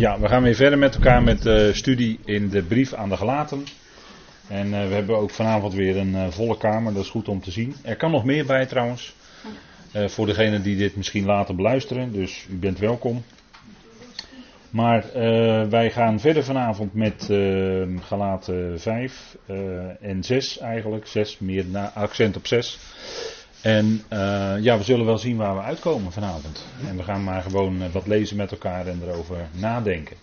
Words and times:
Ja, 0.00 0.20
we 0.20 0.28
gaan 0.28 0.42
weer 0.42 0.54
verder 0.54 0.78
met 0.78 0.94
elkaar 0.94 1.22
met 1.22 1.42
de 1.42 1.70
studie 1.74 2.18
in 2.24 2.48
de 2.48 2.62
brief 2.62 2.94
aan 2.94 3.08
de 3.08 3.16
gelaten. 3.16 3.64
En 4.48 4.66
uh, 4.66 4.88
we 4.88 4.94
hebben 4.94 5.16
ook 5.16 5.30
vanavond 5.30 5.74
weer 5.74 5.96
een 5.96 6.12
uh, 6.12 6.28
volle 6.28 6.56
kamer, 6.56 6.92
dat 6.92 7.02
is 7.04 7.10
goed 7.10 7.28
om 7.28 7.40
te 7.40 7.50
zien. 7.50 7.74
Er 7.82 7.96
kan 7.96 8.10
nog 8.10 8.24
meer 8.24 8.46
bij 8.46 8.66
trouwens, 8.66 9.14
voor 9.92 10.26
degenen 10.26 10.62
die 10.62 10.76
dit 10.76 10.96
misschien 10.96 11.24
later 11.24 11.54
beluisteren, 11.54 12.12
dus 12.12 12.46
u 12.50 12.56
bent 12.56 12.78
welkom. 12.78 13.22
Maar 14.70 15.04
wij 15.70 15.90
gaan 15.90 16.20
verder 16.20 16.44
vanavond 16.44 16.94
met 16.94 17.24
gelaten 18.00 18.80
5 18.80 19.36
en 20.00 20.24
6 20.24 20.58
eigenlijk, 20.58 21.06
6 21.06 21.38
meer 21.38 21.64
accent 21.94 22.36
op 22.36 22.46
6. 22.46 22.78
En 23.62 24.02
uh, 24.12 24.54
ja, 24.60 24.76
we 24.76 24.82
zullen 24.82 25.06
wel 25.06 25.18
zien 25.18 25.36
waar 25.36 25.54
we 25.54 25.60
uitkomen 25.62 26.12
vanavond. 26.12 26.66
En 26.88 26.96
we 26.96 27.02
gaan 27.02 27.24
maar 27.24 27.42
gewoon 27.42 27.82
uh, 27.82 27.88
wat 27.88 28.06
lezen 28.06 28.36
met 28.36 28.50
elkaar 28.50 28.86
en 28.86 29.02
erover 29.02 29.48
nadenken. 29.52 30.16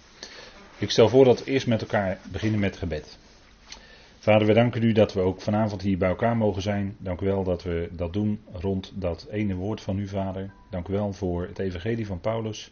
Ik 0.77 0.91
stel 0.91 1.09
voor 1.09 1.25
dat 1.25 1.43
we 1.43 1.51
eerst 1.51 1.67
met 1.67 1.81
elkaar 1.81 2.19
beginnen 2.31 2.59
met 2.59 2.77
gebed. 2.77 3.17
Vader, 4.19 4.47
we 4.47 4.53
danken 4.53 4.83
u 4.83 4.91
dat 4.91 5.13
we 5.13 5.19
ook 5.19 5.41
vanavond 5.41 5.81
hier 5.81 5.97
bij 5.97 6.09
elkaar 6.09 6.37
mogen 6.37 6.61
zijn. 6.61 6.95
Dank 6.99 7.21
u 7.21 7.25
wel 7.25 7.43
dat 7.43 7.63
we 7.63 7.89
dat 7.91 8.13
doen 8.13 8.39
rond 8.51 8.91
dat 8.95 9.27
ene 9.31 9.55
woord 9.55 9.81
van 9.81 9.99
u, 9.99 10.07
Vader. 10.07 10.51
Dank 10.69 10.87
u 10.87 10.93
wel 10.93 11.13
voor 11.13 11.47
het 11.47 11.59
evangelie 11.59 12.05
van 12.05 12.19
Paulus. 12.19 12.71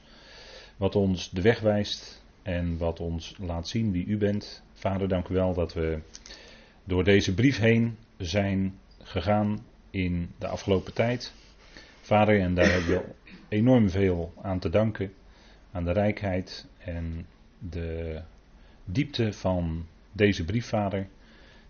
Wat 0.78 0.96
ons 0.96 1.30
de 1.30 1.42
weg 1.42 1.60
wijst 1.60 2.24
en 2.44 2.78
wat 2.78 3.00
ons 3.00 3.36
laat 3.40 3.68
zien 3.68 3.92
wie 3.92 4.06
u 4.06 4.18
bent. 4.18 4.64
Vader, 4.74 5.08
dank 5.08 5.28
u 5.28 5.34
wel 5.34 5.54
dat 5.54 5.74
we 5.74 6.00
door 6.84 7.04
deze 7.04 7.34
brief 7.34 7.60
heen 7.60 7.98
zijn 8.18 8.80
gegaan 9.04 9.60
in 9.96 10.32
de 10.38 10.48
afgelopen 10.48 10.94
tijd. 10.94 11.34
Vader, 12.02 12.40
en 12.40 12.54
daar 12.54 12.72
heb 12.72 12.82
je 12.82 13.02
enorm 13.48 13.90
veel 13.90 14.34
aan 14.42 14.60
te 14.60 14.70
danken. 14.70 15.14
Aan 15.72 15.86
de 15.86 15.92
rijkheid 15.92 16.66
en 16.78 17.28
de 17.60 18.22
diepte 18.86 19.34
van 19.34 19.86
deze 20.12 20.46
brief, 20.46 20.66
Vader, 20.66 21.08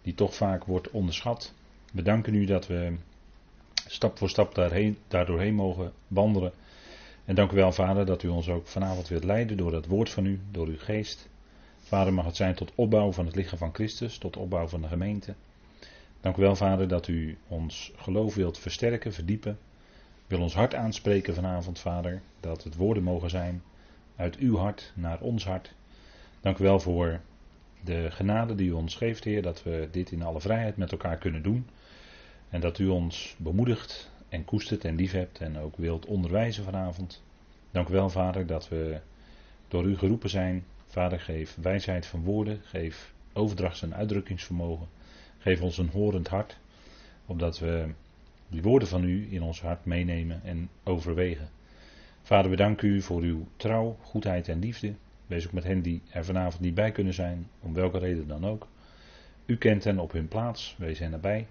die 0.01 0.13
toch 0.13 0.35
vaak 0.35 0.63
wordt 0.63 0.91
onderschat. 0.91 1.53
We 1.91 2.01
danken 2.01 2.33
u 2.33 2.45
dat 2.45 2.67
we 2.67 2.95
stap 3.87 4.17
voor 4.17 4.29
stap 4.29 4.55
daarheen, 4.55 4.97
daardoorheen 5.07 5.55
mogen 5.55 5.93
wandelen. 6.07 6.51
En 7.25 7.35
dank 7.35 7.51
u 7.51 7.55
wel, 7.55 7.71
Vader, 7.71 8.05
dat 8.05 8.23
u 8.23 8.27
ons 8.27 8.49
ook 8.49 8.67
vanavond 8.67 9.07
wilt 9.07 9.23
leiden 9.23 9.57
door 9.57 9.73
het 9.73 9.87
woord 9.87 10.09
van 10.09 10.25
u, 10.25 10.39
door 10.51 10.67
uw 10.67 10.79
geest. 10.79 11.29
Vader, 11.79 12.13
mag 12.13 12.25
het 12.25 12.35
zijn 12.35 12.55
tot 12.55 12.71
opbouw 12.75 13.11
van 13.11 13.25
het 13.25 13.35
lichaam 13.35 13.57
van 13.57 13.73
Christus, 13.73 14.17
tot 14.17 14.37
opbouw 14.37 14.67
van 14.67 14.81
de 14.81 14.87
gemeente. 14.87 15.33
Dank 16.25 16.37
u 16.37 16.41
wel, 16.41 16.55
Vader, 16.55 16.87
dat 16.87 17.07
u 17.07 17.37
ons 17.47 17.91
geloof 17.95 18.35
wilt 18.35 18.59
versterken, 18.59 19.13
verdiepen. 19.13 19.57
Wil 20.27 20.41
ons 20.41 20.53
hart 20.53 20.75
aanspreken 20.75 21.33
vanavond, 21.33 21.79
Vader, 21.79 22.21
dat 22.39 22.63
het 22.63 22.75
woorden 22.75 23.03
mogen 23.03 23.29
zijn 23.29 23.61
uit 24.15 24.37
uw 24.37 24.57
hart 24.57 24.91
naar 24.95 25.19
ons 25.21 25.45
hart. 25.45 25.73
Dank 26.41 26.57
u 26.57 26.63
wel 26.63 26.79
voor 26.79 27.19
de 27.83 28.11
genade 28.11 28.55
die 28.55 28.69
u 28.69 28.71
ons 28.71 28.95
geeft, 28.95 29.23
Heer, 29.23 29.41
dat 29.41 29.63
we 29.63 29.87
dit 29.91 30.11
in 30.11 30.21
alle 30.21 30.41
vrijheid 30.41 30.77
met 30.77 30.91
elkaar 30.91 31.17
kunnen 31.17 31.43
doen. 31.43 31.67
En 32.49 32.61
dat 32.61 32.79
u 32.79 32.87
ons 32.87 33.35
bemoedigt 33.37 34.11
en 34.29 34.45
koestert 34.45 34.85
en 34.85 34.95
liefhebt 34.95 35.39
en 35.39 35.59
ook 35.59 35.77
wilt 35.77 36.05
onderwijzen 36.05 36.63
vanavond. 36.63 37.23
Dank 37.71 37.87
u 37.87 37.91
wel, 37.91 38.09
Vader, 38.09 38.45
dat 38.45 38.69
we 38.69 38.99
door 39.67 39.83
u 39.83 39.97
geroepen 39.97 40.29
zijn. 40.29 40.65
Vader, 40.85 41.19
geef 41.19 41.57
wijsheid 41.61 42.05
van 42.05 42.23
woorden, 42.23 42.61
geef 42.63 43.13
overdrachts- 43.33 43.81
en 43.81 43.95
uitdrukkingsvermogen. 43.95 44.87
Geef 45.45 45.61
ons 45.61 45.77
een 45.77 45.89
horend 45.89 46.27
hart, 46.27 46.57
opdat 47.25 47.59
we 47.59 47.87
die 48.47 48.61
woorden 48.61 48.87
van 48.87 49.03
u 49.03 49.27
in 49.29 49.41
ons 49.41 49.61
hart 49.61 49.85
meenemen 49.85 50.41
en 50.43 50.69
overwegen. 50.83 51.49
Vader, 52.21 52.49
we 52.49 52.57
danken 52.57 52.87
u 52.87 53.01
voor 53.01 53.21
uw 53.21 53.47
trouw, 53.57 53.97
goedheid 54.01 54.47
en 54.47 54.59
liefde. 54.59 54.93
Wees 55.27 55.45
ook 55.45 55.51
met 55.51 55.63
hen 55.63 55.81
die 55.81 56.01
er 56.09 56.25
vanavond 56.25 56.61
niet 56.61 56.73
bij 56.73 56.91
kunnen 56.91 57.13
zijn, 57.13 57.47
om 57.59 57.73
welke 57.73 57.97
reden 57.97 58.27
dan 58.27 58.45
ook. 58.45 58.67
U 59.45 59.57
kent 59.57 59.83
hen 59.83 59.99
op 59.99 60.11
hun 60.11 60.27
plaats, 60.27 60.75
wees 60.77 60.99
hen 60.99 61.13
erbij. 61.13 61.47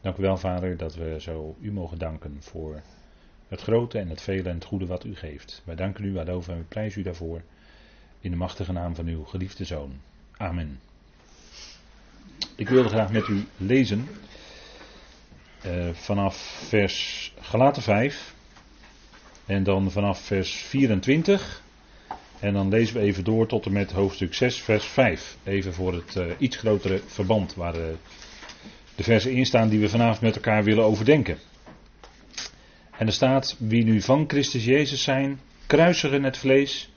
Dank 0.00 0.16
u 0.16 0.22
wel, 0.22 0.36
Vader, 0.36 0.76
dat 0.76 0.94
we 0.94 1.16
zo 1.20 1.56
u 1.60 1.72
mogen 1.72 1.98
danken 1.98 2.36
voor 2.40 2.82
het 3.48 3.60
grote 3.60 3.98
en 3.98 4.08
het 4.08 4.20
vele 4.20 4.48
en 4.48 4.54
het 4.54 4.64
goede 4.64 4.86
wat 4.86 5.04
u 5.04 5.16
geeft. 5.16 5.62
Wij 5.64 5.74
danken 5.74 6.04
u 6.04 6.12
waarover 6.12 6.52
en 6.52 6.58
we 6.58 6.64
prijzen 6.64 7.00
u 7.00 7.04
daarvoor. 7.04 7.42
In 8.20 8.30
de 8.30 8.36
machtige 8.36 8.72
naam 8.72 8.94
van 8.94 9.06
uw 9.06 9.24
geliefde 9.24 9.64
Zoon. 9.64 9.92
Amen. 10.36 10.87
Ik 12.58 12.68
wilde 12.68 12.88
graag 12.88 13.12
met 13.12 13.28
u 13.28 13.44
lezen 13.56 14.08
uh, 15.66 15.88
vanaf 15.92 16.36
vers 16.68 17.32
Galaten 17.40 17.82
5 17.82 18.34
en 19.46 19.62
dan 19.62 19.90
vanaf 19.90 20.20
vers 20.20 20.52
24 20.52 21.62
en 22.40 22.52
dan 22.52 22.68
lezen 22.68 22.96
we 22.96 23.00
even 23.00 23.24
door 23.24 23.46
tot 23.46 23.66
en 23.66 23.72
met 23.72 23.92
hoofdstuk 23.92 24.34
6 24.34 24.56
vers 24.60 24.84
5. 24.86 25.36
Even 25.44 25.74
voor 25.74 25.92
het 25.92 26.16
uh, 26.16 26.24
iets 26.38 26.56
grotere 26.56 27.00
verband 27.06 27.54
waar 27.54 27.72
de, 27.72 27.94
de 28.94 29.02
versen 29.02 29.32
in 29.32 29.46
staan 29.46 29.68
die 29.68 29.80
we 29.80 29.88
vanavond 29.88 30.20
met 30.20 30.34
elkaar 30.34 30.64
willen 30.64 30.84
overdenken. 30.84 31.38
En 32.96 33.06
er 33.06 33.12
staat, 33.12 33.56
wie 33.58 33.84
nu 33.84 34.00
van 34.00 34.24
Christus 34.28 34.64
Jezus 34.64 35.02
zijn, 35.02 35.40
kruisigen 35.66 36.22
het 36.22 36.36
vlees, 36.36 36.90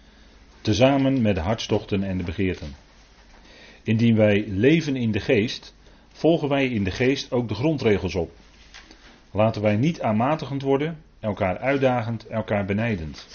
tezamen 0.62 1.22
met 1.22 1.36
de 1.36 1.42
hartstochten 1.42 2.04
en 2.04 2.18
de 2.18 2.24
begeerten. 2.24 2.81
Indien 3.84 4.16
wij 4.16 4.47
leven 4.47 4.96
in 4.96 5.12
de 5.12 5.19
geest, 5.19 5.75
volgen 6.12 6.50
wij 6.50 6.68
in 6.68 6.84
de 6.84 6.92
geest 6.92 7.31
ook 7.31 7.47
de 7.47 7.56
grondregels 7.56 8.16
op. 8.16 8.31
Laten 9.31 9.62
wij 9.62 9.75
niet 9.75 10.02
aanmatigend 10.02 10.62
worden, 10.62 10.97
elkaar 11.19 11.58
uitdagend, 11.58 12.28
elkaar 12.28 12.66
benijdend. 12.66 13.28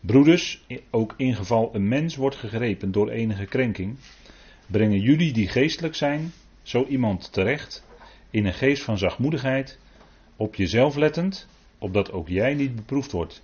Broeders, 0.00 0.64
ook 0.90 1.14
in 1.16 1.34
geval 1.34 1.70
een 1.74 1.88
mens 1.88 2.16
wordt 2.16 2.36
gegrepen 2.36 2.92
door 2.92 3.10
enige 3.10 3.46
krenking, 3.46 3.96
brengen 4.66 5.00
jullie 5.00 5.32
die 5.32 5.48
geestelijk 5.48 5.94
zijn, 5.94 6.32
zo 6.62 6.84
iemand 6.84 7.32
terecht, 7.32 7.86
in 8.30 8.46
een 8.46 8.54
geest 8.54 8.82
van 8.82 8.98
zachtmoedigheid, 8.98 9.78
op 10.36 10.54
jezelf 10.54 10.96
lettend, 10.96 11.48
opdat 11.78 12.12
ook 12.12 12.28
jij 12.28 12.54
niet 12.54 12.74
beproefd 12.74 13.12
wordt. 13.12 13.42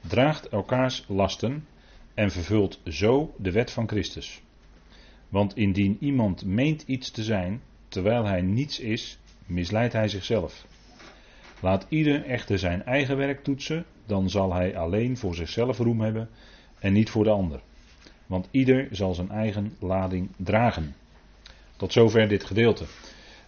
Draagt 0.00 0.48
elkaars 0.48 1.04
lasten 1.08 1.66
en 2.14 2.30
vervult 2.30 2.80
zo 2.86 3.34
de 3.38 3.50
wet 3.50 3.70
van 3.70 3.88
Christus. 3.88 4.42
Want 5.34 5.56
indien 5.56 5.96
iemand 6.00 6.44
meent 6.44 6.82
iets 6.86 7.10
te 7.10 7.22
zijn, 7.22 7.60
terwijl 7.88 8.24
hij 8.24 8.42
niets 8.42 8.80
is, 8.80 9.18
misleidt 9.46 9.92
hij 9.92 10.08
zichzelf. 10.08 10.66
Laat 11.60 11.86
ieder 11.88 12.24
echter 12.24 12.58
zijn 12.58 12.84
eigen 12.84 13.16
werk 13.16 13.44
toetsen, 13.44 13.84
dan 14.06 14.30
zal 14.30 14.52
hij 14.52 14.76
alleen 14.76 15.16
voor 15.16 15.34
zichzelf 15.34 15.78
roem 15.78 16.00
hebben 16.00 16.28
en 16.78 16.92
niet 16.92 17.10
voor 17.10 17.24
de 17.24 17.30
ander. 17.30 17.60
Want 18.26 18.48
ieder 18.50 18.88
zal 18.90 19.14
zijn 19.14 19.30
eigen 19.30 19.76
lading 19.78 20.28
dragen. 20.36 20.94
Tot 21.76 21.92
zover 21.92 22.28
dit 22.28 22.44
gedeelte. 22.44 22.84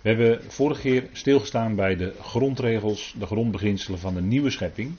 We 0.00 0.08
hebben 0.08 0.52
vorige 0.52 0.80
keer 0.80 1.08
stilgestaan 1.12 1.74
bij 1.74 1.96
de 1.96 2.14
grondregels, 2.20 3.14
de 3.18 3.26
grondbeginselen 3.26 3.98
van 3.98 4.14
de 4.14 4.22
nieuwe 4.22 4.50
schepping. 4.50 4.96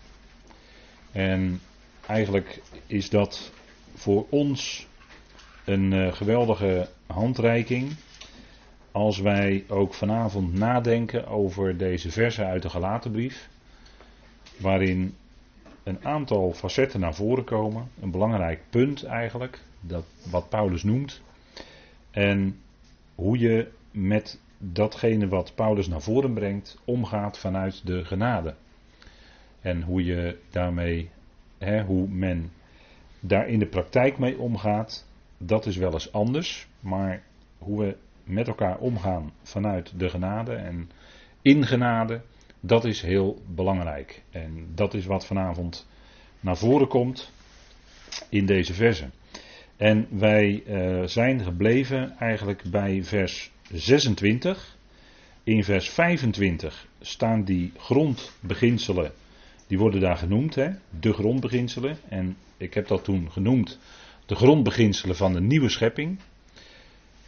En 1.12 1.62
eigenlijk 2.06 2.62
is 2.86 3.09
dat 3.09 3.52
voor 3.96 4.26
ons 4.30 4.88
een 5.67 5.91
uh, 5.91 6.13
geweldige 6.13 6.88
handreiking. 7.05 7.95
Als 8.91 9.19
wij 9.19 9.63
ook 9.67 9.94
vanavond 9.94 10.53
nadenken 10.53 11.28
over 11.28 11.78
deze 11.78 12.11
versen 12.11 12.45
uit 12.45 12.61
de 12.61 12.69
Galatenbrief. 12.69 13.50
Waarin 14.57 15.16
een 15.83 16.05
aantal 16.05 16.53
facetten 16.53 17.00
naar 17.00 17.16
voren 17.16 17.44
komen. 17.44 17.89
Een 18.01 18.11
belangrijk 18.11 18.61
punt 18.69 19.03
eigenlijk. 19.03 19.59
Dat, 19.81 20.05
wat 20.29 20.50
Paulus 20.50 20.83
noemt. 20.83 21.22
En 22.11 22.59
hoe 23.16 23.39
je 23.39 23.67
met 23.91 24.39
datgene 24.57 25.28
wat 25.28 25.51
Paulus 25.55 25.88
naar 25.88 26.01
voren 26.01 26.34
brengt 26.34 26.78
omgaat 26.85 27.38
vanuit 27.38 27.81
de 27.85 28.05
genade. 28.05 28.55
En 29.61 29.81
hoe 29.81 30.05
je 30.05 30.38
daarmee, 30.49 31.09
hè, 31.57 31.84
hoe 31.84 32.08
men 32.08 32.52
daar 33.20 33.47
in 33.47 33.59
de 33.59 33.66
praktijk 33.66 34.17
mee 34.17 34.40
omgaat, 34.40 35.07
dat 35.37 35.66
is 35.66 35.75
wel 35.75 35.93
eens 35.93 36.11
anders. 36.11 36.67
Maar 36.79 37.23
hoe 37.57 37.79
we 37.79 37.95
met 38.23 38.47
elkaar 38.47 38.78
omgaan 38.78 39.31
vanuit 39.43 39.99
de 39.99 40.09
genade 40.09 40.53
en 40.53 40.89
in 41.41 41.66
genade, 41.66 42.22
dat 42.59 42.85
is 42.85 43.01
heel 43.01 43.41
belangrijk. 43.47 44.23
En 44.31 44.67
dat 44.75 44.93
is 44.93 45.05
wat 45.05 45.25
vanavond 45.25 45.87
naar 46.39 46.57
voren 46.57 46.87
komt 46.87 47.31
in 48.29 48.45
deze 48.45 48.73
verse. 48.73 49.09
En 49.78 50.07
wij 50.09 50.63
uh, 50.67 51.03
zijn 51.05 51.43
gebleven 51.43 52.17
eigenlijk 52.19 52.63
bij 52.72 53.03
vers 53.03 53.51
26. 53.72 54.78
In 55.43 55.63
vers 55.63 55.89
25 55.89 56.87
staan 57.01 57.43
die 57.43 57.72
grondbeginselen, 57.78 59.11
die 59.67 59.78
worden 59.78 60.01
daar 60.01 60.17
genoemd, 60.17 60.55
hè? 60.55 60.69
de 60.99 61.13
grondbeginselen. 61.13 61.97
En 62.09 62.37
ik 62.57 62.73
heb 62.73 62.87
dat 62.87 63.03
toen 63.03 63.31
genoemd 63.31 63.79
de 64.28 64.35
grondbeginselen 64.35 65.16
van 65.16 65.34
de 65.34 65.41
nieuwe 65.41 65.70
schepping. 65.70 66.20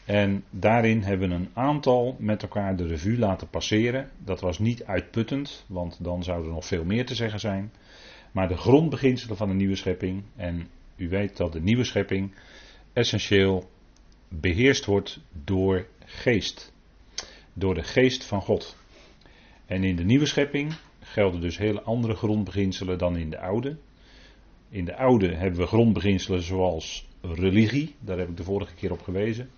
En 0.05 0.43
daarin 0.49 1.01
hebben 1.01 1.29
we 1.29 1.35
een 1.35 1.49
aantal 1.53 2.15
met 2.19 2.41
elkaar 2.41 2.75
de 2.75 2.87
revue 2.87 3.17
laten 3.17 3.49
passeren. 3.49 4.09
Dat 4.17 4.41
was 4.41 4.59
niet 4.59 4.83
uitputtend, 4.83 5.65
want 5.67 6.03
dan 6.03 6.23
zou 6.23 6.43
er 6.43 6.51
nog 6.51 6.65
veel 6.65 6.83
meer 6.83 7.05
te 7.05 7.15
zeggen 7.15 7.39
zijn. 7.39 7.71
Maar 8.31 8.47
de 8.47 8.57
grondbeginselen 8.57 9.37
van 9.37 9.47
de 9.47 9.53
nieuwe 9.53 9.75
schepping. 9.75 10.23
En 10.35 10.67
u 10.95 11.09
weet 11.09 11.37
dat 11.37 11.53
de 11.53 11.61
nieuwe 11.61 11.83
schepping 11.83 12.33
essentieel 12.93 13.69
beheerst 14.27 14.85
wordt 14.85 15.19
door 15.43 15.87
geest. 16.05 16.73
Door 17.53 17.73
de 17.73 17.83
geest 17.83 18.25
van 18.25 18.41
God. 18.41 18.77
En 19.65 19.83
in 19.83 19.95
de 19.95 20.03
nieuwe 20.03 20.25
schepping 20.25 20.73
gelden 20.99 21.41
dus 21.41 21.57
hele 21.57 21.81
andere 21.81 22.15
grondbeginselen 22.15 22.97
dan 22.97 23.17
in 23.17 23.29
de 23.29 23.39
oude. 23.39 23.77
In 24.69 24.85
de 24.85 24.95
oude 24.95 25.35
hebben 25.35 25.59
we 25.59 25.65
grondbeginselen 25.65 26.41
zoals 26.41 27.07
religie, 27.21 27.95
daar 27.99 28.17
heb 28.17 28.29
ik 28.29 28.37
de 28.37 28.43
vorige 28.43 28.73
keer 28.73 28.91
op 28.91 29.01
gewezen. 29.01 29.49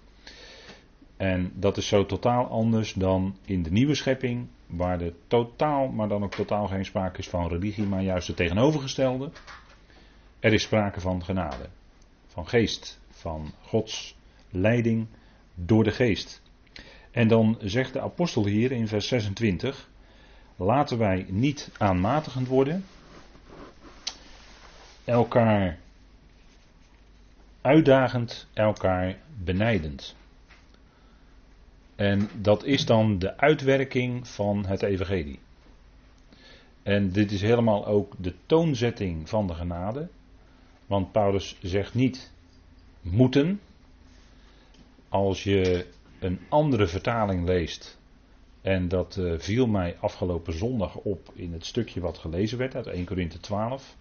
En 1.17 1.51
dat 1.55 1.77
is 1.77 1.87
zo 1.87 2.05
totaal 2.05 2.45
anders 2.45 2.93
dan 2.93 3.37
in 3.45 3.63
de 3.63 3.71
nieuwe 3.71 3.95
schepping, 3.95 4.47
waar 4.67 5.01
er 5.01 5.13
totaal, 5.27 5.87
maar 5.87 6.07
dan 6.07 6.23
ook 6.23 6.35
totaal 6.35 6.67
geen 6.67 6.85
sprake 6.85 7.19
is 7.19 7.29
van 7.29 7.47
religie, 7.47 7.83
maar 7.83 8.03
juist 8.03 8.27
het 8.27 8.37
tegenovergestelde. 8.37 9.31
Er 10.39 10.53
is 10.53 10.63
sprake 10.63 10.99
van 10.99 11.23
genade, 11.23 11.69
van 12.27 12.47
geest, 12.47 12.99
van 13.09 13.51
Gods 13.61 14.15
leiding 14.49 15.07
door 15.55 15.83
de 15.83 15.91
geest. 15.91 16.41
En 17.11 17.27
dan 17.27 17.57
zegt 17.61 17.93
de 17.93 18.01
apostel 18.01 18.45
hier 18.45 18.71
in 18.71 18.87
vers 18.87 19.07
26, 19.07 19.89
laten 20.55 20.97
wij 20.97 21.25
niet 21.29 21.71
aanmatigend 21.77 22.47
worden, 22.47 22.85
elkaar 25.11 25.77
uitdagend, 27.61 28.47
elkaar 28.53 29.17
benijdend. 29.43 30.15
En 31.95 32.29
dat 32.41 32.63
is 32.63 32.85
dan 32.85 33.19
de 33.19 33.37
uitwerking 33.37 34.27
van 34.27 34.65
het 34.65 34.81
evangelie. 34.81 35.39
En 36.83 37.11
dit 37.11 37.31
is 37.31 37.41
helemaal 37.41 37.85
ook 37.85 38.13
de 38.17 38.33
toonzetting 38.45 39.29
van 39.29 39.47
de 39.47 39.53
genade. 39.53 40.07
Want 40.85 41.11
Paulus 41.11 41.57
zegt 41.61 41.93
niet 41.93 42.31
moeten. 43.01 43.59
Als 45.09 45.43
je 45.43 45.87
een 46.19 46.39
andere 46.49 46.87
vertaling 46.87 47.45
leest, 47.45 47.99
en 48.61 48.87
dat 48.87 49.17
uh, 49.17 49.39
viel 49.39 49.67
mij 49.67 49.97
afgelopen 49.99 50.53
zondag 50.53 50.95
op 50.95 51.31
in 51.33 51.53
het 51.53 51.65
stukje 51.65 51.99
wat 51.99 52.17
gelezen 52.17 52.57
werd 52.57 52.75
uit 52.75 52.87
1 52.87 53.05
Korinthe 53.05 53.39
12. 53.39 53.95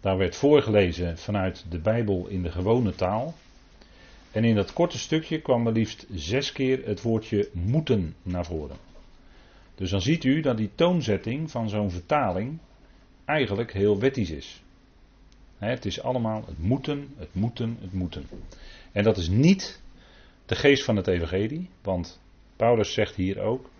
Daar 0.00 0.16
werd 0.16 0.36
voorgelezen 0.36 1.18
vanuit 1.18 1.64
de 1.70 1.78
Bijbel 1.78 2.26
in 2.26 2.42
de 2.42 2.50
gewone 2.50 2.94
taal. 2.94 3.34
En 4.30 4.44
in 4.44 4.54
dat 4.54 4.72
korte 4.72 4.98
stukje 4.98 5.40
kwam 5.40 5.66
er 5.66 5.72
liefst 5.72 6.06
zes 6.10 6.52
keer 6.52 6.86
het 6.86 7.02
woordje 7.02 7.48
moeten 7.52 8.14
naar 8.22 8.44
voren. 8.44 8.76
Dus 9.74 9.90
dan 9.90 10.00
ziet 10.00 10.24
u 10.24 10.40
dat 10.40 10.56
die 10.56 10.70
toonzetting 10.74 11.50
van 11.50 11.68
zo'n 11.68 11.90
vertaling 11.90 12.58
eigenlijk 13.24 13.72
heel 13.72 13.98
wettisch 13.98 14.30
is. 14.30 14.62
Het 15.58 15.84
is 15.84 16.02
allemaal 16.02 16.44
het 16.46 16.58
moeten, 16.58 17.14
het 17.16 17.34
moeten, 17.34 17.76
het 17.80 17.92
moeten. 17.92 18.26
En 18.92 19.02
dat 19.02 19.16
is 19.16 19.28
niet 19.28 19.80
de 20.46 20.54
geest 20.54 20.84
van 20.84 20.96
het 20.96 21.06
evangelie, 21.06 21.70
want 21.82 22.20
Paulus 22.56 22.92
zegt 22.92 23.14
hier 23.14 23.40
ook, 23.40 23.70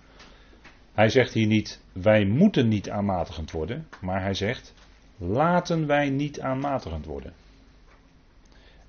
hij 0.92 1.08
zegt 1.08 1.32
hier 1.32 1.46
niet, 1.46 1.80
wij 1.92 2.24
moeten 2.24 2.68
niet 2.68 2.90
aanmatigend 2.90 3.50
worden, 3.50 3.88
maar 4.00 4.22
hij 4.22 4.34
zegt, 4.34 4.74
laten 5.18 5.86
wij 5.86 6.10
niet 6.10 6.40
aanmatigend 6.40 7.06
worden. 7.06 7.32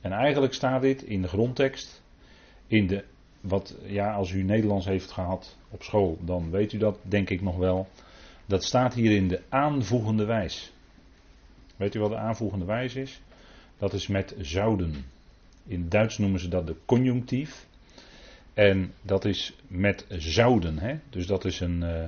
En 0.01 0.11
eigenlijk 0.11 0.53
staat 0.53 0.81
dit 0.81 1.03
in 1.03 1.21
de 1.21 1.27
grondtekst, 1.27 2.01
in 2.67 2.87
de, 2.87 3.03
wat, 3.41 3.75
ja, 3.85 4.13
als 4.13 4.31
u 4.31 4.43
Nederlands 4.43 4.85
heeft 4.85 5.11
gehad 5.11 5.57
op 5.69 5.83
school, 5.83 6.17
dan 6.21 6.49
weet 6.49 6.73
u 6.73 6.77
dat 6.77 6.97
denk 7.01 7.29
ik 7.29 7.41
nog 7.41 7.57
wel. 7.57 7.87
Dat 8.45 8.63
staat 8.63 8.93
hier 8.93 9.11
in 9.11 9.27
de 9.27 9.41
aanvoegende 9.49 10.25
wijs. 10.25 10.71
Weet 11.75 11.95
u 11.95 11.99
wat 11.99 12.09
de 12.09 12.17
aanvoegende 12.17 12.65
wijs 12.65 12.95
is? 12.95 13.21
Dat 13.77 13.93
is 13.93 14.07
met 14.07 14.35
zouden. 14.39 15.05
In 15.65 15.89
Duits 15.89 16.17
noemen 16.17 16.39
ze 16.39 16.47
dat 16.47 16.67
de 16.67 16.75
conjunctief. 16.85 17.67
En 18.53 18.93
dat 19.01 19.25
is 19.25 19.55
met 19.67 20.05
zouden. 20.09 20.79
Hè? 20.79 20.99
Dus 21.09 21.27
dat 21.27 21.45
is 21.45 21.59
een, 21.59 21.81
uh, 21.81 22.03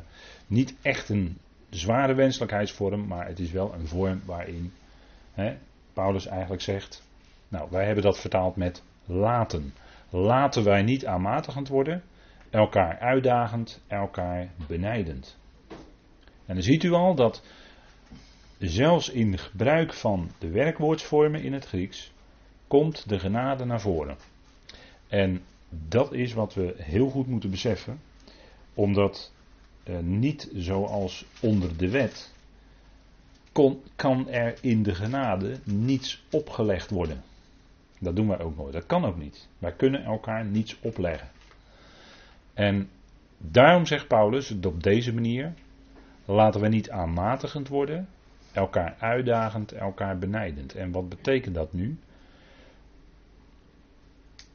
niet 0.48 0.76
echt 0.82 1.10
een 1.10 1.38
zware 1.72 2.14
wenselijkheidsvorm, 2.14 3.08
maar 3.08 3.28
het 3.28 3.40
is 3.40 3.52
wel 3.52 3.74
een 3.74 3.88
vorm 3.88 4.22
waarin 4.26 4.74
hè, 5.34 5.58
Paulus 5.94 6.26
eigenlijk 6.26 6.62
zegt: 6.62 7.08
Nou, 7.48 7.68
wij 7.72 7.86
hebben 7.86 8.04
dat 8.04 8.20
vertaald 8.20 8.56
met 8.56 8.84
laten. 9.06 9.74
Laten 10.10 10.64
wij 10.64 10.82
niet 10.82 11.06
aanmatigend 11.06 11.68
worden, 11.68 12.04
elkaar 12.50 13.00
uitdagend, 13.00 13.84
elkaar 13.88 14.50
benijdend. 14.68 15.38
En 16.46 16.54
dan 16.56 16.64
ziet 16.64 16.84
u 16.84 16.92
al 16.92 17.16
dat 17.16 17.44
zelfs 18.60 19.10
in 19.10 19.38
gebruik 19.38 19.94
van 19.94 20.32
de 20.40 20.50
werkwoordsvormen 20.50 21.44
in 21.44 21.54
het 21.54 21.66
Grieks 21.66 22.12
komt 22.68 23.10
de 23.10 23.20
genade 23.20 23.66
naar 23.66 23.82
voren. 23.82 24.18
En 25.08 25.42
dat 25.70 26.14
is 26.14 26.34
wat 26.34 26.54
we 26.54 26.76
heel 26.78 27.10
goed 27.10 27.28
moeten 27.28 27.50
beseffen, 27.50 28.00
omdat 28.74 29.34
eh, 29.83 30.00
niet 30.00 30.50
zoals 30.54 31.25
onder 31.42 31.78
de 31.78 31.89
wet 31.89 32.33
kon, 33.51 33.81
kan 33.95 34.30
er 34.30 34.57
in 34.62 34.83
de 34.83 34.95
genade 34.95 35.60
niets 35.63 36.24
opgelegd 36.31 36.89
worden. 36.89 37.24
Dat 38.00 38.16
doen 38.16 38.28
wij 38.28 38.39
ook 38.39 38.57
nooit. 38.57 38.74
Dat 38.74 38.86
kan 38.86 39.06
ook 39.06 39.18
niet. 39.18 39.48
Wij 39.57 39.74
kunnen 39.74 40.04
elkaar 40.04 40.45
niets 40.45 40.80
opleggen. 40.81 41.30
En 42.54 42.89
daarom 43.38 43.86
zegt 43.86 44.07
Paulus 44.07 44.51
op 44.51 44.83
deze 44.83 45.13
manier: 45.13 45.54
laten 46.25 46.62
we 46.62 46.68
niet 46.68 46.89
aanmatigend 46.89 47.68
worden, 47.68 48.07
elkaar 48.51 48.95
uitdagend, 49.00 49.72
elkaar 49.72 50.18
benijdend. 50.18 50.74
En 50.75 50.92
wat 50.92 51.10
betekent 51.10 51.56
dat 51.56 51.74
nu? 51.74 51.98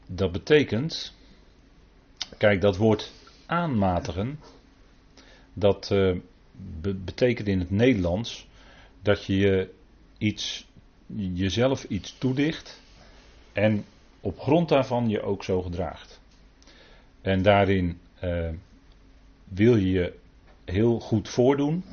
Dat 0.06 0.32
betekent, 0.32 1.14
kijk, 2.38 2.60
dat 2.60 2.76
woord 2.76 3.12
aanmatigen, 3.46 4.38
dat 5.58 5.90
uh, 5.92 6.16
betekent 7.04 7.48
in 7.48 7.58
het 7.58 7.70
Nederlands 7.70 8.48
dat 9.02 9.24
je 9.24 9.70
iets, 10.18 10.66
jezelf 11.16 11.84
iets 11.84 12.18
toedicht 12.18 12.80
en 13.52 13.84
op 14.20 14.40
grond 14.40 14.68
daarvan 14.68 15.08
je 15.08 15.22
ook 15.22 15.44
zo 15.44 15.62
gedraagt. 15.62 16.20
En 17.20 17.42
daarin 17.42 17.98
uh, 18.24 18.48
wil 19.44 19.76
je 19.76 19.90
je 19.90 20.14
heel 20.64 21.00
goed 21.00 21.28
voordoen, 21.28 21.84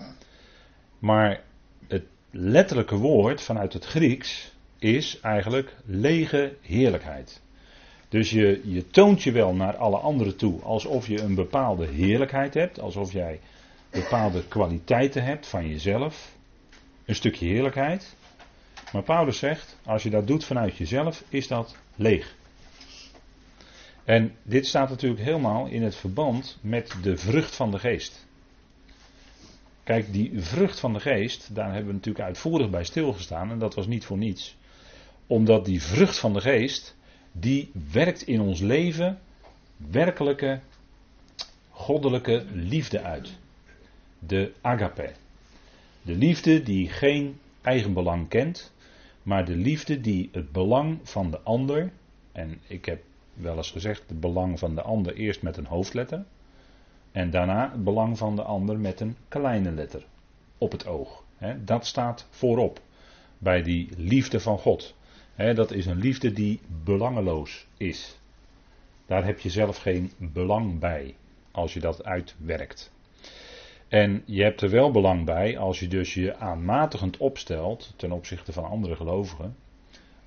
maar 1.00 1.44
het 1.88 2.06
letterlijke 2.32 2.96
woord 2.96 3.42
vanuit 3.42 3.74
het 3.74 3.86
Grieks 3.86 4.52
is 4.80 5.20
eigenlijk 5.20 5.76
lege 5.86 6.56
heerlijkheid. 6.62 7.42
Dus 8.14 8.30
je, 8.30 8.62
je 8.64 8.88
toont 8.88 9.24
je 9.24 9.32
wel 9.32 9.54
naar 9.54 9.78
alle 9.78 9.98
anderen 9.98 10.36
toe 10.36 10.62
alsof 10.62 11.08
je 11.08 11.22
een 11.22 11.36
bepaalde 11.36 11.88
heerlijkheid 11.88 12.54
hebt, 12.54 12.80
alsof 12.80 13.12
jij 13.12 13.40
bepaalde 13.90 14.48
kwaliteiten 14.48 15.24
hebt 15.24 15.48
van 15.48 15.68
jezelf, 15.68 16.36
een 17.06 17.16
stukje 17.16 17.46
heerlijkheid. 17.46 18.16
Maar 18.92 19.04
Paulus 19.04 19.38
zegt, 19.38 19.78
als 19.86 20.04
je 20.04 20.10
dat 20.10 20.28
doet 20.28 20.46
vanuit 20.46 20.78
jezelf, 20.78 21.24
is 21.30 21.48
dat 21.48 21.76
leeg. 21.96 22.36
En 24.04 24.36
dit 24.44 24.68
staat 24.68 24.90
natuurlijk 24.90 25.22
helemaal 25.22 25.66
in 25.66 25.84
het 25.84 25.96
verband 25.96 26.58
met 26.62 26.96
de 27.02 27.18
vrucht 27.18 27.56
van 27.56 27.72
de 27.72 27.80
geest. 27.80 28.28
Kijk, 29.84 30.14
die 30.14 30.32
vrucht 30.36 30.80
van 30.80 30.94
de 30.94 31.00
geest, 31.00 31.56
daar 31.56 31.70
hebben 31.70 31.88
we 31.88 31.94
natuurlijk 31.94 32.26
uitvoerig 32.26 32.70
bij 32.70 32.84
stilgestaan 32.84 33.52
en 33.52 33.60
dat 33.60 33.76
was 33.76 33.88
niet 33.88 34.06
voor 34.06 34.18
niets. 34.18 34.58
Omdat 35.28 35.66
die 35.66 35.82
vrucht 35.82 36.20
van 36.20 36.34
de 36.34 36.42
geest, 36.42 36.96
die 37.34 37.72
werkt 37.92 38.22
in 38.22 38.42
ons 38.42 38.60
leven 38.60 39.20
werkelijke 39.78 40.60
goddelijke 41.70 42.46
liefde 42.54 43.02
uit. 43.02 43.38
De 44.20 44.52
agape. 44.62 45.12
De 46.02 46.16
liefde 46.16 46.64
die 46.64 46.90
geen 46.90 47.40
eigenbelang 47.62 48.28
kent, 48.28 48.74
maar 49.24 49.46
de 49.46 49.56
liefde 49.56 50.02
die 50.02 50.30
het 50.32 50.52
belang 50.52 51.00
van 51.04 51.32
de 51.32 51.40
ander, 51.40 51.92
en 52.32 52.60
ik 52.68 52.86
heb 52.86 53.04
wel 53.34 53.58
eens 53.58 53.72
gezegd, 53.72 54.04
het 54.08 54.20
belang 54.20 54.60
van 54.60 54.76
de 54.76 54.82
ander 54.82 55.16
eerst 55.16 55.42
met 55.42 55.58
een 55.58 55.66
hoofdletter, 55.66 56.26
en 57.12 57.30
daarna 57.30 57.72
het 57.72 57.84
belang 57.84 58.18
van 58.18 58.36
de 58.36 58.42
ander 58.44 58.80
met 58.80 59.00
een 59.00 59.16
kleine 59.28 59.72
letter 59.72 60.06
op 60.58 60.72
het 60.72 60.88
oog. 60.88 61.24
dat 61.66 61.86
staat 61.86 62.28
voorop 62.30 62.82
bij 63.38 63.64
die 63.64 63.90
liefde 63.98 64.40
van 64.40 64.58
God 64.58 64.96
dat 65.36 65.72
is 65.72 65.86
een 65.86 66.00
liefde 66.00 66.32
die 66.32 66.60
belangeloos 66.84 67.68
is. 67.78 68.20
Daar 69.06 69.26
heb 69.26 69.40
je 69.40 69.50
zelf 69.50 69.78
geen 69.78 70.12
belang 70.18 70.80
bij 70.80 71.16
als 71.52 71.74
je 71.74 71.80
dat 71.80 72.04
uitwerkt. 72.04 72.92
En 73.88 74.24
je 74.26 74.44
hebt 74.44 74.62
er 74.62 74.70
wel 74.70 74.92
belang 74.92 75.26
bij 75.26 75.58
als 75.58 75.80
je 75.80 75.88
dus 75.88 76.14
je 76.14 76.36
aanmatigend 76.36 77.18
opstelt 77.18 77.94
ten 77.96 78.12
opzichte 78.12 78.52
van 78.52 78.64
andere 78.64 78.96
gelovigen, 78.96 79.56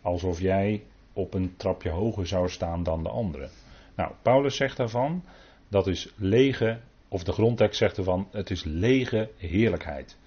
alsof 0.02 0.40
jij 0.40 0.82
op 1.12 1.34
een 1.34 1.54
trapje 1.56 1.90
hoger 1.90 2.26
zou 2.26 2.48
staan 2.48 2.82
dan 2.82 3.02
de 3.02 3.08
anderen. 3.08 3.50
Nou, 3.96 4.12
Paulus 4.22 4.56
zegt 4.56 4.76
daarvan, 4.76 5.24
dat 5.68 5.86
is 5.86 6.12
lege, 6.16 6.80
of 7.08 7.24
de 7.24 7.32
grondtekst 7.32 7.78
zegt 7.78 7.96
ervan, 7.96 8.28
het 8.30 8.50
is 8.50 8.64
lege 8.64 9.30
heerlijkheid. 9.36 10.18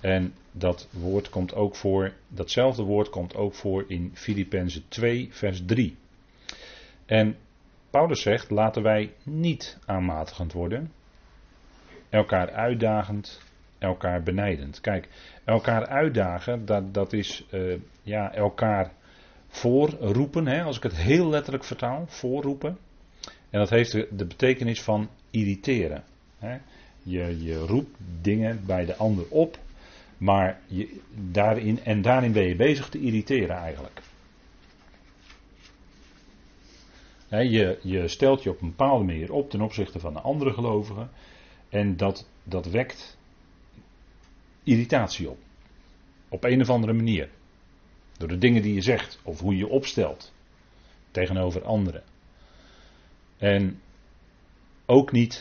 En 0.00 0.34
dat 0.52 0.88
woord 0.90 1.28
komt 1.28 1.54
ook 1.54 1.76
voor, 1.76 2.12
datzelfde 2.28 2.82
woord 2.82 3.10
komt 3.10 3.34
ook 3.34 3.54
voor 3.54 3.84
in 3.88 4.10
Filippenzen 4.14 4.84
2, 4.88 5.28
vers 5.30 5.62
3. 5.66 5.96
En 7.06 7.36
Paulus 7.90 8.22
zegt: 8.22 8.50
laten 8.50 8.82
wij 8.82 9.12
niet 9.22 9.78
aanmatigend 9.86 10.52
worden, 10.52 10.92
elkaar 12.08 12.50
uitdagend, 12.50 13.40
elkaar 13.78 14.22
benijdend. 14.22 14.80
Kijk, 14.80 15.08
elkaar 15.44 15.86
uitdagen, 15.86 16.64
dat, 16.64 16.94
dat 16.94 17.12
is 17.12 17.46
uh, 17.50 17.76
ja, 18.02 18.34
elkaar 18.34 18.92
voorroepen, 19.48 20.46
hè, 20.46 20.62
als 20.62 20.76
ik 20.76 20.82
het 20.82 20.96
heel 20.96 21.28
letterlijk 21.28 21.64
vertaal, 21.64 22.04
voorroepen. 22.06 22.78
En 23.50 23.58
dat 23.58 23.70
heeft 23.70 23.92
de, 23.92 24.08
de 24.10 24.26
betekenis 24.26 24.82
van 24.82 25.08
irriteren. 25.30 26.04
Hè. 26.38 26.58
Je, 27.02 27.42
je 27.44 27.58
roept 27.58 27.96
dingen 28.20 28.60
bij 28.66 28.84
de 28.84 28.96
ander 28.96 29.24
op, 29.28 29.58
maar 30.20 30.60
je, 30.66 31.00
daarin, 31.14 31.84
en 31.84 32.02
daarin 32.02 32.32
ben 32.32 32.46
je 32.46 32.56
bezig 32.56 32.88
te 32.88 33.00
irriteren 33.00 33.56
eigenlijk. 33.56 34.00
je, 37.28 37.78
je 37.82 38.08
stelt 38.08 38.42
je 38.42 38.50
op 38.50 38.60
een 38.60 38.68
bepaalde 38.68 39.04
manier 39.04 39.32
op 39.32 39.50
ten 39.50 39.60
opzichte 39.60 39.98
van 39.98 40.12
de 40.12 40.20
andere 40.20 40.52
gelovigen. 40.52 41.10
En 41.68 41.96
dat, 41.96 42.28
dat 42.42 42.66
wekt 42.66 43.18
irritatie 44.62 45.30
op. 45.30 45.38
Op 46.28 46.44
een 46.44 46.60
of 46.60 46.70
andere 46.70 46.92
manier. 46.92 47.28
Door 48.18 48.28
de 48.28 48.38
dingen 48.38 48.62
die 48.62 48.74
je 48.74 48.82
zegt 48.82 49.20
of 49.22 49.40
hoe 49.40 49.52
je 49.52 49.58
je 49.58 49.68
opstelt 49.68 50.32
tegenover 51.10 51.64
anderen. 51.64 52.02
En 53.38 53.80
ook 54.86 55.12
niet, 55.12 55.40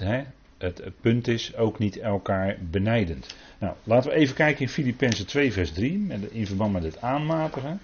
het, 0.60 0.82
punt 1.02 1.28
is, 1.28 1.56
ook 1.56 1.80
niet 1.80 1.98
elkaar 1.98 2.58
benijdend. 2.72 3.36
Nou, 3.60 3.74
laten 3.84 4.10
we 4.10 4.16
even 4.16 4.36
kijken 4.36 4.62
in 4.62 4.70
Filippenzen 4.70 5.26
2 5.26 5.54
vers 5.54 5.72
3, 5.72 6.08
in 6.32 6.48
verband 6.48 6.74
met 6.74 6.84
het 6.84 7.02
aanmatigen. 7.02 7.80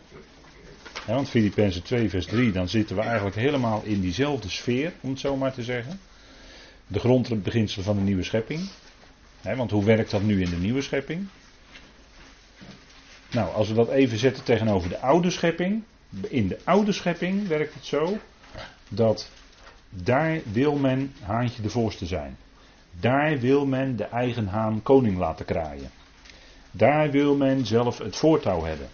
Want 1.06 1.30
Filippenzen 1.30 1.84
2 1.84 2.10
vers 2.10 2.26
3, 2.26 2.52
dan 2.52 2.70
zitten 2.70 2.96
we 2.96 3.02
eigenlijk 3.02 3.36
helemaal 3.36 3.82
in 3.84 4.02
diezelfde 4.02 4.50
sfeer, 4.50 4.94
om 5.02 5.10
het 5.10 5.20
zo 5.20 5.36
maar 5.36 5.54
te 5.54 5.64
zeggen. 5.64 6.00
De 6.88 7.00
grondbeginselen 7.00 7.86
van 7.86 7.96
de 7.96 8.02
nieuwe 8.02 8.24
schepping. 8.24 8.70
want 9.42 9.72
hoe 9.72 9.84
werkt 9.84 10.12
dat 10.12 10.22
nu 10.22 10.42
in 10.42 10.50
de 10.50 10.58
nieuwe 10.58 10.82
schepping? 10.82 11.28
Nou, 13.32 13.54
als 13.54 13.68
we 13.68 13.74
dat 13.74 13.90
even 13.90 14.18
zetten 14.18 14.44
tegenover 14.44 14.90
de 14.90 15.00
oude 15.00 15.30
schepping. 15.30 15.84
In 16.28 16.48
de 16.48 16.60
oude 16.64 16.92
schepping 16.92 17.48
werkt 17.48 17.74
het 17.74 17.86
zo 17.86 18.18
dat 18.90 19.30
daar 19.90 20.40
wil 20.52 20.76
men 20.76 21.14
haantje 21.22 21.62
de 21.62 21.70
voorste 21.70 22.06
zijn. 22.06 22.38
Daar 23.00 23.40
wil 23.40 23.66
men 23.66 23.96
de 23.96 24.04
eigen 24.04 24.48
haan 24.48 24.82
koning 24.82 25.18
laten 25.18 25.46
kraaien. 25.46 25.90
Daar 26.72 27.12
wil 27.12 27.36
men 27.36 27.66
zelf 27.66 27.98
het 27.98 28.16
voortouw 28.16 28.64
hebben. 28.64 28.88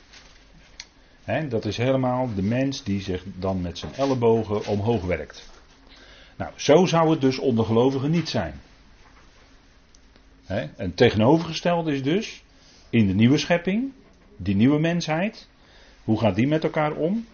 dat 1.50 1.66
is 1.66 1.78
helemaal 1.78 2.30
de 2.36 2.42
mens 2.42 2.84
die 2.84 3.02
zich 3.02 3.24
dan 3.36 3.62
met 3.62 3.78
zijn 3.78 3.94
ellebogen 3.94 4.66
omhoog 4.66 5.04
werkt. 5.04 5.50
Nou, 6.36 6.52
zo 6.56 6.86
zou 6.86 7.10
het 7.10 7.22
dus 7.22 7.40
onder 7.40 7.66
gelovigen 7.66 8.12
niet 8.12 8.30
zijn. 8.30 8.62
He, 10.46 10.68
en 10.78 10.94
tegenovergesteld 10.94 11.88
is 11.88 12.04
dus 12.04 12.44
in 12.90 13.08
de 13.08 13.14
nieuwe 13.14 13.38
schepping, 13.38 13.92
die 14.38 14.56
nieuwe 14.56 14.80
mensheid, 14.80 15.48
hoe 16.04 16.20
gaat 16.20 16.36
die 16.36 16.48
met 16.48 16.64
elkaar 16.64 16.92
om? 16.92 17.28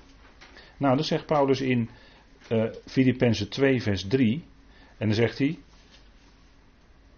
Nou, 0.77 0.97
dat 0.97 1.05
zegt 1.05 1.25
Paulus 1.25 1.61
in 1.61 1.89
uh, 2.49 2.63
Filippenzen 2.85 3.49
2, 3.49 3.81
vers 3.81 4.07
3. 4.07 4.43
En 4.97 5.07
dan 5.07 5.15
zegt 5.15 5.37
hij, 5.37 5.57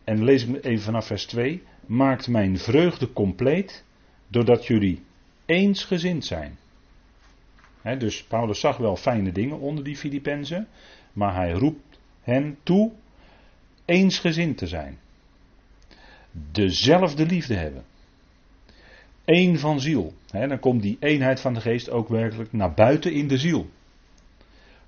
en 0.09 0.23
lees 0.23 0.45
ik 0.45 0.63
even 0.65 0.83
vanaf 0.83 1.05
vers 1.05 1.25
2, 1.25 1.63
maakt 1.85 2.27
mijn 2.27 2.57
vreugde 2.57 3.13
compleet 3.13 3.83
doordat 4.27 4.65
jullie 4.65 5.03
eensgezind 5.45 6.25
zijn. 6.25 6.57
dus 7.97 8.23
Paulus 8.23 8.59
zag 8.59 8.77
wel 8.77 8.95
fijne 8.95 9.31
dingen 9.31 9.59
onder 9.59 9.83
die 9.83 9.95
Filippenzen, 9.95 10.67
maar 11.13 11.35
hij 11.35 11.51
roept 11.51 11.99
hen 12.21 12.57
toe 12.63 12.91
eensgezind 13.85 14.57
te 14.57 14.67
zijn. 14.67 14.97
Dezelfde 16.51 17.25
liefde 17.25 17.55
hebben. 17.55 17.83
Eén 19.25 19.59
van 19.59 19.79
ziel. 19.79 20.13
dan 20.31 20.59
komt 20.59 20.81
die 20.81 20.97
eenheid 20.99 21.39
van 21.39 21.53
de 21.53 21.61
geest 21.61 21.89
ook 21.89 22.07
werkelijk 22.07 22.53
naar 22.53 22.73
buiten 22.73 23.13
in 23.13 23.27
de 23.27 23.37
ziel. 23.37 23.69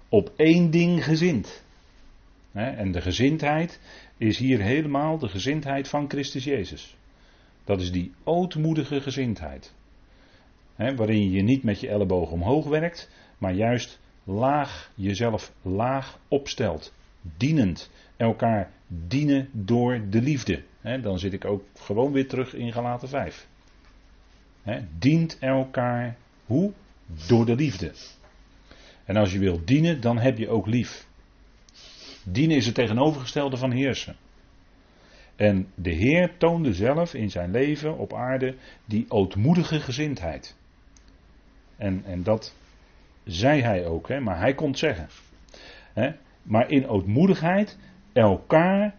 Op 0.09 0.31
één 0.35 0.71
ding 0.71 1.03
gezind. 1.03 1.63
en 2.51 2.91
de 2.91 3.01
gezindheid 3.01 3.79
is 4.21 4.37
hier 4.37 4.61
helemaal 4.61 5.17
de 5.17 5.27
gezindheid 5.27 5.87
van 5.87 6.09
Christus 6.09 6.43
Jezus. 6.43 6.95
Dat 7.63 7.81
is 7.81 7.91
die 7.91 8.11
ootmoedige 8.23 9.01
gezindheid. 9.01 9.73
waarin 10.75 11.31
je 11.31 11.41
niet 11.41 11.63
met 11.63 11.79
je 11.79 11.89
elleboog 11.89 12.31
omhoog 12.31 12.67
werkt, 12.67 13.09
maar 13.37 13.53
juist 13.53 13.99
laag 14.23 14.91
jezelf 14.95 15.53
laag 15.61 16.19
opstelt. 16.27 16.93
Dienend. 17.37 17.89
Elkaar 18.17 18.71
dienen 18.87 19.49
door 19.51 20.01
de 20.09 20.21
liefde. 20.21 20.63
dan 21.01 21.19
zit 21.19 21.33
ik 21.33 21.45
ook 21.45 21.63
gewoon 21.73 22.11
weer 22.11 22.27
terug 22.27 22.53
in 22.53 22.73
Galaten 22.73 23.09
5. 23.09 23.47
dient 24.97 25.37
elkaar 25.39 26.17
hoe? 26.45 26.71
Door 27.27 27.45
de 27.45 27.55
liefde. 27.55 27.91
En 29.05 29.15
als 29.15 29.31
je 29.31 29.39
wilt 29.39 29.67
dienen, 29.67 30.01
dan 30.01 30.17
heb 30.17 30.37
je 30.37 30.49
ook 30.49 30.67
lief. 30.67 31.09
Dienen 32.25 32.57
is 32.57 32.65
het 32.65 32.75
tegenovergestelde 32.75 33.57
van 33.57 33.71
heersen. 33.71 34.15
En 35.35 35.67
de 35.75 35.91
Heer 35.91 36.37
toonde 36.37 36.73
zelf 36.73 37.13
in 37.13 37.29
zijn 37.29 37.51
leven 37.51 37.97
op 37.97 38.13
aarde 38.13 38.55
die 38.85 39.05
ootmoedige 39.07 39.79
gezindheid. 39.79 40.57
En, 41.77 42.03
en 42.05 42.23
dat 42.23 42.55
zei 43.23 43.61
hij 43.61 43.85
ook, 43.85 44.07
hè, 44.07 44.19
maar 44.19 44.39
hij 44.39 44.53
kon 44.53 44.75
zeggen. 44.75 45.07
Hè, 45.93 46.11
maar 46.43 46.69
in 46.69 46.87
ootmoedigheid 46.87 47.77
elkaar 48.13 48.95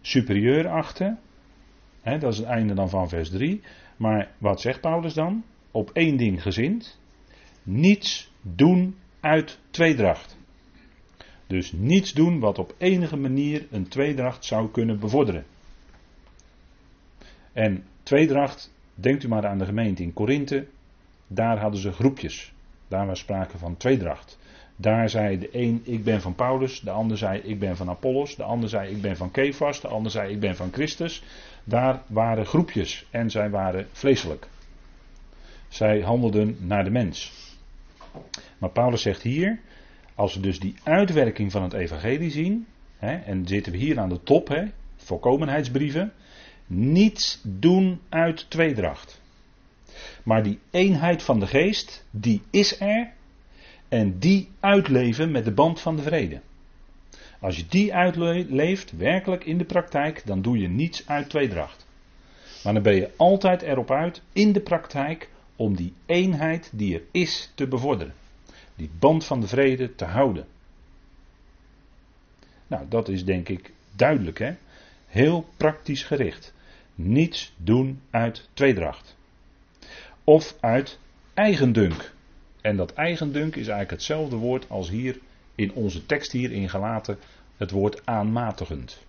superieur 0.00 0.68
achten. 0.68 1.18
Hè, 2.02 2.18
dat 2.18 2.32
is 2.32 2.38
het 2.38 2.46
einde 2.46 2.74
dan 2.74 2.88
van 2.88 3.08
vers 3.08 3.30
3. 3.30 3.62
Maar 3.96 4.30
wat 4.38 4.60
zegt 4.60 4.80
Paulus 4.80 5.14
dan? 5.14 5.44
Op 5.70 5.90
één 5.90 6.16
ding 6.16 6.42
gezind. 6.42 7.00
Niets 7.62 8.32
doen 8.42 8.96
uit 9.20 9.58
tweedracht. 9.70 10.37
Dus 11.48 11.72
niets 11.72 12.12
doen 12.12 12.38
wat 12.38 12.58
op 12.58 12.74
enige 12.78 13.16
manier 13.16 13.66
een 13.70 13.88
tweedracht 13.88 14.44
zou 14.44 14.70
kunnen 14.70 14.98
bevorderen. 14.98 15.44
En 17.52 17.84
tweedracht, 18.02 18.72
denkt 18.94 19.22
u 19.22 19.28
maar 19.28 19.46
aan 19.46 19.58
de 19.58 19.64
gemeente 19.64 20.02
in 20.02 20.12
Korinthe, 20.12 20.66
daar 21.26 21.58
hadden 21.58 21.80
ze 21.80 21.92
groepjes. 21.92 22.52
Daar 22.88 23.06
was 23.06 23.18
sprake 23.18 23.58
van 23.58 23.76
tweedracht. 23.76 24.38
Daar 24.76 25.10
zei 25.10 25.38
de 25.38 25.48
een 25.52 25.80
ik 25.84 26.04
ben 26.04 26.20
van 26.20 26.34
Paulus, 26.34 26.80
de 26.80 26.90
ander 26.90 27.18
zei 27.18 27.40
ik 27.40 27.58
ben 27.58 27.76
van 27.76 27.88
Apollos, 27.88 28.36
de 28.36 28.42
ander 28.42 28.68
zei 28.68 28.90
ik 28.90 29.00
ben 29.00 29.16
van 29.16 29.30
Kefas, 29.30 29.80
de 29.80 29.88
ander 29.88 30.10
zei 30.10 30.32
ik 30.32 30.40
ben 30.40 30.56
van 30.56 30.72
Christus. 30.72 31.22
Daar 31.64 32.02
waren 32.06 32.46
groepjes 32.46 33.06
en 33.10 33.30
zij 33.30 33.50
waren 33.50 33.88
vleeselijk. 33.92 34.48
Zij 35.68 36.00
handelden 36.00 36.56
naar 36.60 36.84
de 36.84 36.90
mens. 36.90 37.32
Maar 38.58 38.70
Paulus 38.70 39.02
zegt 39.02 39.22
hier, 39.22 39.60
als 40.18 40.34
we 40.34 40.40
dus 40.40 40.60
die 40.60 40.74
uitwerking 40.82 41.52
van 41.52 41.62
het 41.62 41.72
evangelie 41.72 42.30
zien, 42.30 42.66
hè, 42.96 43.16
en 43.16 43.46
zitten 43.46 43.72
we 43.72 43.78
hier 43.78 43.98
aan 43.98 44.08
de 44.08 44.22
top, 44.22 44.48
hè, 44.48 44.64
voorkomenheidsbrieven, 44.96 46.12
niets 46.66 47.40
doen 47.42 48.00
uit 48.08 48.50
tweedracht. 48.50 49.20
Maar 50.22 50.42
die 50.42 50.58
eenheid 50.70 51.22
van 51.22 51.40
de 51.40 51.46
geest, 51.46 52.04
die 52.10 52.42
is 52.50 52.80
er. 52.80 53.10
En 53.88 54.18
die 54.18 54.48
uitleven 54.60 55.30
met 55.30 55.44
de 55.44 55.52
band 55.52 55.80
van 55.80 55.96
de 55.96 56.02
vrede. 56.02 56.40
Als 57.40 57.56
je 57.56 57.64
die 57.68 57.94
uitleeft, 57.94 58.96
werkelijk 58.96 59.44
in 59.44 59.58
de 59.58 59.64
praktijk, 59.64 60.22
dan 60.24 60.42
doe 60.42 60.58
je 60.58 60.68
niets 60.68 61.06
uit 61.06 61.28
tweedracht. 61.28 61.86
Maar 62.64 62.74
dan 62.74 62.82
ben 62.82 62.94
je 62.94 63.10
altijd 63.16 63.62
erop 63.62 63.90
uit, 63.90 64.22
in 64.32 64.52
de 64.52 64.60
praktijk, 64.60 65.28
om 65.56 65.76
die 65.76 65.92
eenheid 66.06 66.70
die 66.72 66.94
er 66.94 67.02
is 67.10 67.52
te 67.54 67.66
bevorderen. 67.66 68.14
Die 68.78 68.90
band 68.98 69.24
van 69.24 69.40
de 69.40 69.46
vrede 69.46 69.94
te 69.94 70.04
houden. 70.04 70.46
Nou, 72.66 72.84
dat 72.88 73.08
is 73.08 73.24
denk 73.24 73.48
ik 73.48 73.72
duidelijk, 73.96 74.38
hè? 74.38 74.54
Heel 75.06 75.48
praktisch 75.56 76.02
gericht. 76.02 76.54
Niets 76.94 77.52
doen 77.56 78.00
uit 78.10 78.48
tweedracht 78.52 79.16
of 80.28 80.56
uit 80.60 80.98
eigendunk. 81.34 82.12
En 82.60 82.76
dat 82.76 82.92
eigendunk 82.92 83.56
is 83.56 83.68
eigenlijk 83.68 83.90
hetzelfde 83.90 84.36
woord 84.36 84.70
als 84.70 84.90
hier 84.90 85.18
in 85.54 85.72
onze 85.72 86.06
tekst 86.06 86.32
hier 86.32 86.52
in 86.52 86.68
Galaten 86.68 87.18
het 87.56 87.70
woord 87.70 88.06
aanmatigend. 88.06 89.06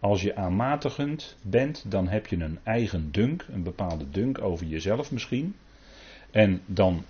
Als 0.00 0.22
je 0.22 0.36
aanmatigend 0.36 1.36
bent, 1.42 1.84
dan 1.86 2.08
heb 2.08 2.26
je 2.26 2.36
een 2.36 2.58
eigen 2.62 3.12
dunk, 3.12 3.46
een 3.52 3.62
bepaalde 3.62 4.10
dunk 4.10 4.40
over 4.40 4.66
jezelf 4.66 5.10
misschien. 5.10 5.54
En 6.30 6.62
dan 6.66 7.04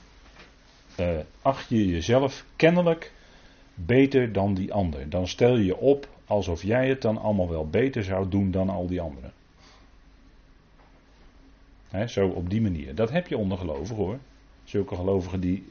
uh, 1.00 1.18
acht 1.42 1.68
je 1.68 1.86
jezelf 1.86 2.44
kennelijk 2.56 3.12
beter 3.74 4.32
dan 4.32 4.54
die 4.54 4.72
ander. 4.72 5.10
Dan 5.10 5.28
stel 5.28 5.56
je 5.56 5.76
op 5.76 6.08
alsof 6.26 6.62
jij 6.62 6.88
het 6.88 7.02
dan 7.02 7.18
allemaal 7.18 7.48
wel 7.48 7.68
beter 7.68 8.04
zou 8.04 8.28
doen 8.28 8.50
dan 8.50 8.68
al 8.68 8.86
die 8.86 9.00
anderen. 9.00 9.32
zo 12.08 12.28
op 12.28 12.50
die 12.50 12.60
manier. 12.60 12.94
Dat 12.94 13.10
heb 13.10 13.28
je 13.28 13.36
onder 13.36 13.58
gelovigen 13.58 14.04
hoor. 14.04 14.18
Zulke 14.64 14.94
gelovigen 14.94 15.40
die, 15.40 15.64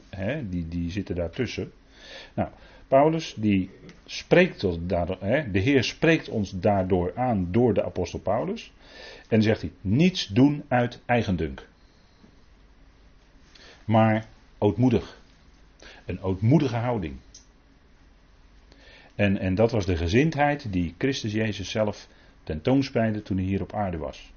die, 0.48 0.68
die 0.68 0.90
zitten 0.90 1.14
daartussen. 1.14 1.72
Nou, 2.34 2.48
Paulus 2.88 3.34
die 3.36 3.70
spreekt 4.06 4.64
ons 4.64 4.78
daardoor, 4.80 5.18
de 5.52 5.58
Heer 5.58 5.84
spreekt 5.84 6.28
ons 6.28 6.50
daardoor 6.60 7.12
aan 7.16 7.48
door 7.50 7.74
de 7.74 7.84
apostel 7.84 8.18
Paulus. 8.18 8.72
En 9.28 9.42
zegt 9.42 9.60
hij, 9.60 9.70
niets 9.80 10.26
doen 10.26 10.64
uit 10.68 11.00
eigendunk. 11.06 11.66
Maar 13.84 14.26
ootmoedig. 14.58 15.17
Een 16.08 16.20
ootmoedige 16.22 16.76
houding. 16.76 17.16
En, 19.14 19.38
en 19.38 19.54
dat 19.54 19.70
was 19.70 19.86
de 19.86 19.96
gezindheid 19.96 20.72
die 20.72 20.94
Christus 20.98 21.32
Jezus 21.32 21.70
zelf 21.70 22.08
tentoonspreidde 22.44 23.22
toen 23.22 23.36
hij 23.36 23.46
hier 23.46 23.62
op 23.62 23.74
aarde 23.74 23.96
was. 23.96 24.32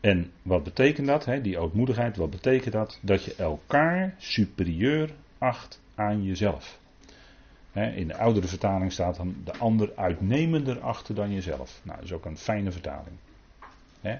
En 0.00 0.30
wat 0.42 0.62
betekent 0.62 1.06
dat, 1.06 1.24
hè, 1.24 1.40
die 1.40 1.58
ootmoedigheid, 1.58 2.16
wat 2.16 2.30
betekent 2.30 2.72
dat? 2.72 2.98
Dat 3.02 3.24
je 3.24 3.34
elkaar 3.34 4.14
superieur 4.18 5.10
acht 5.38 5.80
aan 5.94 6.24
jezelf. 6.24 6.78
in 7.72 8.08
de 8.08 8.16
oudere 8.16 8.46
vertaling 8.46 8.92
staat 8.92 9.16
dan 9.16 9.36
de 9.44 9.56
ander 9.56 9.92
uitnemender 9.96 10.80
achter 10.80 11.14
dan 11.14 11.32
jezelf. 11.32 11.80
Nou, 11.82 11.96
dat 11.96 12.06
is 12.06 12.12
ook 12.12 12.24
een 12.24 12.38
fijne 12.38 12.72
vertaling. 12.72 13.16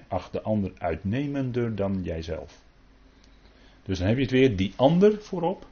acht 0.07 0.31
de 0.31 0.41
ander 0.41 0.71
uitnemender 0.77 1.75
dan 1.75 2.03
jijzelf. 2.03 2.61
Dus 3.83 3.99
dan 3.99 4.07
heb 4.07 4.17
je 4.17 4.23
het 4.23 4.31
weer, 4.31 4.55
die 4.55 4.73
ander 4.75 5.21
voorop, 5.21 5.67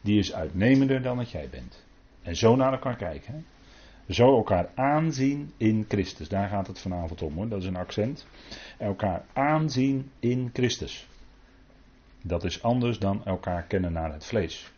die 0.00 0.18
is 0.18 0.34
uitnemender 0.34 1.02
dan 1.02 1.16
dat 1.16 1.30
jij 1.30 1.48
bent. 1.50 1.84
En 2.22 2.36
zo 2.36 2.56
naar 2.56 2.72
elkaar 2.72 2.96
kijken. 2.96 3.46
Zo 4.08 4.36
elkaar 4.36 4.70
aanzien 4.74 5.52
in 5.56 5.84
Christus. 5.88 6.28
Daar 6.28 6.48
gaat 6.48 6.66
het 6.66 6.78
vanavond 6.78 7.22
om 7.22 7.34
hoor, 7.34 7.48
dat 7.48 7.60
is 7.60 7.66
een 7.66 7.76
accent. 7.76 8.26
Elkaar 8.78 9.24
aanzien 9.32 10.10
in 10.18 10.50
Christus. 10.52 11.08
Dat 12.22 12.44
is 12.44 12.62
anders 12.62 12.98
dan 12.98 13.24
elkaar 13.24 13.62
kennen 13.62 13.92
naar 13.92 14.12
het 14.12 14.24
vlees. 14.24 14.72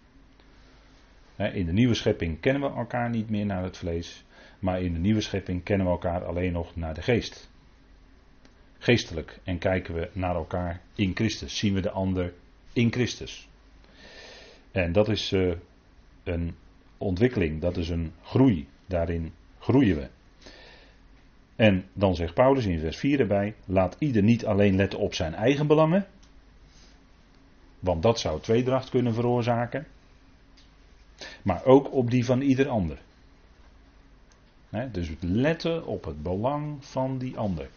In 1.36 1.66
de 1.66 1.72
nieuwe 1.72 1.94
schepping 1.94 2.40
kennen 2.40 2.62
we 2.62 2.76
elkaar 2.76 3.10
niet 3.10 3.30
meer 3.30 3.46
naar 3.46 3.62
het 3.62 3.76
vlees, 3.76 4.24
maar 4.58 4.82
in 4.82 4.92
de 4.92 4.98
nieuwe 4.98 5.20
schepping 5.20 5.62
kennen 5.62 5.86
we 5.86 5.92
elkaar 5.92 6.24
alleen 6.24 6.52
nog 6.52 6.76
naar 6.76 6.94
de 6.94 7.02
geest. 7.02 7.50
Geestelijk 8.78 9.40
en 9.44 9.58
kijken 9.58 9.94
we 9.94 10.10
naar 10.12 10.34
elkaar 10.34 10.80
in 10.94 11.14
Christus, 11.14 11.58
zien 11.58 11.74
we 11.74 11.80
de 11.80 11.90
ander 11.90 12.34
in 12.72 12.92
Christus. 12.92 13.49
En 14.72 14.92
dat 14.92 15.08
is 15.08 15.32
uh, 15.32 15.54
een 16.24 16.54
ontwikkeling, 16.98 17.60
dat 17.60 17.76
is 17.76 17.88
een 17.88 18.12
groei. 18.22 18.68
Daarin 18.86 19.32
groeien 19.58 19.96
we. 19.96 20.08
En 21.56 21.84
dan 21.92 22.14
zegt 22.14 22.34
Paulus 22.34 22.66
in 22.66 22.78
vers 22.78 22.96
4 22.96 23.20
erbij: 23.20 23.54
laat 23.64 23.96
ieder 23.98 24.22
niet 24.22 24.46
alleen 24.46 24.76
letten 24.76 24.98
op 24.98 25.14
zijn 25.14 25.34
eigen 25.34 25.66
belangen, 25.66 26.06
want 27.78 28.02
dat 28.02 28.20
zou 28.20 28.40
tweedracht 28.40 28.90
kunnen 28.90 29.14
veroorzaken, 29.14 29.86
maar 31.42 31.64
ook 31.64 31.92
op 31.92 32.10
die 32.10 32.24
van 32.24 32.40
ieder 32.40 32.68
ander. 32.68 32.98
dus 34.92 35.10
letten 35.20 35.86
op 35.86 36.04
het 36.04 36.22
belang 36.22 36.84
van 36.84 37.18
die 37.18 37.36
ander. 37.36 37.68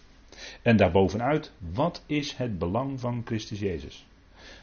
En 0.62 0.78
daarbovenuit, 0.78 1.52
wat 1.74 2.04
is 2.06 2.34
het 2.34 2.60
belang 2.60 3.00
van 3.00 3.22
Christus 3.26 3.60
Jezus? 3.60 4.06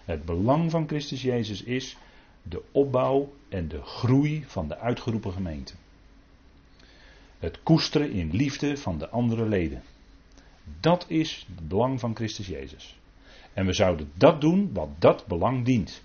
Het 0.04 0.24
belang 0.24 0.70
van 0.70 0.88
Christus 0.88 1.22
Jezus 1.22 1.62
is 1.62 1.96
de 2.42 2.62
opbouw 2.72 3.32
en 3.48 3.68
de 3.68 3.82
groei 3.82 4.44
van 4.46 4.68
de 4.68 4.78
uitgeroepen 4.78 5.32
gemeente. 5.32 5.74
Het 7.38 7.62
koesteren 7.62 8.10
in 8.10 8.30
liefde 8.30 8.76
van 8.76 8.98
de 8.98 9.08
andere 9.08 9.48
leden. 9.48 9.82
Dat 10.80 11.04
is 11.08 11.46
het 11.48 11.68
belang 11.68 12.00
van 12.00 12.16
Christus 12.16 12.46
Jezus. 12.46 12.98
En 13.52 13.66
we 13.66 13.72
zouden 13.72 14.10
dat 14.14 14.40
doen 14.40 14.70
wat 14.72 14.88
dat 14.98 15.26
belang 15.26 15.64
dient. 15.64 16.02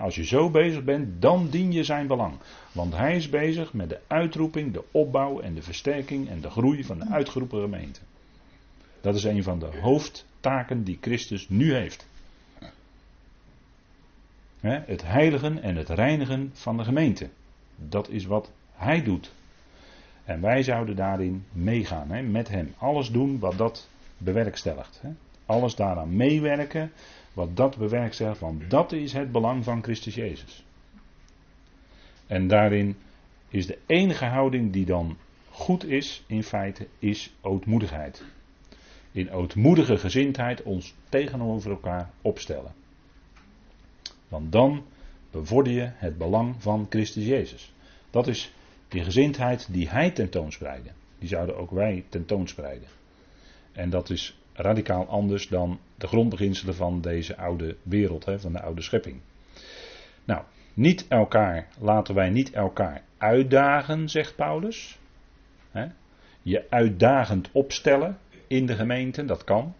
Als 0.00 0.14
je 0.14 0.24
zo 0.24 0.50
bezig 0.50 0.84
bent, 0.84 1.22
dan 1.22 1.48
dien 1.48 1.72
je 1.72 1.84
zijn 1.84 2.06
belang. 2.06 2.34
Want 2.72 2.96
hij 2.96 3.16
is 3.16 3.28
bezig 3.28 3.72
met 3.72 3.88
de 3.88 4.00
uitroeping, 4.06 4.72
de 4.72 4.84
opbouw 4.90 5.40
en 5.40 5.54
de 5.54 5.62
versterking 5.62 6.28
en 6.28 6.40
de 6.40 6.50
groei 6.50 6.84
van 6.84 6.98
de 6.98 7.08
uitgeroepen 7.08 7.60
gemeente. 7.60 8.00
Dat 9.00 9.14
is 9.14 9.24
een 9.24 9.42
van 9.42 9.58
de 9.58 9.66
hoofdtaken 9.80 10.84
die 10.84 10.98
Christus 11.00 11.48
nu 11.48 11.74
heeft. 11.74 12.06
Het 14.62 15.02
heiligen 15.06 15.62
en 15.62 15.76
het 15.76 15.88
reinigen 15.88 16.50
van 16.52 16.76
de 16.76 16.84
gemeente. 16.84 17.28
Dat 17.76 18.08
is 18.08 18.24
wat 18.24 18.50
hij 18.72 19.02
doet. 19.02 19.32
En 20.24 20.40
wij 20.40 20.62
zouden 20.62 20.96
daarin 20.96 21.44
meegaan, 21.52 22.30
met 22.30 22.48
hem. 22.48 22.74
Alles 22.78 23.10
doen 23.10 23.38
wat 23.38 23.58
dat 23.58 23.88
bewerkstelligt. 24.18 25.02
Alles 25.46 25.74
daaraan 25.74 26.16
meewerken 26.16 26.92
wat 27.32 27.56
dat 27.56 27.76
bewerkstelligt, 27.76 28.40
want 28.40 28.70
dat 28.70 28.92
is 28.92 29.12
het 29.12 29.32
belang 29.32 29.64
van 29.64 29.82
Christus 29.82 30.14
Jezus. 30.14 30.64
En 32.26 32.48
daarin 32.48 32.96
is 33.48 33.66
de 33.66 33.78
enige 33.86 34.24
houding 34.24 34.72
die 34.72 34.84
dan 34.84 35.16
goed 35.50 35.84
is, 35.84 36.24
in 36.26 36.42
feite, 36.42 36.86
is 36.98 37.32
ootmoedigheid. 37.40 38.24
In 39.12 39.30
ootmoedige 39.30 39.96
gezindheid 39.96 40.62
ons 40.62 40.94
tegenover 41.08 41.70
elkaar 41.70 42.10
opstellen. 42.20 42.72
Want 44.32 44.52
dan 44.52 44.84
bevorder 45.30 45.72
je 45.72 45.90
het 45.94 46.18
belang 46.18 46.54
van 46.58 46.86
Christus 46.90 47.24
Jezus. 47.24 47.72
Dat 48.10 48.26
is 48.26 48.52
die 48.88 49.04
gezindheid 49.04 49.72
die 49.72 49.88
hij 49.88 50.10
tentoonspreidde, 50.10 50.90
die 51.18 51.28
zouden 51.28 51.56
ook 51.56 51.70
wij 51.70 52.04
tentoonspreiden. 52.08 52.88
En 53.72 53.90
dat 53.90 54.10
is 54.10 54.38
radicaal 54.52 55.06
anders 55.06 55.48
dan 55.48 55.78
de 55.96 56.06
grondbeginselen 56.06 56.74
van 56.74 57.00
deze 57.00 57.36
oude 57.36 57.76
wereld, 57.82 58.24
hè, 58.24 58.40
van 58.40 58.52
de 58.52 58.62
oude 58.62 58.82
schepping. 58.82 59.20
Nou, 60.24 60.42
niet 60.74 61.08
elkaar, 61.08 61.68
laten 61.78 62.14
wij 62.14 62.30
niet 62.30 62.50
elkaar 62.52 63.02
uitdagen, 63.18 64.08
zegt 64.08 64.36
Paulus. 64.36 64.98
Hè? 65.70 65.86
Je 66.42 66.66
uitdagend 66.70 67.48
opstellen 67.52 68.18
in 68.46 68.66
de 68.66 68.74
gemeente, 68.74 69.24
dat 69.24 69.44
kan. 69.44 69.74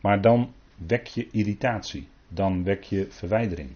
Maar 0.00 0.20
dan 0.20 0.52
wek 0.76 1.06
je 1.06 1.28
irritatie, 1.30 2.08
dan 2.30 2.64
wek 2.64 2.82
je 2.82 3.06
verwijdering. 3.10 3.70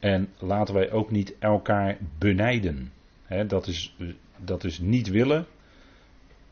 En 0.00 0.28
laten 0.38 0.74
wij 0.74 0.90
ook 0.90 1.10
niet 1.10 1.34
elkaar 1.38 1.98
benijden. 2.18 2.92
dat, 3.46 3.66
is, 3.66 3.96
dat 4.36 4.64
is 4.64 4.78
niet 4.78 5.08
willen 5.08 5.46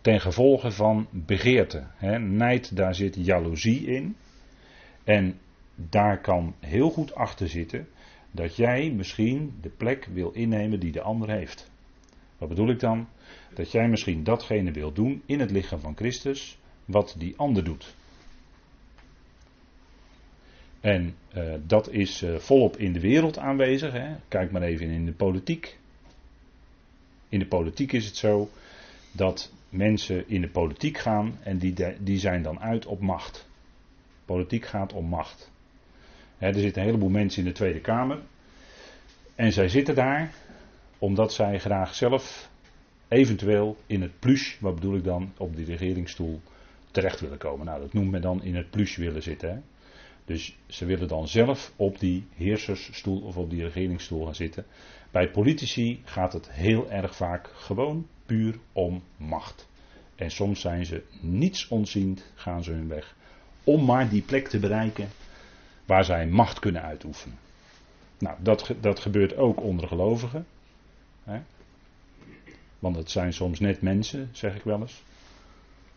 ten 0.00 0.20
gevolge 0.20 0.70
van 0.70 1.06
begeerte. 1.10 1.86
He, 1.96 2.18
nijd, 2.18 2.76
daar 2.76 2.94
zit 2.94 3.16
jaloezie 3.18 3.86
in. 3.86 4.16
En 5.04 5.38
daar 5.74 6.20
kan 6.20 6.54
heel 6.60 6.90
goed 6.90 7.14
achter 7.14 7.48
zitten 7.48 7.88
dat 8.30 8.56
jij 8.56 8.90
misschien 8.90 9.54
de 9.60 9.68
plek 9.68 10.08
wil 10.12 10.30
innemen 10.30 10.80
die 10.80 10.92
de 10.92 11.02
ander 11.02 11.30
heeft. 11.30 11.70
Wat 12.38 12.48
bedoel 12.48 12.70
ik 12.70 12.80
dan? 12.80 13.08
Dat 13.54 13.72
jij 13.72 13.88
misschien 13.88 14.24
datgene 14.24 14.70
wil 14.72 14.92
doen 14.92 15.22
in 15.26 15.40
het 15.40 15.50
lichaam 15.50 15.80
van 15.80 15.96
Christus, 15.96 16.58
wat 16.84 17.14
die 17.18 17.34
ander 17.36 17.64
doet. 17.64 17.94
En 20.80 21.14
uh, 21.36 21.54
dat 21.66 21.90
is 21.90 22.22
uh, 22.22 22.36
volop 22.36 22.76
in 22.76 22.92
de 22.92 23.00
wereld 23.00 23.38
aanwezig. 23.38 23.92
Hè. 23.92 24.16
Kijk 24.28 24.50
maar 24.50 24.62
even 24.62 24.90
in 24.90 25.04
de 25.04 25.12
politiek. 25.12 25.78
In 27.28 27.38
de 27.38 27.46
politiek 27.46 27.92
is 27.92 28.06
het 28.06 28.16
zo 28.16 28.50
dat 29.12 29.52
mensen 29.68 30.28
in 30.28 30.40
de 30.40 30.48
politiek 30.48 30.98
gaan 30.98 31.38
en 31.42 31.58
die, 31.58 31.74
die 31.98 32.18
zijn 32.18 32.42
dan 32.42 32.60
uit 32.60 32.86
op 32.86 33.00
macht. 33.00 33.48
Politiek 34.24 34.66
gaat 34.66 34.92
om 34.92 35.04
macht. 35.04 35.50
er 36.38 36.54
zitten 36.54 36.82
een 36.82 36.88
heleboel 36.88 37.08
mensen 37.08 37.42
in 37.42 37.48
de 37.48 37.54
Tweede 37.54 37.80
Kamer. 37.80 38.18
En 39.34 39.52
zij 39.52 39.68
zitten 39.68 39.94
daar 39.94 40.34
omdat 40.98 41.32
zij 41.32 41.58
graag 41.58 41.94
zelf 41.94 42.50
eventueel 43.08 43.76
in 43.86 44.02
het 44.02 44.18
plus, 44.18 44.56
wat 44.60 44.74
bedoel 44.74 44.96
ik 44.96 45.04
dan, 45.04 45.32
op 45.36 45.56
die 45.56 45.64
regeringsstoel 45.64 46.40
terecht 46.90 47.20
willen 47.20 47.38
komen. 47.38 47.66
Nou, 47.66 47.80
dat 47.80 47.92
noemt 47.92 48.10
men 48.10 48.20
dan 48.20 48.42
in 48.42 48.56
het 48.56 48.70
plus 48.70 48.96
willen 48.96 49.22
zitten. 49.22 49.50
Hè. 49.50 49.58
Dus 50.24 50.56
ze 50.66 50.84
willen 50.84 51.08
dan 51.08 51.28
zelf 51.28 51.72
op 51.76 51.98
die 51.98 52.26
heersersstoel 52.34 53.20
of 53.20 53.36
op 53.36 53.50
die 53.50 53.62
regeringsstoel 53.62 54.24
gaan 54.24 54.34
zitten. 54.34 54.64
Bij 55.10 55.30
politici 55.30 56.00
gaat 56.04 56.32
het 56.32 56.50
heel 56.50 56.90
erg 56.90 57.16
vaak 57.16 57.50
gewoon 57.54 58.06
puur 58.26 58.58
om 58.72 59.02
macht. 59.16 59.68
En 60.14 60.30
soms 60.30 60.60
zijn 60.60 60.86
ze 60.86 61.02
niets 61.20 61.68
onziend, 61.68 62.32
gaan 62.34 62.64
ze 62.64 62.70
hun 62.70 62.88
weg. 62.88 63.16
Om 63.64 63.84
maar 63.84 64.08
die 64.08 64.22
plek 64.22 64.48
te 64.48 64.58
bereiken 64.58 65.08
waar 65.84 66.04
zij 66.04 66.26
macht 66.26 66.58
kunnen 66.58 66.82
uitoefenen. 66.82 67.38
Nou, 68.18 68.36
dat, 68.42 68.74
dat 68.80 69.00
gebeurt 69.00 69.36
ook 69.36 69.62
onder 69.62 69.88
gelovigen. 69.88 70.46
Hè? 71.24 71.40
Want 72.78 72.96
het 72.96 73.10
zijn 73.10 73.32
soms 73.32 73.60
net 73.60 73.82
mensen, 73.82 74.28
zeg 74.32 74.56
ik 74.56 74.62
wel 74.62 74.80
eens. 74.80 75.02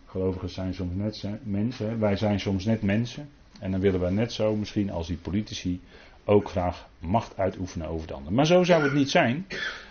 Gelovigen 0.05 0.49
zijn 0.49 0.73
soms 0.73 0.93
net 0.95 1.45
mensen. 1.45 1.99
Wij 1.99 2.15
zijn 2.15 2.39
soms 2.39 2.65
net 2.65 2.81
mensen. 2.81 3.29
En 3.63 3.71
dan 3.71 3.79
willen 3.79 3.99
we 3.99 4.11
net 4.11 4.33
zo, 4.33 4.55
misschien 4.55 4.91
als 4.91 5.07
die 5.07 5.17
politici, 5.17 5.81
ook 6.25 6.49
graag 6.49 6.89
macht 6.99 7.37
uitoefenen 7.37 7.87
over 7.87 8.07
de 8.07 8.13
ander. 8.13 8.33
Maar 8.33 8.45
zo 8.45 8.63
zou 8.63 8.83
het 8.83 8.93
niet 8.93 9.09
zijn. 9.09 9.45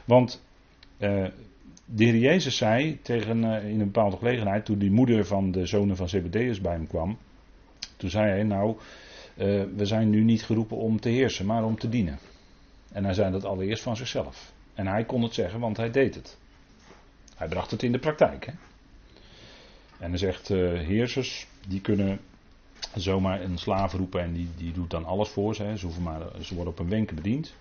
Want 0.04 0.44
uh, 0.98 1.26
de 1.84 2.04
heer 2.04 2.16
Jezus 2.16 2.56
zei 2.56 2.98
tegen, 3.02 3.44
uh, 3.44 3.64
in 3.64 3.80
een 3.80 3.92
bepaalde 3.92 4.16
gelegenheid, 4.16 4.64
toen 4.64 4.78
die 4.78 4.90
moeder 4.90 5.26
van 5.26 5.50
de 5.50 5.66
zonen 5.66 5.96
van 5.96 6.08
Zebedeus 6.08 6.60
bij 6.60 6.72
hem 6.72 6.86
kwam, 6.86 7.18
Toen 7.96 8.10
zei 8.10 8.28
hij, 8.28 8.42
nou, 8.42 8.76
eh, 9.36 9.62
we 9.76 9.84
zijn 9.84 10.10
nu 10.10 10.22
niet 10.22 10.42
geroepen 10.42 10.76
om 10.76 11.00
te 11.00 11.08
heersen, 11.08 11.46
maar 11.46 11.64
om 11.64 11.78
te 11.78 11.88
dienen. 11.88 12.18
En 12.92 13.04
hij 13.04 13.14
zei 13.14 13.32
dat 13.32 13.44
allereerst 13.44 13.82
van 13.82 13.96
zichzelf. 13.96 14.52
En 14.74 14.86
hij 14.86 15.04
kon 15.04 15.22
het 15.22 15.34
zeggen, 15.34 15.60
want 15.60 15.76
hij 15.76 15.90
deed 15.90 16.14
het. 16.14 16.38
Hij 17.36 17.48
bracht 17.48 17.70
het 17.70 17.82
in 17.82 17.92
de 17.92 17.98
praktijk. 17.98 18.46
Hè? 18.46 18.52
En 19.98 20.08
hij 20.08 20.18
zegt, 20.18 20.48
heersers, 20.48 21.46
die 21.68 21.80
kunnen 21.80 22.20
zomaar 22.94 23.42
een 23.42 23.58
slaaf 23.58 23.92
roepen 23.92 24.20
en 24.20 24.32
die, 24.32 24.48
die 24.56 24.72
doet 24.72 24.90
dan 24.90 25.04
alles 25.04 25.28
voor 25.28 25.54
ze. 25.54 25.72
Ze, 25.76 25.84
hoeven 25.84 26.02
maar, 26.02 26.20
ze 26.40 26.54
worden 26.54 26.72
op 26.72 26.78
een 26.78 26.88
wenken 26.88 27.16
bediend. 27.16 27.54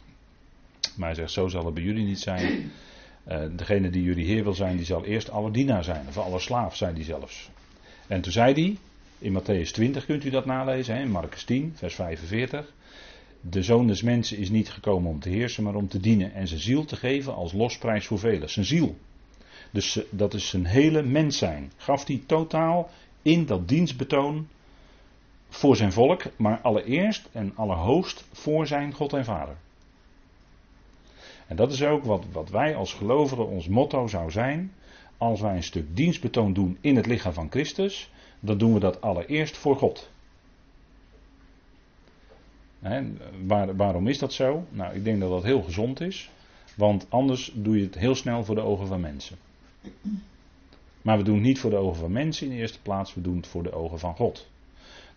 Maar 0.95 1.07
hij 1.07 1.15
zegt, 1.15 1.31
zo 1.31 1.47
zal 1.47 1.65
het 1.65 1.73
bij 1.73 1.83
jullie 1.83 2.05
niet 2.05 2.19
zijn. 2.19 2.71
Uh, 3.27 3.43
degene 3.55 3.89
die 3.89 4.03
jullie 4.03 4.25
heer 4.25 4.43
wil 4.43 4.53
zijn, 4.53 4.77
die 4.77 4.85
zal 4.85 5.05
eerst 5.05 5.29
alle 5.29 5.51
dienaar 5.51 5.83
zijn. 5.83 6.07
Of 6.07 6.17
alle 6.17 6.39
slaaf, 6.39 6.75
zei 6.75 6.93
hij 6.93 7.03
zelfs. 7.03 7.49
En 8.07 8.21
toen 8.21 8.31
zei 8.31 8.53
hij, 8.53 8.77
in 9.19 9.41
Matthäus 9.41 9.71
20 9.71 10.05
kunt 10.05 10.23
u 10.23 10.29
dat 10.29 10.45
nalezen, 10.45 10.95
hè, 10.95 11.01
in 11.01 11.11
Marcus 11.11 11.43
10, 11.43 11.71
vers 11.75 11.95
45. 11.95 12.73
De 13.41 13.63
zoon 13.63 13.87
des 13.87 14.01
mensen 14.01 14.37
is 14.37 14.49
niet 14.49 14.69
gekomen 14.69 15.11
om 15.11 15.19
te 15.19 15.29
heersen, 15.29 15.63
maar 15.63 15.75
om 15.75 15.87
te 15.87 15.99
dienen 15.99 16.33
en 16.33 16.47
zijn 16.47 16.59
ziel 16.59 16.85
te 16.85 16.95
geven 16.95 17.35
als 17.35 17.53
losprijs 17.53 18.05
voor 18.05 18.19
velen. 18.19 18.49
Zijn 18.49 18.65
ziel. 18.65 18.95
Dus 19.71 19.97
eh, 19.97 20.03
dat 20.09 20.33
is 20.33 20.49
zijn 20.49 20.65
hele 20.65 21.03
mens 21.03 21.37
zijn. 21.37 21.71
Gaf 21.75 22.07
hij 22.07 22.21
totaal 22.25 22.89
in 23.21 23.45
dat 23.45 23.67
dienstbetoon 23.67 24.47
voor 25.53 25.75
zijn 25.75 25.91
volk, 25.91 26.23
maar 26.35 26.59
allereerst 26.61 27.29
en 27.31 27.51
allerhoogst 27.55 28.25
voor 28.31 28.67
zijn 28.67 28.93
God 28.93 29.13
en 29.13 29.25
Vader. 29.25 29.55
En 31.47 31.55
dat 31.55 31.71
is 31.71 31.83
ook 31.83 32.03
wat, 32.03 32.25
wat 32.31 32.49
wij 32.49 32.75
als 32.75 32.93
gelovigen 32.93 33.47
ons 33.47 33.67
motto 33.67 34.07
zou 34.07 34.31
zijn. 34.31 34.73
Als 35.17 35.41
wij 35.41 35.55
een 35.55 35.63
stuk 35.63 35.95
dienstbetoon 35.95 36.53
doen 36.53 36.77
in 36.81 36.95
het 36.95 37.05
lichaam 37.05 37.33
van 37.33 37.49
Christus, 37.49 38.11
dan 38.39 38.57
doen 38.57 38.73
we 38.73 38.79
dat 38.79 39.01
allereerst 39.01 39.57
voor 39.57 39.75
God. 39.75 40.09
waar, 43.45 43.75
waarom 43.75 44.07
is 44.07 44.19
dat 44.19 44.33
zo? 44.33 44.65
Nou, 44.69 44.95
ik 44.95 45.03
denk 45.03 45.19
dat 45.19 45.29
dat 45.29 45.43
heel 45.43 45.61
gezond 45.61 46.01
is. 46.01 46.29
Want 46.75 47.05
anders 47.09 47.51
doe 47.55 47.77
je 47.77 47.83
het 47.83 47.95
heel 47.95 48.15
snel 48.15 48.43
voor 48.43 48.55
de 48.55 48.61
ogen 48.61 48.87
van 48.87 48.99
mensen. 49.01 49.37
Maar 51.01 51.17
we 51.17 51.23
doen 51.23 51.35
het 51.35 51.43
niet 51.43 51.59
voor 51.59 51.69
de 51.69 51.75
ogen 51.75 51.99
van 51.99 52.11
mensen 52.11 52.47
in 52.47 52.53
de 52.53 52.59
eerste 52.59 52.81
plaats, 52.81 53.13
we 53.13 53.21
doen 53.21 53.37
het 53.37 53.47
voor 53.47 53.63
de 53.63 53.73
ogen 53.73 53.99
van 53.99 54.15
God. 54.15 54.50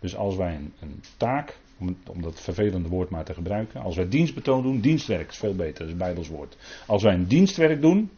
Dus 0.04 0.16
als 0.16 0.36
wij 0.36 0.54
een, 0.54 0.72
een 0.80 1.02
taak, 1.16 1.58
om, 1.78 1.96
om, 2.06 2.22
dat 2.22 2.40
vervelende 2.40 2.88
woord 2.88 3.10
maar 3.10 3.24
te 3.24 3.34
gebruiken, 3.34 3.80
als 3.80 3.96
wij 3.96 4.08
dienstbetoon 4.08 4.62
doen, 4.62 4.80
dienstwerk 4.80 5.30
is 5.30 5.36
veel 5.36 5.54
beter, 5.54 5.78
dat 5.78 5.86
is 5.86 5.92
een 5.92 5.98
Bijbels 5.98 6.28
woord. 6.28 6.56
Als 6.86 7.02
wij 7.02 7.14
een 7.14 7.26
dienstwerk 7.26 7.80
doen, 7.80 8.10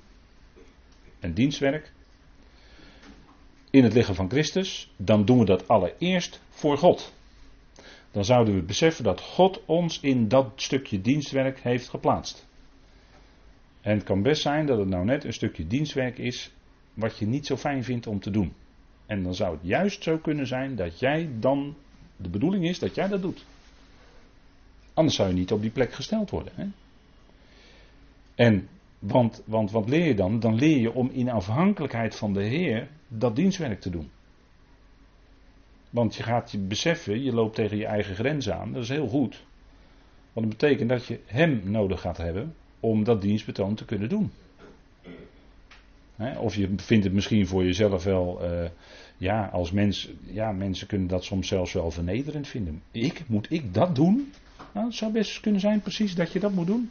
een 1.20 1.34
dienstwerk, 1.34 1.92
in 3.70 3.84
het 3.84 3.92
lichaam 3.92 4.14
van 4.14 4.30
Christus, 4.30 4.92
dan 4.96 5.24
doen 5.24 5.38
we 5.38 5.44
dat 5.44 5.68
allereerst 5.68 6.40
voor 6.48 6.78
God. 6.78 7.12
Dan 8.10 8.24
zouden 8.24 8.54
we 8.54 8.62
beseffen 8.62 9.04
dat 9.04 9.20
God 9.20 9.64
ons 9.66 10.00
in 10.00 10.28
dat 10.28 10.52
stukje 10.56 11.00
dienstwerk 11.00 11.60
heeft 11.60 11.88
geplaatst. 11.88 12.46
En 13.80 13.94
het 13.94 14.04
kan 14.04 14.22
best 14.22 14.42
zijn 14.42 14.66
dat 14.66 14.78
het 14.78 14.88
nou 14.88 15.04
net 15.04 15.24
een 15.24 15.32
stukje 15.32 15.66
dienstwerk 15.66 16.18
is 16.18 16.52
wat 16.94 17.18
je 17.18 17.26
niet 17.26 17.46
zo 17.46 17.56
fijn 17.56 17.84
vindt 17.84 18.06
om 18.06 18.20
te 18.20 18.30
doen. 18.30 18.52
En 19.06 19.22
dan 19.22 19.34
zou 19.34 19.52
het 19.52 19.66
juist 19.66 20.02
zo 20.02 20.18
kunnen 20.18 20.46
zijn 20.46 20.76
dat 20.76 20.98
jij 20.98 21.30
dan, 21.38 21.76
de 22.16 22.28
bedoeling 22.28 22.64
is 22.68 22.78
dat 22.78 22.94
jij 22.94 23.08
dat 23.08 23.22
doet. 23.22 23.44
Anders 24.94 25.16
zou 25.16 25.28
je 25.28 25.34
niet 25.34 25.52
op 25.52 25.60
die 25.60 25.70
plek 25.70 25.92
gesteld 25.92 26.30
worden. 26.30 26.52
Hè? 26.54 26.66
En, 28.34 28.68
want, 28.98 29.42
want 29.44 29.70
wat 29.70 29.88
leer 29.88 30.06
je 30.06 30.14
dan? 30.14 30.40
Dan 30.40 30.54
leer 30.54 30.78
je 30.78 30.92
om 30.92 31.10
in 31.10 31.30
afhankelijkheid 31.30 32.16
van 32.16 32.32
de 32.32 32.42
Heer 32.42 32.88
dat 33.08 33.36
dienstwerk 33.36 33.80
te 33.80 33.90
doen. 33.90 34.10
Want 35.90 36.14
je 36.14 36.22
gaat 36.22 36.50
je 36.50 36.58
beseffen, 36.58 37.22
je 37.22 37.32
loopt 37.32 37.54
tegen 37.54 37.76
je 37.76 37.86
eigen 37.86 38.14
grens 38.14 38.50
aan, 38.50 38.72
dat 38.72 38.82
is 38.82 38.88
heel 38.88 39.08
goed. 39.08 39.44
Want 40.32 40.46
dat 40.50 40.58
betekent 40.58 40.88
dat 40.88 41.06
je 41.06 41.20
Hem 41.26 41.60
nodig 41.64 42.00
gaat 42.00 42.16
hebben 42.16 42.54
om 42.80 43.04
dat 43.04 43.22
dienstbetoon 43.22 43.74
te 43.74 43.84
kunnen 43.84 44.08
doen. 44.08 44.30
Of 46.38 46.54
je 46.54 46.68
vindt 46.76 47.04
het 47.04 47.12
misschien 47.12 47.46
voor 47.46 47.64
jezelf 47.64 48.04
wel, 48.04 48.38
uh, 48.42 48.68
ja, 49.16 49.46
als 49.52 49.70
mens, 49.70 50.10
ja, 50.24 50.52
mensen 50.52 50.86
kunnen 50.86 51.08
dat 51.08 51.24
soms 51.24 51.48
zelfs 51.48 51.72
wel 51.72 51.90
vernederend 51.90 52.48
vinden. 52.48 52.82
Ik, 52.90 53.22
moet 53.26 53.46
ik 53.50 53.74
dat 53.74 53.94
doen? 53.94 54.32
Nou, 54.72 54.86
het 54.86 54.96
zou 54.96 55.12
best 55.12 55.40
kunnen 55.40 55.60
zijn 55.60 55.80
precies 55.80 56.14
dat 56.14 56.32
je 56.32 56.40
dat 56.40 56.52
moet 56.52 56.66
doen. 56.66 56.90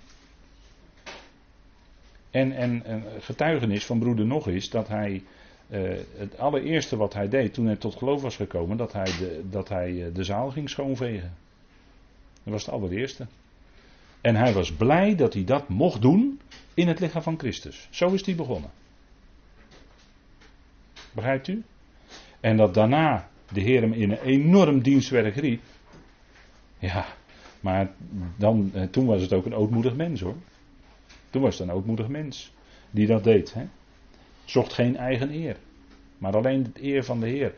En, 2.31 2.51
en 2.51 2.91
een 2.91 3.03
getuigenis 3.19 3.85
van 3.85 3.99
broeder 3.99 4.25
nog 4.25 4.47
is 4.47 4.69
dat 4.69 4.87
hij, 4.87 5.23
uh, 5.69 5.93
het 6.17 6.37
allereerste 6.37 6.97
wat 6.97 7.13
hij 7.13 7.29
deed 7.29 7.53
toen 7.53 7.65
hij 7.65 7.75
tot 7.75 7.95
geloof 7.95 8.21
was 8.21 8.35
gekomen, 8.35 8.77
dat 8.77 8.93
hij 8.93 9.05
de, 9.19 9.43
dat 9.49 9.69
hij 9.69 10.05
eh, 10.05 10.13
de 10.13 10.23
zaal 10.23 10.51
ging 10.51 10.69
schoonvegen. 10.69 11.33
Dat 12.43 12.53
was 12.53 12.65
het 12.65 12.73
allereerste. 12.73 13.27
En 14.21 14.35
hij 14.35 14.53
was 14.53 14.71
blij 14.73 15.15
dat 15.15 15.33
hij 15.33 15.43
dat 15.43 15.69
mocht 15.69 16.01
doen 16.01 16.39
in 16.73 16.87
het 16.87 16.99
lichaam 16.99 17.21
van 17.21 17.39
Christus. 17.39 17.87
Zo 17.89 18.07
is 18.09 18.25
hij 18.25 18.35
begonnen. 18.35 18.69
Begrijpt 21.15 21.47
u? 21.47 21.63
En 22.39 22.57
dat 22.57 22.73
daarna 22.73 23.29
de 23.51 23.61
Heer 23.61 23.81
hem 23.81 23.93
in 23.93 24.11
een 24.11 24.21
enorm 24.21 24.81
dienstwerk 24.81 25.35
riep. 25.35 25.61
Ja, 26.79 27.05
maar 27.59 27.91
dan, 28.37 28.71
eh, 28.73 28.83
toen 28.83 29.05
was 29.05 29.21
het 29.21 29.33
ook 29.33 29.45
een 29.45 29.55
ootmoedig 29.55 29.95
mens 29.95 30.21
hoor. 30.21 30.35
Toen 31.29 31.41
was 31.41 31.59
het 31.59 31.67
een 31.67 31.73
ootmoedig 31.73 32.07
mens 32.07 32.53
die 32.91 33.07
dat 33.07 33.23
deed. 33.23 33.53
Hè? 33.53 33.65
Zocht 34.45 34.73
geen 34.73 34.97
eigen 34.97 35.31
eer, 35.31 35.57
maar 36.17 36.35
alleen 36.35 36.63
het 36.63 36.81
eer 36.81 37.03
van 37.03 37.19
de 37.19 37.27
Heer. 37.27 37.53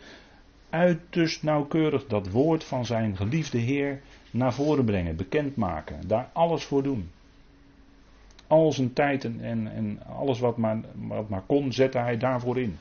Uiterst 0.69 1.43
nauwkeurig 1.43 2.07
dat 2.07 2.29
woord 2.29 2.63
van 2.63 2.85
zijn 2.85 3.15
geliefde 3.17 3.57
Heer 3.57 4.01
naar 4.31 4.53
voren 4.53 4.85
brengen, 4.85 5.15
bekendmaken, 5.15 6.07
daar 6.07 6.29
alles 6.33 6.63
voor 6.63 6.83
doen. 6.83 7.09
Al 8.47 8.71
zijn 8.71 8.93
tijd 8.93 9.25
en, 9.25 9.39
en, 9.41 9.67
en 9.67 9.99
alles 10.05 10.39
wat 10.39 10.57
maar, 10.57 10.77
wat 10.93 11.29
maar 11.29 11.43
kon, 11.45 11.73
zette 11.73 11.97
hij 11.97 12.17
daarvoor 12.17 12.59
in. 12.59 12.77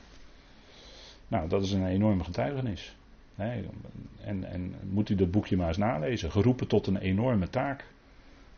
Nou, 1.27 1.49
dat 1.49 1.63
is 1.63 1.71
een 1.71 1.87
enorme 1.87 2.23
getuigenis. 2.23 2.95
En, 3.35 4.43
en 4.43 4.75
moet 4.89 5.09
u 5.09 5.15
dat 5.15 5.31
boekje 5.31 5.57
maar 5.57 5.67
eens 5.67 5.77
nalezen. 5.77 6.31
Geroepen 6.31 6.67
tot 6.67 6.87
een 6.87 6.97
enorme 6.97 7.49
taak. 7.49 7.85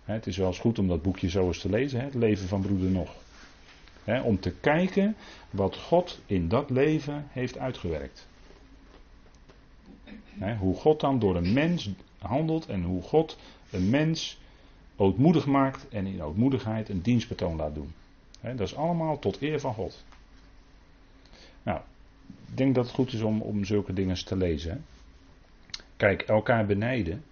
Het 0.04 0.28
is 0.28 0.38
wel 0.38 0.48
eens 0.48 0.60
goed 0.60 0.80
om 0.80 0.88
dat 0.88 1.02
boekje 1.02 1.30
zo 1.30 1.48
eens 1.48 1.60
te 1.62 1.70
lezen, 1.70 2.02
het 2.02 2.14
leven 2.14 2.48
van 2.48 2.62
broeder 2.62 2.90
Nog. 2.90 3.16
Om 4.24 4.40
te 4.40 4.52
kijken 4.52 5.16
wat 5.50 5.78
God 5.78 6.22
in 6.26 6.48
dat 6.48 6.70
leven 6.70 7.28
heeft 7.30 7.58
uitgewerkt. 7.58 8.28
Hoe 10.60 10.76
God 10.76 11.00
dan 11.00 11.20
door 11.20 11.36
een 11.36 11.54
mens 11.54 11.90
handelt 12.20 12.66
en 12.66 12.84
hoe 12.84 13.02
God 13.02 13.38
een 13.72 13.90
mens 13.90 14.40
ootmoedig 14.96 15.46
maakt 15.46 15.88
en 15.90 16.06
in 16.06 16.22
ootmoedigheid 16.22 16.90
een 16.90 17.02
dienstbetoon 17.02 17.56
laat 17.56 17.76
doen. 17.76 17.94
Dat 18.42 18.60
is 18.60 18.76
allemaal 18.76 19.20
tot 19.20 19.42
eer 19.42 19.60
van 19.60 19.74
God. 19.74 20.06
Nou, 21.64 21.82
denk 22.54 22.76
dat 22.76 22.86
het 22.86 22.94
goed 22.94 23.14
is 23.14 23.22
om, 23.22 23.42
om 23.42 23.66
zulke 23.66 23.94
dingen 23.94 24.26
te 24.26 24.38
lezen. 24.38 24.86
Kijk, 25.98 26.22
elkaar 26.22 26.66
benijden. 26.66 27.24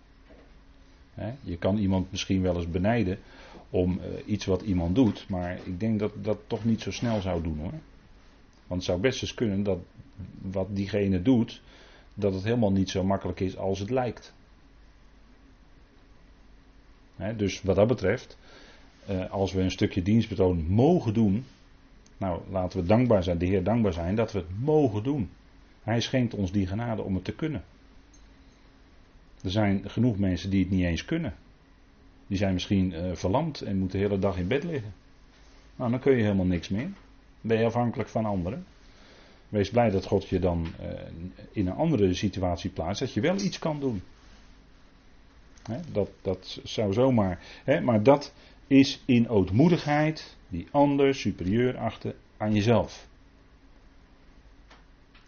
Hè? 1.13 1.31
Je 1.41 1.57
kan 1.57 1.77
iemand 1.77 2.12
misschien 2.12 2.41
wel 2.41 2.55
eens 2.55 2.69
benijden 2.69 3.19
om 3.69 3.99
uh, 3.99 4.05
iets 4.25 4.45
wat 4.45 4.62
iemand 4.62 4.95
doet, 4.95 5.25
maar 5.29 5.60
ik 5.63 5.79
denk 5.79 5.99
dat 5.99 6.12
dat 6.21 6.38
toch 6.47 6.65
niet 6.65 6.81
zo 6.81 6.91
snel 6.91 7.21
zou 7.21 7.43
doen 7.43 7.57
hoor. 7.60 7.73
Want 8.67 8.81
het 8.81 8.83
zou 8.83 8.99
best 8.99 9.21
eens 9.21 9.33
kunnen 9.33 9.63
dat 9.63 9.79
wat 10.41 10.67
diegene 10.75 11.21
doet, 11.21 11.62
dat 12.13 12.33
het 12.33 12.43
helemaal 12.43 12.71
niet 12.71 12.89
zo 12.89 13.03
makkelijk 13.03 13.39
is 13.39 13.57
als 13.57 13.79
het 13.79 13.89
lijkt. 13.89 14.33
Hè? 17.15 17.36
Dus 17.36 17.62
wat 17.62 17.75
dat 17.75 17.88
betreft, 17.88 18.38
uh, 19.10 19.31
als 19.31 19.53
we 19.53 19.62
een 19.62 19.71
stukje 19.71 20.01
dienstbetoon 20.01 20.65
mogen 20.67 21.13
doen, 21.13 21.45
nou, 22.17 22.41
laten 22.49 22.80
we 22.80 22.86
dankbaar 22.86 23.23
zijn, 23.23 23.38
de 23.38 23.45
Heer 23.45 23.63
dankbaar 23.63 23.93
zijn 23.93 24.15
dat 24.15 24.32
we 24.32 24.39
het 24.39 24.60
mogen 24.60 25.03
doen. 25.03 25.30
Hij 25.84 26.01
schenkt 26.01 26.34
ons 26.34 26.51
die 26.51 26.67
genade 26.67 27.01
om 27.01 27.15
het 27.15 27.23
te 27.23 27.36
kunnen. 27.36 27.63
Er 29.43 29.51
zijn 29.51 29.89
genoeg 29.89 30.17
mensen 30.17 30.49
die 30.49 30.60
het 30.60 30.69
niet 30.69 30.86
eens 30.86 31.06
kunnen. 31.06 31.36
Die 32.27 32.38
zijn 32.38 32.53
misschien 32.53 32.91
uh, 32.91 33.15
verlamd 33.15 33.62
en 33.62 33.77
moeten 33.77 33.99
de 33.99 34.06
hele 34.06 34.19
dag 34.19 34.38
in 34.38 34.47
bed 34.47 34.63
liggen. 34.63 34.93
Nou, 35.75 35.91
dan 35.91 35.99
kun 35.99 36.15
je 36.15 36.23
helemaal 36.23 36.45
niks 36.45 36.69
meer. 36.69 36.89
Ben 37.41 37.60
je 37.60 37.65
afhankelijk 37.65 38.10
van 38.10 38.25
anderen. 38.25 38.65
Wees 39.49 39.69
blij 39.69 39.89
dat 39.89 40.06
God 40.06 40.27
je 40.27 40.39
dan 40.39 40.67
uh, 40.82 40.88
in 41.51 41.67
een 41.67 41.73
andere 41.73 42.13
situatie 42.13 42.69
plaatst, 42.69 42.99
dat 42.99 43.13
je 43.13 43.21
wel 43.21 43.39
iets 43.39 43.60
kan 43.60 43.80
doen. 43.80 44.01
dat, 45.91 46.10
dat 46.21 46.60
zou 46.63 46.93
zomaar. 46.93 47.39
maar 47.84 48.03
dat 48.03 48.34
is 48.67 49.03
in 49.06 49.30
ootmoedigheid 49.30 50.37
die 50.49 50.67
ander 50.71 51.15
superieur 51.15 51.77
achten 51.77 52.13
aan 52.38 52.53
jezelf. 52.53 53.07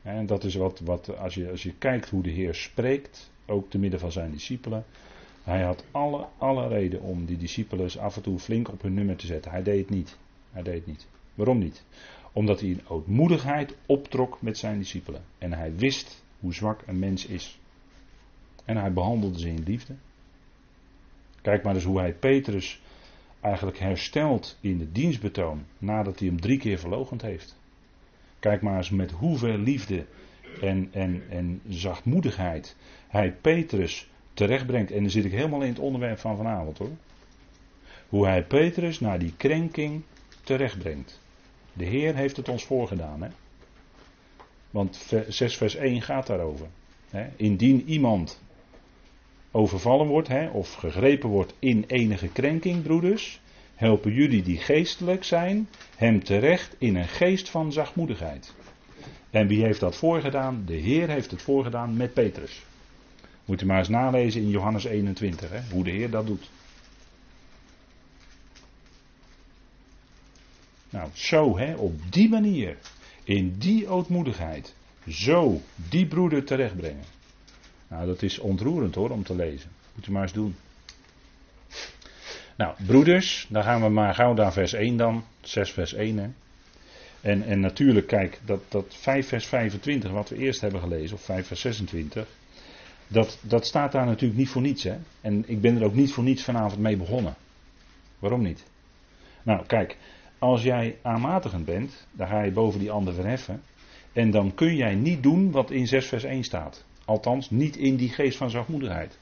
En 0.01 0.25
dat 0.25 0.43
is 0.43 0.55
wat, 0.55 0.79
wat 0.79 1.17
als, 1.17 1.33
je, 1.33 1.49
als 1.49 1.63
je 1.63 1.73
kijkt 1.73 2.09
hoe 2.09 2.23
de 2.23 2.29
Heer 2.29 2.55
spreekt, 2.55 3.31
ook 3.45 3.69
te 3.69 3.77
midden 3.77 3.99
van 3.99 4.11
zijn 4.11 4.31
discipelen. 4.31 4.85
Hij 5.43 5.61
had 5.61 5.83
alle, 5.91 6.27
alle 6.37 6.67
reden 6.67 7.01
om 7.01 7.25
die 7.25 7.37
discipelen 7.37 7.99
af 7.99 8.15
en 8.15 8.21
toe 8.21 8.39
flink 8.39 8.69
op 8.69 8.81
hun 8.81 8.93
nummer 8.93 9.15
te 9.15 9.25
zetten. 9.25 9.51
Hij 9.51 9.63
deed 9.63 9.79
het 9.79 9.89
niet. 9.89 10.17
Hij 10.51 10.63
deed 10.63 10.73
het 10.73 10.85
niet. 10.85 11.07
Waarom 11.33 11.57
niet? 11.57 11.83
Omdat 12.33 12.59
hij 12.59 12.69
in 12.69 12.87
ootmoedigheid 12.87 13.75
optrok 13.85 14.41
met 14.41 14.57
zijn 14.57 14.77
discipelen. 14.77 15.21
En 15.37 15.53
hij 15.53 15.75
wist 15.75 16.23
hoe 16.39 16.53
zwak 16.53 16.83
een 16.85 16.99
mens 16.99 17.25
is. 17.25 17.59
En 18.65 18.77
hij 18.77 18.93
behandelde 18.93 19.39
ze 19.39 19.49
in 19.49 19.63
liefde. 19.63 19.95
Kijk 21.41 21.63
maar 21.63 21.75
eens 21.75 21.83
hoe 21.83 21.99
hij 21.99 22.13
Petrus 22.13 22.81
eigenlijk 23.41 23.79
herstelt 23.79 24.57
in 24.61 24.77
de 24.77 24.91
dienstbetoon 24.91 25.65
nadat 25.77 26.19
hij 26.19 26.27
hem 26.27 26.41
drie 26.41 26.57
keer 26.57 26.79
verlogend 26.79 27.21
heeft. 27.21 27.57
Kijk 28.39 28.61
maar 28.61 28.77
eens 28.77 28.89
met 28.89 29.11
hoeveel 29.11 29.57
liefde 29.57 30.05
en, 30.61 30.89
en, 30.91 31.23
en 31.29 31.61
zachtmoedigheid 31.67 32.75
hij 33.07 33.31
Petrus 33.31 34.09
terechtbrengt. 34.33 34.91
En 34.91 35.01
dan 35.01 35.09
zit 35.09 35.25
ik 35.25 35.31
helemaal 35.31 35.61
in 35.61 35.69
het 35.69 35.79
onderwerp 35.79 36.19
van 36.19 36.37
vanavond 36.37 36.77
hoor. 36.77 36.95
Hoe 38.09 38.25
hij 38.25 38.43
Petrus 38.43 38.99
naar 38.99 39.19
die 39.19 39.33
krenking 39.37 40.01
terechtbrengt. 40.43 41.19
De 41.73 41.85
Heer 41.85 42.15
heeft 42.15 42.37
het 42.37 42.49
ons 42.49 42.65
voorgedaan. 42.65 43.21
Hè? 43.21 43.29
Want 44.69 45.13
6 45.27 45.57
vers 45.57 45.75
1 45.75 46.01
gaat 46.01 46.27
daarover. 46.27 46.67
Hè? 47.09 47.27
Indien 47.35 47.83
iemand 47.85 48.41
overvallen 49.51 50.07
wordt 50.07 50.27
hè, 50.27 50.49
of 50.49 50.73
gegrepen 50.73 51.29
wordt 51.29 51.53
in 51.59 51.83
enige 51.87 52.27
krenking, 52.27 52.83
broeders, 52.83 53.41
helpen 53.75 54.13
jullie 54.13 54.43
die 54.43 54.57
geestelijk 54.57 55.23
zijn, 55.23 55.69
hem 55.95 56.23
terecht 56.23 56.75
in 56.77 56.95
een 56.95 57.07
geest 57.07 57.49
van 57.49 57.71
zachtmoedigheid. 57.71 58.53
En 59.29 59.47
wie 59.47 59.63
heeft 59.63 59.79
dat 59.79 59.95
voorgedaan? 59.95 60.63
De 60.65 60.75
Heer 60.75 61.09
heeft 61.09 61.31
het 61.31 61.41
voorgedaan 61.41 61.97
met 61.97 62.13
Petrus. 62.13 62.61
Moet 63.45 63.61
u 63.61 63.65
maar 63.65 63.79
eens 63.79 63.89
nalezen 63.89 64.41
in 64.41 64.49
Johannes 64.49 64.83
21, 64.83 65.49
hè, 65.49 65.59
hoe 65.71 65.83
de 65.83 65.91
Heer 65.91 66.09
dat 66.09 66.27
doet. 66.27 66.49
Nou, 70.89 71.09
zo, 71.13 71.57
hè, 71.57 71.75
op 71.75 71.93
die 72.09 72.29
manier, 72.29 72.77
in 73.23 73.55
die 73.57 73.87
ootmoedigheid, 73.87 74.75
zo 75.07 75.61
die 75.89 76.07
broeder 76.07 76.43
terechtbrengen. 76.43 77.18
Nou, 77.89 78.05
dat 78.05 78.21
is 78.21 78.39
ontroerend 78.39 78.95
hoor 78.95 79.09
om 79.09 79.23
te 79.23 79.35
lezen. 79.35 79.69
Moet 79.95 80.07
u 80.07 80.11
maar 80.11 80.21
eens 80.21 80.33
doen. 80.33 80.55
Nou, 82.55 82.75
broeders, 82.85 83.47
dan 83.49 83.63
gaan 83.63 83.81
we 83.81 83.89
maar 83.89 84.13
gauw 84.13 84.51
vers 84.51 84.73
1 84.73 84.97
dan. 84.97 85.23
6 85.41 85.71
vers 85.71 85.93
1 85.93 86.17
hè. 86.17 86.29
En, 87.21 87.43
en 87.43 87.59
natuurlijk, 87.59 88.07
kijk, 88.07 88.39
dat, 88.45 88.61
dat 88.67 88.95
5 88.97 89.27
vers 89.27 89.45
25, 89.45 90.11
wat 90.11 90.29
we 90.29 90.37
eerst 90.37 90.61
hebben 90.61 90.81
gelezen, 90.81 91.15
of 91.15 91.21
5 91.21 91.47
vers 91.47 91.61
26, 91.61 92.27
dat, 93.07 93.39
dat 93.41 93.65
staat 93.65 93.91
daar 93.91 94.05
natuurlijk 94.05 94.39
niet 94.39 94.49
voor 94.49 94.61
niets. 94.61 94.83
Hè? 94.83 94.97
En 95.21 95.43
ik 95.47 95.61
ben 95.61 95.77
er 95.77 95.83
ook 95.83 95.93
niet 95.93 96.13
voor 96.13 96.23
niets 96.23 96.43
vanavond 96.43 96.81
mee 96.81 96.97
begonnen. 96.97 97.35
Waarom 98.19 98.41
niet? 98.41 98.63
Nou, 99.43 99.65
kijk, 99.65 99.97
als 100.39 100.63
jij 100.63 100.97
aanmatigend 101.01 101.65
bent, 101.65 102.07
dan 102.11 102.27
ga 102.27 102.41
je 102.41 102.51
boven 102.51 102.79
die 102.79 102.91
ander 102.91 103.13
verheffen. 103.13 103.61
En 104.13 104.31
dan 104.31 104.53
kun 104.53 104.75
jij 104.75 104.95
niet 104.95 105.23
doen 105.23 105.51
wat 105.51 105.71
in 105.71 105.87
6 105.87 106.07
vers 106.07 106.23
1 106.23 106.43
staat. 106.43 106.83
Althans, 107.09 107.49
niet 107.49 107.77
in 107.77 107.95
die 107.95 108.09
geest 108.09 108.37
van 108.37 108.49
zachtmoedigheid. 108.49 109.17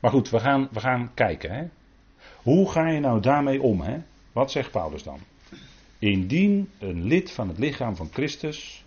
Maar 0.00 0.10
goed, 0.10 0.30
we 0.30 0.40
gaan, 0.40 0.68
we 0.70 0.80
gaan 0.80 1.10
kijken. 1.14 1.50
Hè? 1.50 1.64
Hoe 2.36 2.70
ga 2.70 2.88
je 2.88 3.00
nou 3.00 3.20
daarmee 3.20 3.62
om? 3.62 3.80
Hè? 3.80 3.98
Wat 4.32 4.50
zegt 4.50 4.70
Paulus 4.70 5.02
dan? 5.02 5.18
Indien 5.98 6.70
een 6.78 7.04
lid 7.04 7.30
van 7.30 7.48
het 7.48 7.58
lichaam 7.58 7.96
van 7.96 8.08
Christus 8.12 8.84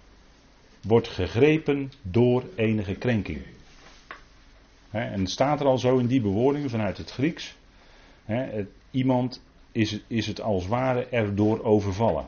wordt 0.81 1.07
gegrepen 1.07 1.91
door 2.01 2.43
enige 2.55 2.95
krenking. 2.95 3.41
en 4.91 5.19
het 5.19 5.29
staat 5.29 5.59
er 5.59 5.65
al 5.65 5.77
zo 5.77 5.97
in 5.97 6.07
die 6.07 6.21
bewoordingen 6.21 6.69
vanuit 6.69 6.97
het 6.97 7.11
Grieks. 7.11 7.55
het, 8.25 8.67
iemand 8.91 9.41
is, 9.71 9.99
is 10.07 10.27
het 10.27 10.41
als 10.41 10.67
ware 10.67 11.05
erdoor 11.05 11.63
overvallen, 11.63 12.27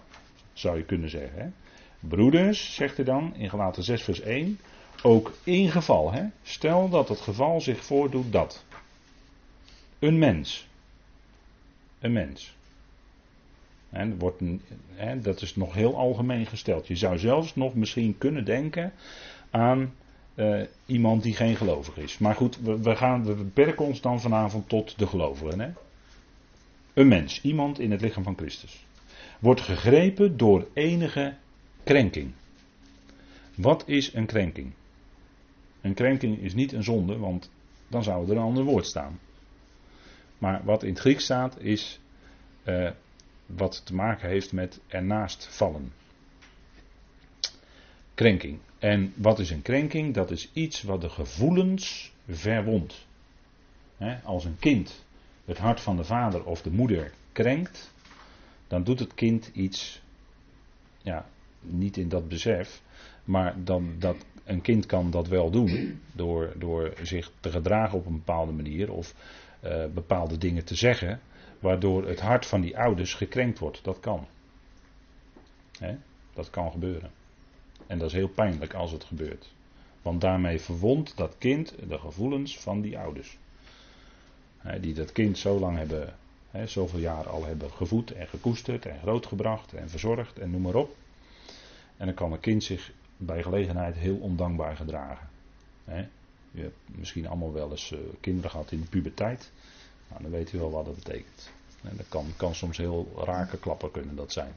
zou 0.53 0.77
je 0.77 0.83
kunnen 0.83 1.09
zeggen. 1.09 1.53
Broeders, 1.99 2.75
zegt 2.75 2.95
hij 2.95 3.05
dan 3.05 3.35
in 3.35 3.49
Galaten 3.49 3.83
6 3.83 4.03
vers 4.03 4.21
1, 4.21 4.59
ook 5.03 5.33
in 5.43 5.71
geval, 5.71 6.13
stel 6.43 6.89
dat 6.89 7.09
het 7.09 7.21
geval 7.21 7.61
zich 7.61 7.85
voordoet 7.85 8.31
dat 8.31 8.63
een 9.99 10.17
mens, 10.17 10.67
een 11.99 12.13
mens, 12.13 12.57
en 13.89 14.17
wordt 14.17 14.41
hè, 14.95 15.19
dat 15.21 15.41
is 15.41 15.55
nog 15.55 15.73
heel 15.73 15.97
algemeen 15.97 16.45
gesteld. 16.45 16.87
Je 16.87 16.95
zou 16.95 17.17
zelfs 17.17 17.55
nog 17.55 17.73
misschien 17.73 18.17
kunnen 18.17 18.45
denken 18.45 18.93
aan 19.49 19.93
uh, 20.35 20.61
iemand 20.85 21.23
die 21.23 21.35
geen 21.35 21.55
gelovig 21.55 21.97
is. 21.97 22.17
Maar 22.17 22.35
goed, 22.35 22.59
we, 22.61 22.81
we, 22.81 22.95
gaan, 22.95 23.25
we 23.25 23.33
beperken 23.33 23.85
ons 23.85 24.01
dan 24.01 24.21
vanavond 24.21 24.69
tot 24.69 24.99
de 24.99 25.07
gelovigen. 25.07 25.59
Hè? 25.59 25.69
Een 26.93 27.07
mens, 27.07 27.41
iemand 27.41 27.79
in 27.79 27.91
het 27.91 28.01
lichaam 28.01 28.23
van 28.23 28.37
Christus, 28.37 28.85
wordt 29.39 29.61
gegrepen 29.61 30.37
door 30.37 30.67
enige 30.73 31.33
krenking. 31.87 32.33
Wat 33.55 33.83
is 33.87 34.13
een 34.13 34.25
krenking? 34.25 34.73
Een 35.81 35.93
krenking 35.93 36.39
is 36.39 36.53
niet 36.53 36.71
een 36.71 36.83
zonde, 36.83 37.17
want 37.17 37.49
dan 37.87 38.03
zou 38.03 38.25
er 38.25 38.31
een 38.31 38.43
ander 38.43 38.63
woord 38.63 38.85
staan. 38.85 39.19
Maar 40.37 40.61
wat 40.63 40.83
in 40.83 40.89
het 40.89 40.99
Grieks 40.99 41.23
staat 41.23 41.59
is 41.59 41.99
uh, 42.65 42.89
wat 43.45 43.85
te 43.85 43.95
maken 43.95 44.29
heeft 44.29 44.53
met 44.53 44.79
ernaast 44.87 45.47
vallen. 45.47 45.93
Krenking. 48.13 48.59
En 48.79 49.13
wat 49.15 49.39
is 49.39 49.49
een 49.49 49.61
krenking? 49.61 50.13
Dat 50.13 50.31
is 50.31 50.49
iets 50.53 50.81
wat 50.81 51.01
de 51.01 51.09
gevoelens 51.09 52.13
verwondt. 52.27 53.05
als 54.23 54.45
een 54.45 54.59
kind 54.59 55.05
het 55.45 55.57
hart 55.57 55.81
van 55.81 55.97
de 55.97 56.03
vader 56.03 56.43
of 56.43 56.61
de 56.61 56.71
moeder 56.71 57.13
krenkt, 57.31 57.91
dan 58.67 58.83
doet 58.83 58.99
het 58.99 59.13
kind 59.13 59.49
iets, 59.53 60.01
ja, 61.01 61.25
niet 61.67 61.97
in 61.97 62.09
dat 62.09 62.27
besef, 62.27 62.81
maar 63.23 63.63
dan 63.63 63.95
dat 63.99 64.25
een 64.43 64.61
kind 64.61 64.85
kan 64.85 65.11
dat 65.11 65.27
wel 65.27 65.49
doen 65.49 66.01
door, 66.13 66.53
door 66.57 66.93
zich 67.01 67.31
te 67.39 67.51
gedragen 67.51 67.97
op 67.97 68.05
een 68.05 68.17
bepaalde 68.17 68.51
manier 68.51 68.91
of 68.91 69.13
uh, 69.63 69.85
bepaalde 69.93 70.37
dingen 70.37 70.65
te 70.65 70.75
zeggen 70.75 71.19
waardoor 71.59 72.07
het 72.07 72.19
hart 72.19 72.45
van 72.45 72.61
die 72.61 72.77
ouders 72.77 73.13
gekrenkt 73.13 73.59
wordt. 73.59 73.83
Dat 73.83 73.99
kan. 73.99 74.27
dat 76.33 76.49
kan 76.49 76.71
gebeuren. 76.71 77.11
En 77.87 77.97
dat 77.97 78.07
is 78.07 78.13
heel 78.13 78.29
pijnlijk 78.29 78.73
als 78.73 78.91
het 78.91 79.03
gebeurt. 79.03 79.53
Want 80.01 80.21
daarmee 80.21 80.59
verwondt 80.59 81.17
dat 81.17 81.35
kind 81.37 81.75
de 81.87 81.99
gevoelens 81.99 82.59
van 82.59 82.81
die 82.81 82.97
ouders. 82.97 83.37
die 84.81 84.93
dat 84.93 85.11
kind 85.11 85.37
zo 85.37 85.59
lang 85.59 85.77
hebben, 85.77 86.15
zoveel 86.65 86.99
jaar 86.99 87.29
al 87.29 87.45
hebben 87.45 87.71
gevoed 87.71 88.11
en 88.11 88.27
gekoesterd 88.27 88.85
en 88.85 88.99
grootgebracht 88.99 89.73
en 89.73 89.89
verzorgd 89.89 90.39
en 90.39 90.51
noem 90.51 90.61
maar 90.61 90.75
op. 90.75 90.95
En 91.97 92.05
dan 92.05 92.15
kan 92.15 92.31
een 92.31 92.39
kind 92.39 92.63
zich 92.63 92.91
bij 93.17 93.43
gelegenheid 93.43 93.95
heel 93.95 94.17
ondankbaar 94.17 94.75
gedragen. 94.75 95.29
Je 96.51 96.61
hebt 96.61 96.77
misschien 96.85 97.27
allemaal 97.27 97.53
wel 97.53 97.71
eens 97.71 97.91
uh, 97.91 97.99
kinderen 98.19 98.49
gehad 98.49 98.71
in 98.71 98.81
de 98.81 98.87
puberteit. 98.87 99.51
Nou, 100.09 100.21
dan 100.21 100.31
weet 100.31 100.53
u 100.53 100.57
wel 100.57 100.71
wat 100.71 100.85
dat 100.85 100.95
betekent. 100.95 101.51
En 101.83 101.97
dat 101.97 102.07
kan, 102.09 102.25
kan 102.37 102.55
soms 102.55 102.77
heel 102.77 103.11
rake 103.15 103.57
klappen 103.57 103.91
kunnen 103.91 104.15
dat 104.15 104.31
zijn. 104.31 104.53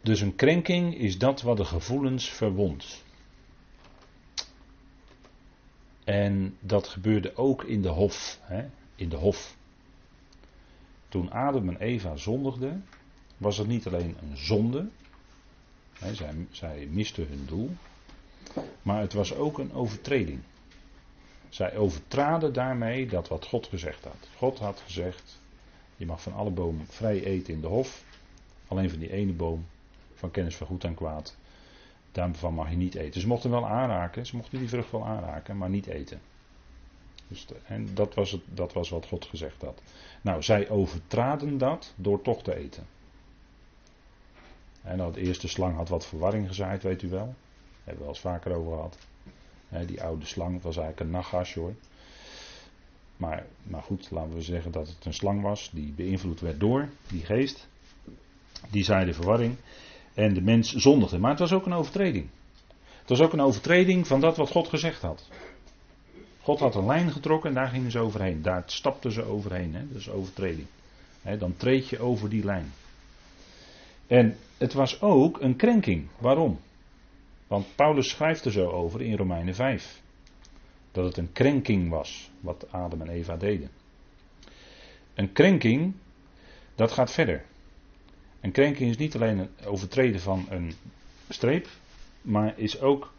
Dus 0.00 0.20
een 0.20 0.34
krenking 0.34 0.98
is 0.98 1.18
dat 1.18 1.42
wat 1.42 1.56
de 1.56 1.64
gevoelens 1.64 2.28
verwondt. 2.28 3.02
En 6.04 6.56
dat 6.60 6.88
gebeurde 6.88 7.36
ook 7.36 7.64
in 7.64 7.82
de 7.82 7.88
hof. 7.88 8.40
In 8.94 9.08
de 9.08 9.16
hof. 9.16 9.56
Toen 11.08 11.30
Adam 11.30 11.68
en 11.68 11.76
Eva 11.76 12.16
zondigden, 12.16 12.84
was 13.36 13.58
het 13.58 13.66
niet 13.66 13.86
alleen 13.86 14.16
een 14.20 14.36
zonde. 14.36 14.88
Zij, 16.12 16.46
zij 16.50 16.88
misten 16.90 17.28
hun 17.28 17.44
doel. 17.46 17.70
Maar 18.82 19.00
het 19.00 19.12
was 19.12 19.34
ook 19.34 19.58
een 19.58 19.72
overtreding. 19.72 20.40
Zij 21.48 21.76
overtraden 21.76 22.52
daarmee 22.52 23.06
dat 23.06 23.28
wat 23.28 23.46
God 23.46 23.66
gezegd 23.66 24.04
had. 24.04 24.28
God 24.36 24.58
had 24.58 24.80
gezegd: 24.84 25.40
Je 25.96 26.06
mag 26.06 26.22
van 26.22 26.34
alle 26.34 26.50
bomen 26.50 26.86
vrij 26.86 27.24
eten 27.24 27.54
in 27.54 27.60
de 27.60 27.66
hof. 27.66 28.04
Alleen 28.68 28.90
van 28.90 28.98
die 28.98 29.12
ene 29.12 29.32
boom, 29.32 29.66
van 30.14 30.30
kennis 30.30 30.56
van 30.56 30.66
goed 30.66 30.84
en 30.84 30.94
kwaad. 30.94 31.36
Daarvan 32.12 32.54
mag 32.54 32.70
je 32.70 32.76
niet 32.76 32.94
eten. 32.94 33.20
Ze 33.20 33.26
mochten 33.26 33.50
wel 33.50 33.66
aanraken, 33.66 34.26
ze 34.26 34.36
mochten 34.36 34.58
die 34.58 34.68
vrucht 34.68 34.90
wel 34.90 35.06
aanraken, 35.06 35.58
maar 35.58 35.70
niet 35.70 35.86
eten. 35.86 36.20
Dus 37.28 37.46
en 37.66 37.94
dat 37.94 38.14
was, 38.14 38.30
het, 38.30 38.42
dat 38.44 38.72
was 38.72 38.88
wat 38.88 39.06
God 39.06 39.24
gezegd 39.24 39.62
had. 39.62 39.82
Nou, 40.20 40.42
zij 40.42 40.68
overtraden 40.68 41.58
dat 41.58 41.92
door 41.96 42.22
toch 42.22 42.42
te 42.42 42.56
eten. 42.56 42.86
En 44.84 44.96
nou, 44.96 45.12
de 45.12 45.20
eerste 45.20 45.48
slang 45.48 45.76
had 45.76 45.88
wat 45.88 46.06
verwarring 46.06 46.48
gezaaid, 46.48 46.82
weet 46.82 47.02
u 47.02 47.08
wel. 47.08 47.34
Hebben 47.76 47.94
we 47.94 47.98
wel 47.98 48.08
eens 48.08 48.20
vaker 48.20 48.54
over 48.54 48.72
gehad 48.72 48.96
die 49.82 50.02
oude 50.02 50.26
slang 50.26 50.62
was 50.62 50.76
eigenlijk 50.76 51.00
een 51.00 51.10
nagas 51.10 51.54
hoor. 51.54 51.74
Maar, 53.16 53.46
maar 53.62 53.82
goed, 53.82 54.10
laten 54.10 54.34
we 54.34 54.42
zeggen 54.42 54.72
dat 54.72 54.88
het 54.88 55.04
een 55.04 55.14
slang 55.14 55.42
was 55.42 55.70
die 55.72 55.92
beïnvloed 55.96 56.40
werd 56.40 56.60
door 56.60 56.88
die 57.08 57.24
geest. 57.24 57.66
Die 58.70 58.84
zei 58.84 59.04
de 59.04 59.14
verwarring. 59.14 59.56
En 60.14 60.34
de 60.34 60.40
mens 60.40 60.74
zondigde. 60.74 61.18
Maar 61.18 61.30
het 61.30 61.38
was 61.38 61.52
ook 61.52 61.66
een 61.66 61.72
overtreding. 61.72 62.28
Het 63.00 63.08
was 63.08 63.20
ook 63.20 63.32
een 63.32 63.40
overtreding 63.40 64.06
van 64.06 64.20
dat 64.20 64.36
wat 64.36 64.50
God 64.50 64.68
gezegd 64.68 65.02
had. 65.02 65.28
God 66.42 66.58
had 66.58 66.74
een 66.74 66.86
lijn 66.86 67.10
getrokken 67.10 67.48
en 67.48 67.54
daar 67.54 67.68
gingen 67.68 67.90
ze 67.90 67.98
overheen. 67.98 68.42
Daar 68.42 68.62
stapten 68.66 69.12
ze 69.12 69.22
overheen. 69.22 69.74
Hè? 69.74 69.88
Dat 69.88 70.00
is 70.00 70.10
overtreding. 70.10 70.66
dan 71.38 71.56
treed 71.56 71.88
je 71.88 71.98
over 71.98 72.28
die 72.28 72.44
lijn. 72.44 72.72
En 74.06 74.36
het 74.58 74.72
was 74.72 75.00
ook 75.00 75.40
een 75.40 75.56
krenking. 75.56 76.06
Waarom? 76.18 76.58
Want 77.46 77.66
Paulus 77.74 78.08
schrijft 78.08 78.44
er 78.44 78.52
zo 78.52 78.70
over 78.70 79.02
in 79.02 79.16
Romeinen 79.16 79.54
5. 79.54 80.02
Dat 80.92 81.04
het 81.04 81.16
een 81.16 81.32
krenking 81.32 81.88
was 81.88 82.30
wat 82.40 82.72
Adam 82.72 83.00
en 83.00 83.08
Eva 83.08 83.36
deden. 83.36 83.70
Een 85.14 85.32
krenking, 85.32 85.94
dat 86.74 86.92
gaat 86.92 87.10
verder. 87.10 87.44
Een 88.40 88.52
krenking 88.52 88.90
is 88.90 88.96
niet 88.96 89.14
alleen 89.14 89.38
het 89.38 89.66
overtreden 89.66 90.20
van 90.20 90.46
een 90.48 90.72
streep, 91.28 91.68
maar 92.22 92.58
is 92.58 92.80
ook 92.80 93.12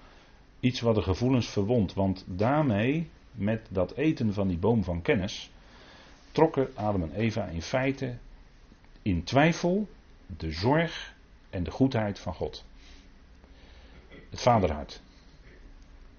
iets 0.60 0.80
wat 0.82 0.96
de 0.96 1.02
gevoelens 1.02 1.50
verwondt. 1.50 1.94
Want 1.94 2.24
daarmee, 2.28 3.10
met 3.32 3.68
dat 3.70 3.96
eten 3.96 4.34
van 4.34 4.48
die 4.48 4.58
boom 4.58 4.84
van 4.84 5.02
kennis, 5.02 5.52
trokken 6.32 6.70
Adam 6.76 7.02
en 7.02 7.14
Eva 7.14 7.46
in 7.46 7.62
feite 7.62 8.18
in 9.02 9.24
twijfel 9.24 9.88
de 10.28 10.52
zorg 10.52 11.14
en 11.50 11.64
de 11.64 11.72
goedheid 11.72 12.20
van 12.20 12.34
God. 12.34 12.66
Het 14.30 14.42
vaderhart. 14.42 15.02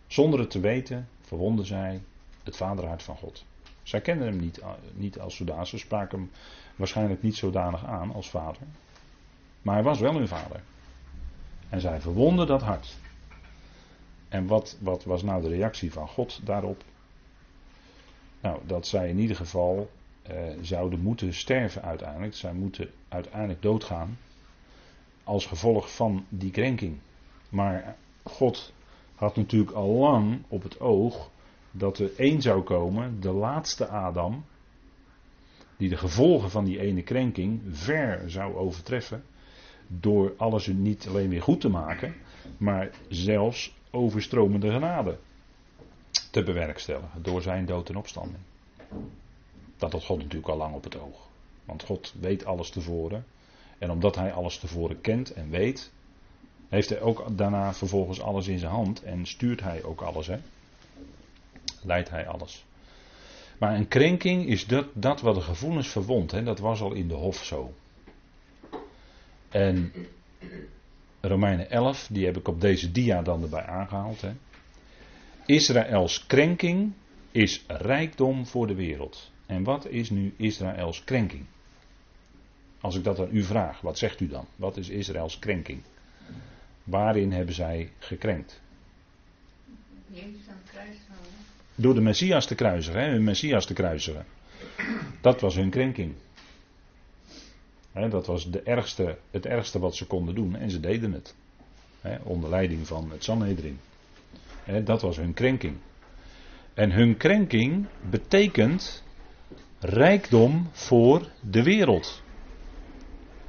Zonder 0.07 0.41
het 0.41 0.51
te 0.51 0.61
weten 0.61 1.09
verwonden 1.21 1.67
zij 1.67 2.03
het 2.43 2.57
vaderhart 2.57 3.03
van 3.03 3.17
God. 3.17 3.45
Zij 3.83 4.01
kenden 4.01 4.27
hem 4.27 4.37
niet, 4.37 4.61
niet 4.93 5.21
als 5.21 5.37
zodanig, 5.37 5.67
ze 5.67 5.79
spraken 5.79 6.19
hem 6.19 6.31
waarschijnlijk 6.77 7.23
niet 7.23 7.37
zodanig 7.37 7.85
aan 7.85 8.13
als 8.13 8.31
vader. 8.31 8.63
Maar 9.63 9.75
hij 9.75 9.85
was 9.85 9.99
wel 9.99 10.15
hun 10.15 10.29
vader. 10.29 10.63
En 11.69 11.81
zij 11.81 12.01
verwonden 12.01 12.47
dat 12.47 12.63
hart. 12.63 12.97
En 14.29 14.47
wat, 14.47 14.77
wat 14.81 15.05
was 15.05 15.23
nou 15.23 15.43
de 15.43 15.49
reactie 15.49 15.93
van 15.93 16.09
God 16.09 16.41
daarop? 16.45 16.85
Nou, 18.41 18.61
dat 18.67 18.87
zij 18.87 19.09
in 19.09 19.19
ieder 19.19 19.37
geval 19.37 19.91
eh, 20.29 20.37
zouden 20.61 21.01
moeten 21.01 21.35
sterven 21.35 21.83
uiteindelijk. 21.83 22.35
Zij 22.35 22.53
moeten 22.53 22.91
uiteindelijk 23.09 23.63
doodgaan. 23.63 24.19
Als 25.25 25.47
gevolg 25.47 25.95
van 25.95 26.27
die 26.29 26.51
krenking. 26.51 26.99
Maar 27.49 27.97
God 28.23 28.73
had 29.15 29.37
natuurlijk 29.37 29.73
al 29.73 29.89
lang 29.89 30.43
op 30.49 30.63
het 30.63 30.81
oog 30.81 31.31
dat 31.71 31.99
er 31.99 32.11
één 32.17 32.43
zou 32.43 32.63
komen, 32.63 33.21
de 33.21 33.33
laatste 33.33 33.89
Adam, 33.89 34.45
die 35.77 35.89
de 35.89 35.97
gevolgen 35.97 36.51
van 36.51 36.65
die 36.65 36.81
ene 36.81 37.03
krenking 37.03 37.61
ver 37.71 38.31
zou 38.31 38.55
overtreffen, 38.55 39.25
door 39.87 40.35
alles 40.37 40.67
niet 40.67 41.07
alleen 41.09 41.29
weer 41.29 41.43
goed 41.43 41.61
te 41.61 41.69
maken, 41.69 42.15
maar 42.57 42.91
zelfs 43.09 43.75
overstromende 43.91 44.71
genade 44.71 45.19
te 46.31 46.43
bewerkstelligen 46.43 47.23
door 47.23 47.43
zijn 47.43 47.67
dood 47.67 47.89
en 47.89 47.97
opstanding. 47.97 48.43
Dat 49.77 49.93
had 49.93 50.05
God 50.05 50.19
natuurlijk 50.19 50.49
al 50.49 50.57
lang 50.57 50.75
op 50.75 50.85
het 50.85 51.01
oog. 51.01 51.29
Want 51.65 51.83
God 51.83 52.15
weet 52.21 52.45
alles 52.45 52.71
tevoren. 52.71 53.25
En 53.79 53.91
omdat 53.91 54.15
hij 54.15 54.33
alles 54.33 54.59
tevoren 54.59 55.01
kent 55.01 55.33
en 55.33 55.51
weet, 55.51 55.93
heeft 56.69 56.89
hij 56.89 57.01
ook 57.01 57.37
daarna 57.37 57.75
vervolgens 57.75 58.21
alles 58.21 58.49
in 58.49 58.59
zijn 58.59 58.73
hand 58.73 59.03
en 59.03 59.27
stuurt 59.27 59.61
hij 59.61 59.83
ook 59.83 60.01
alles. 60.01 60.27
Hè? 60.27 60.37
Leidt 61.83 62.11
hij 62.11 62.27
alles. 62.29 62.65
Maar 63.59 63.75
een 63.75 63.89
krenking 63.89 64.47
is 64.47 64.67
dat, 64.67 64.87
dat 64.93 65.21
wat 65.21 65.35
de 65.35 65.41
gevoelens 65.41 65.89
verwondt. 65.89 66.45
Dat 66.45 66.59
was 66.59 66.81
al 66.81 66.93
in 66.93 67.09
de 67.09 67.15
hof 67.15 67.45
zo. 67.45 67.75
En 69.49 69.93
Romeinen 71.21 71.71
11, 71.71 72.09
die 72.11 72.25
heb 72.25 72.37
ik 72.37 72.49
op 72.49 72.61
deze 72.61 72.93
dia 72.93 73.23
dan 73.23 73.43
erbij 73.43 73.65
aangehaald. 73.65 74.21
Hè? 74.21 74.33
Israëls 75.47 76.27
krenking 76.27 76.93
is 77.31 77.65
rijkdom 77.67 78.47
voor 78.47 78.67
de 78.67 78.75
wereld. 78.75 79.31
En 79.47 79.65
wat 79.65 79.89
is 79.89 80.11
nu 80.11 80.35
Israëls 80.37 81.05
krenking? 81.05 81.45
Als 82.81 82.97
ik 82.97 83.05
dat 83.05 83.19
aan 83.19 83.29
u 83.31 83.43
vraag, 83.43 83.81
wat 83.81 83.99
zegt 83.99 84.21
u 84.21 84.29
dan? 84.29 84.47
Wat 84.57 84.77
is 84.77 84.89
Israëls 84.89 85.39
krenking? 85.39 85.83
Waarin 86.85 87.33
hebben 87.33 87.55
zij 87.55 87.91
gekrenkt? 87.99 88.61
Aan 90.15 90.35
Door 91.75 91.95
de 91.95 92.01
Messias 92.01 92.47
te 92.47 92.55
kruisigen, 92.55 93.01
hè? 93.01 93.11
hun 93.11 93.25
Messias 93.25 93.67
te 93.67 93.75
kruisigen. 93.75 94.27
Dat 95.21 95.41
was 95.41 95.55
hun 95.55 95.71
krenking. 95.71 96.15
Dat 97.93 98.27
was 98.27 98.51
de 98.51 98.61
ergste, 98.61 99.19
het 99.31 99.47
ergste 99.47 99.79
wat 99.79 99.97
ze 99.97 100.07
konden 100.07 100.35
doen 100.35 100.57
en 100.57 100.71
ze 100.71 100.81
deden 100.81 101.13
het. 101.13 101.35
Onder 102.23 102.51
leiding 102.51 102.87
van 102.87 103.11
het 103.11 103.25
Sanhedrin. 103.25 103.79
Hè, 104.65 104.83
dat 104.83 105.03
was 105.03 105.17
hun 105.17 105.35
krenking. 105.35 105.77
En 106.75 106.93
hun 106.93 107.17
krenking 107.17 107.87
betekent 108.11 109.05
rijkdom 109.89 110.69
voor 110.73 111.29
de 111.41 111.63
wereld. 111.63 112.23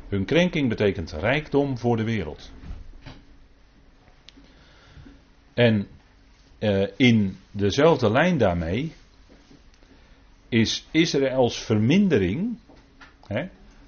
Hun 0.07 0.25
krenking 0.25 0.69
betekent 0.69 1.11
rijkdom 1.11 1.77
voor 1.77 1.97
de 1.97 2.03
wereld. 2.03 2.51
En 5.53 5.87
uh, 6.59 6.87
in 6.97 7.37
dezelfde 7.51 8.11
lijn 8.11 8.37
daarmee 8.37 8.93
is 10.49 10.87
Israëls 10.91 11.57
vermindering, 11.57 12.57
hè, 13.27 13.47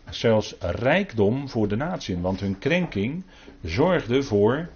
zelfs 0.09 0.55
rijkdom 0.59 1.49
voor 1.49 1.67
de 1.67 1.75
natie. 1.75 2.17
Want 2.17 2.39
hun 2.39 2.59
krenking 2.59 3.23
zorgde 3.63 4.23
voor 4.23 4.69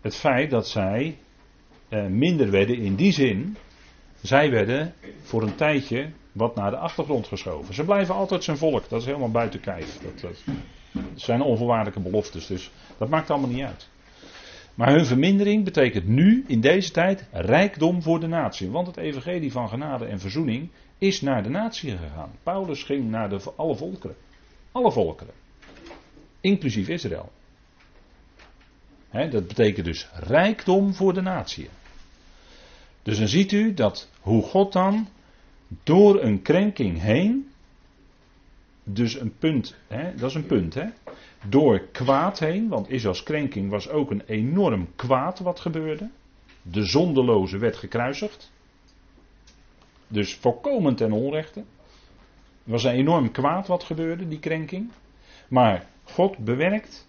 het 0.00 0.16
feit 0.16 0.50
dat 0.50 0.68
zij 0.68 1.18
uh, 1.88 2.06
minder 2.06 2.50
werden 2.50 2.76
in 2.76 2.94
die 2.94 3.12
zin. 3.12 3.56
Zij 4.22 4.50
werden 4.50 4.94
voor 5.22 5.42
een 5.42 5.54
tijdje 5.54 6.10
wat 6.36 6.54
naar 6.54 6.70
de 6.70 6.76
achtergrond 6.76 7.26
geschoven. 7.26 7.74
Ze 7.74 7.84
blijven 7.84 8.14
altijd 8.14 8.44
zijn 8.44 8.56
volk, 8.56 8.88
dat 8.88 9.00
is 9.00 9.06
helemaal 9.06 9.30
buiten 9.30 9.60
kijf. 9.60 9.98
Dat, 9.98 10.20
dat, 10.20 10.44
zijn 11.14 11.42
onvoorwaardelijke 11.42 12.00
beloftes, 12.00 12.46
dus 12.46 12.70
dat 12.98 13.08
maakt 13.08 13.30
allemaal 13.30 13.50
niet 13.50 13.64
uit. 13.64 13.88
Maar 14.74 14.92
hun 14.92 15.06
vermindering 15.06 15.64
betekent 15.64 16.06
nu, 16.06 16.44
in 16.46 16.60
deze 16.60 16.90
tijd, 16.90 17.28
rijkdom 17.32 18.02
voor 18.02 18.20
de 18.20 18.26
natie. 18.26 18.70
Want 18.70 18.86
het 18.86 18.96
evangelie 18.96 19.52
van 19.52 19.68
genade 19.68 20.04
en 20.04 20.20
verzoening 20.20 20.70
is 20.98 21.20
naar 21.20 21.42
de 21.42 21.48
natie 21.48 21.90
gegaan. 21.90 22.30
Paulus 22.42 22.82
ging 22.82 23.10
naar 23.10 23.28
de, 23.28 23.40
alle 23.56 23.76
volkeren. 23.76 24.16
Alle 24.72 24.92
volkeren. 24.92 25.34
Inclusief 26.40 26.88
Israël. 26.88 27.32
dat 29.10 29.46
betekent 29.46 29.86
dus 29.86 30.08
rijkdom 30.12 30.94
voor 30.94 31.14
de 31.14 31.20
natie. 31.22 31.68
Dus 33.02 33.18
dan 33.18 33.28
ziet 33.28 33.52
u 33.52 33.74
dat 33.74 34.08
hoe 34.20 34.42
God 34.42 34.72
dan 34.72 35.08
door 35.82 36.22
een 36.22 36.42
krenking 36.42 37.00
heen, 37.00 37.50
dus 38.84 39.20
een 39.20 39.36
punt, 39.38 39.76
hè, 39.86 40.14
dat 40.14 40.28
is 40.30 40.34
een 40.34 40.46
punt, 40.46 40.74
hè, 40.74 40.86
door 41.48 41.86
kwaad 41.92 42.38
heen, 42.38 42.68
want 42.68 42.90
Israëls 42.90 43.22
krenking 43.22 43.70
was 43.70 43.88
ook 43.88 44.10
een 44.10 44.22
enorm 44.26 44.88
kwaad 44.96 45.38
wat 45.38 45.60
gebeurde. 45.60 46.10
De 46.62 46.84
zondeloze 46.84 47.58
werd 47.58 47.76
gekruisigd. 47.76 48.52
Dus 50.08 50.34
volkomen 50.34 50.94
ten 50.94 51.12
onrechte. 51.12 51.58
Het 51.58 52.74
was 52.74 52.84
een 52.84 52.92
enorm 52.92 53.30
kwaad 53.30 53.66
wat 53.66 53.84
gebeurde, 53.84 54.28
die 54.28 54.38
krenking. 54.38 54.90
Maar 55.48 55.86
God 56.04 56.38
bewerkt 56.38 57.06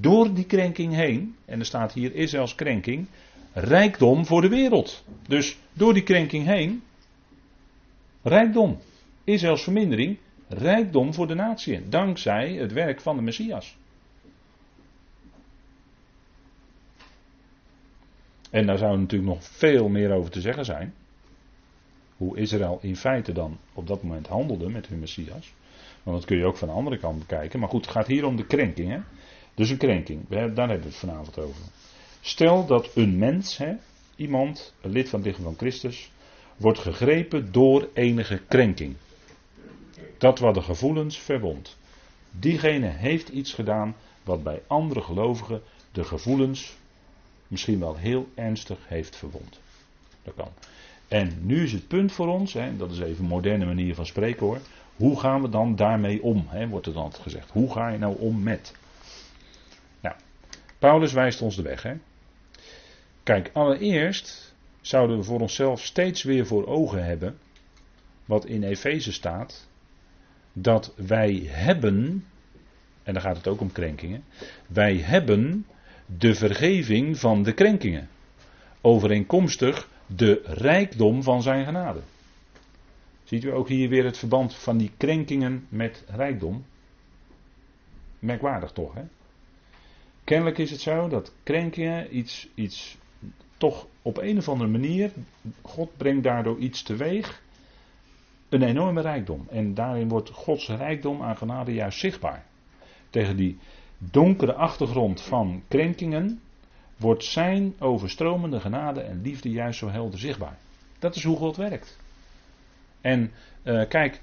door 0.00 0.34
die 0.34 0.44
krenking 0.44 0.94
heen, 0.94 1.36
en 1.44 1.58
er 1.58 1.64
staat 1.64 1.92
hier 1.92 2.14
Israëls 2.14 2.54
krenking, 2.54 3.06
rijkdom 3.52 4.26
voor 4.26 4.40
de 4.40 4.48
wereld. 4.48 5.04
Dus 5.28 5.58
door 5.72 5.94
die 5.94 6.02
krenking 6.02 6.46
heen 6.46 6.82
Rijkdom. 8.22 8.78
Israëls 9.24 9.62
vermindering. 9.62 10.18
Rijkdom 10.48 11.14
voor 11.14 11.26
de 11.26 11.34
natie. 11.34 11.88
Dankzij 11.88 12.52
het 12.52 12.72
werk 12.72 13.00
van 13.00 13.16
de 13.16 13.22
Messias. 13.22 13.76
En 18.50 18.66
daar 18.66 18.78
zou 18.78 18.98
natuurlijk 18.98 19.30
nog 19.30 19.44
veel 19.44 19.88
meer 19.88 20.12
over 20.12 20.30
te 20.30 20.40
zeggen 20.40 20.64
zijn. 20.64 20.94
Hoe 22.16 22.38
Israël 22.38 22.78
in 22.82 22.96
feite 22.96 23.32
dan 23.32 23.58
op 23.72 23.86
dat 23.86 24.02
moment 24.02 24.26
handelde 24.26 24.68
met 24.68 24.86
hun 24.86 24.98
Messias. 24.98 25.52
Want 26.02 26.16
dat 26.16 26.26
kun 26.26 26.36
je 26.36 26.44
ook 26.44 26.56
van 26.56 26.68
de 26.68 26.74
andere 26.74 26.98
kant 26.98 27.18
bekijken. 27.18 27.60
Maar 27.60 27.68
goed, 27.68 27.84
het 27.84 27.94
gaat 27.94 28.06
hier 28.06 28.24
om 28.24 28.36
de 28.36 28.46
krenking. 28.46 28.90
Hè? 28.90 29.00
Dus 29.54 29.70
een 29.70 29.76
krenking. 29.76 30.28
Daar 30.28 30.40
hebben 30.40 30.78
we 30.78 30.84
het 30.84 30.94
vanavond 30.94 31.38
over. 31.38 31.62
Stel 32.20 32.66
dat 32.66 32.96
een 32.96 33.18
mens, 33.18 33.56
hè, 33.56 33.76
iemand, 34.16 34.74
een 34.80 34.90
lid 34.90 35.08
van 35.08 35.18
het 35.18 35.28
lichaam 35.28 35.44
van 35.44 35.56
Christus, 35.56 36.10
wordt 36.60 36.78
gegrepen 36.78 37.52
door 37.52 37.88
enige 37.92 38.40
krenking. 38.48 38.96
Dat 40.18 40.38
wat 40.38 40.54
de 40.54 40.62
gevoelens 40.62 41.18
verwondt. 41.18 41.76
Diegene 42.30 42.86
heeft 42.86 43.28
iets 43.28 43.52
gedaan 43.52 43.96
wat 44.22 44.42
bij 44.42 44.62
andere 44.66 45.00
gelovigen 45.00 45.62
de 45.92 46.04
gevoelens 46.04 46.76
misschien 47.48 47.78
wel 47.78 47.96
heel 47.96 48.28
ernstig 48.34 48.78
heeft 48.86 49.16
verwond. 49.16 49.60
Dat 50.22 50.34
kan. 50.34 50.48
En 51.08 51.38
nu 51.40 51.64
is 51.64 51.72
het 51.72 51.88
punt 51.88 52.12
voor 52.12 52.28
ons, 52.28 52.52
hè, 52.52 52.76
dat 52.76 52.90
is 52.90 52.98
even 52.98 53.24
een 53.24 53.30
moderne 53.30 53.64
manier 53.64 53.94
van 53.94 54.06
spreken 54.06 54.46
hoor. 54.46 54.58
Hoe 54.96 55.20
gaan 55.20 55.42
we 55.42 55.48
dan 55.48 55.76
daarmee 55.76 56.22
om? 56.22 56.44
Hè, 56.48 56.68
wordt 56.68 56.86
er 56.86 56.92
dan 56.92 57.12
gezegd. 57.12 57.50
Hoe 57.50 57.72
ga 57.72 57.88
je 57.88 57.98
nou 57.98 58.16
om 58.18 58.42
met? 58.42 58.74
Nou, 60.00 60.14
Paulus 60.78 61.12
wijst 61.12 61.42
ons 61.42 61.56
de 61.56 61.62
weg. 61.62 61.82
Hè. 61.82 61.94
Kijk, 63.22 63.50
allereerst 63.52 64.49
zouden 64.80 65.16
we 65.16 65.22
voor 65.22 65.40
onszelf 65.40 65.84
steeds 65.84 66.22
weer 66.22 66.46
voor 66.46 66.66
ogen 66.66 67.04
hebben, 67.04 67.38
wat 68.24 68.46
in 68.46 68.62
Efeze 68.62 69.12
staat, 69.12 69.68
dat 70.52 70.94
wij 70.96 71.42
hebben, 71.46 72.24
en 73.02 73.12
dan 73.12 73.22
gaat 73.22 73.36
het 73.36 73.46
ook 73.48 73.60
om 73.60 73.72
krenkingen, 73.72 74.24
wij 74.66 74.96
hebben 74.96 75.66
de 76.18 76.34
vergeving 76.34 77.18
van 77.18 77.42
de 77.42 77.52
krenkingen. 77.52 78.08
Overeenkomstig 78.80 79.88
de 80.06 80.40
rijkdom 80.44 81.22
van 81.22 81.42
zijn 81.42 81.64
genade. 81.64 82.00
Ziet 83.24 83.44
u 83.44 83.52
ook 83.52 83.68
hier 83.68 83.88
weer 83.88 84.04
het 84.04 84.18
verband 84.18 84.54
van 84.54 84.76
die 84.76 84.90
krenkingen 84.96 85.66
met 85.68 86.04
rijkdom? 86.06 86.64
Merkwaardig 88.18 88.72
toch, 88.72 88.94
hè? 88.94 89.02
Kennelijk 90.24 90.58
is 90.58 90.70
het 90.70 90.80
zo 90.80 91.08
dat 91.08 91.32
krenkingen 91.42 92.16
iets, 92.16 92.48
iets 92.54 92.98
toch 93.60 93.86
op 94.02 94.18
een 94.18 94.38
of 94.38 94.48
andere 94.48 94.70
manier, 94.70 95.12
God 95.62 95.96
brengt 95.96 96.22
daardoor 96.22 96.58
iets 96.58 96.82
teweeg, 96.82 97.42
een 98.48 98.62
enorme 98.62 99.00
rijkdom. 99.00 99.46
En 99.50 99.74
daarin 99.74 100.08
wordt 100.08 100.30
Gods 100.30 100.68
rijkdom 100.68 101.22
aan 101.22 101.36
genade 101.36 101.72
juist 101.72 101.98
zichtbaar. 101.98 102.44
Tegen 103.10 103.36
die 103.36 103.58
donkere 103.98 104.54
achtergrond 104.54 105.22
van 105.22 105.62
krenkingen 105.68 106.40
wordt 106.96 107.24
zijn 107.24 107.74
overstromende 107.78 108.60
genade 108.60 109.00
en 109.00 109.22
liefde 109.22 109.50
juist 109.50 109.78
zo 109.78 109.88
helder 109.88 110.18
zichtbaar. 110.18 110.58
Dat 110.98 111.16
is 111.16 111.24
hoe 111.24 111.36
God 111.36 111.56
werkt. 111.56 111.98
En 113.00 113.30
uh, 113.64 113.88
kijk, 113.88 114.20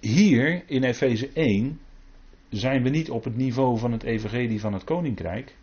hier 0.00 0.62
in 0.66 0.82
Efeze 0.82 1.30
1 1.32 1.80
zijn 2.48 2.82
we 2.82 2.88
niet 2.88 3.10
op 3.10 3.24
het 3.24 3.36
niveau 3.36 3.78
van 3.78 3.92
het 3.92 4.02
evangelie 4.02 4.60
van 4.60 4.72
het 4.72 4.84
koninkrijk. 4.84 5.56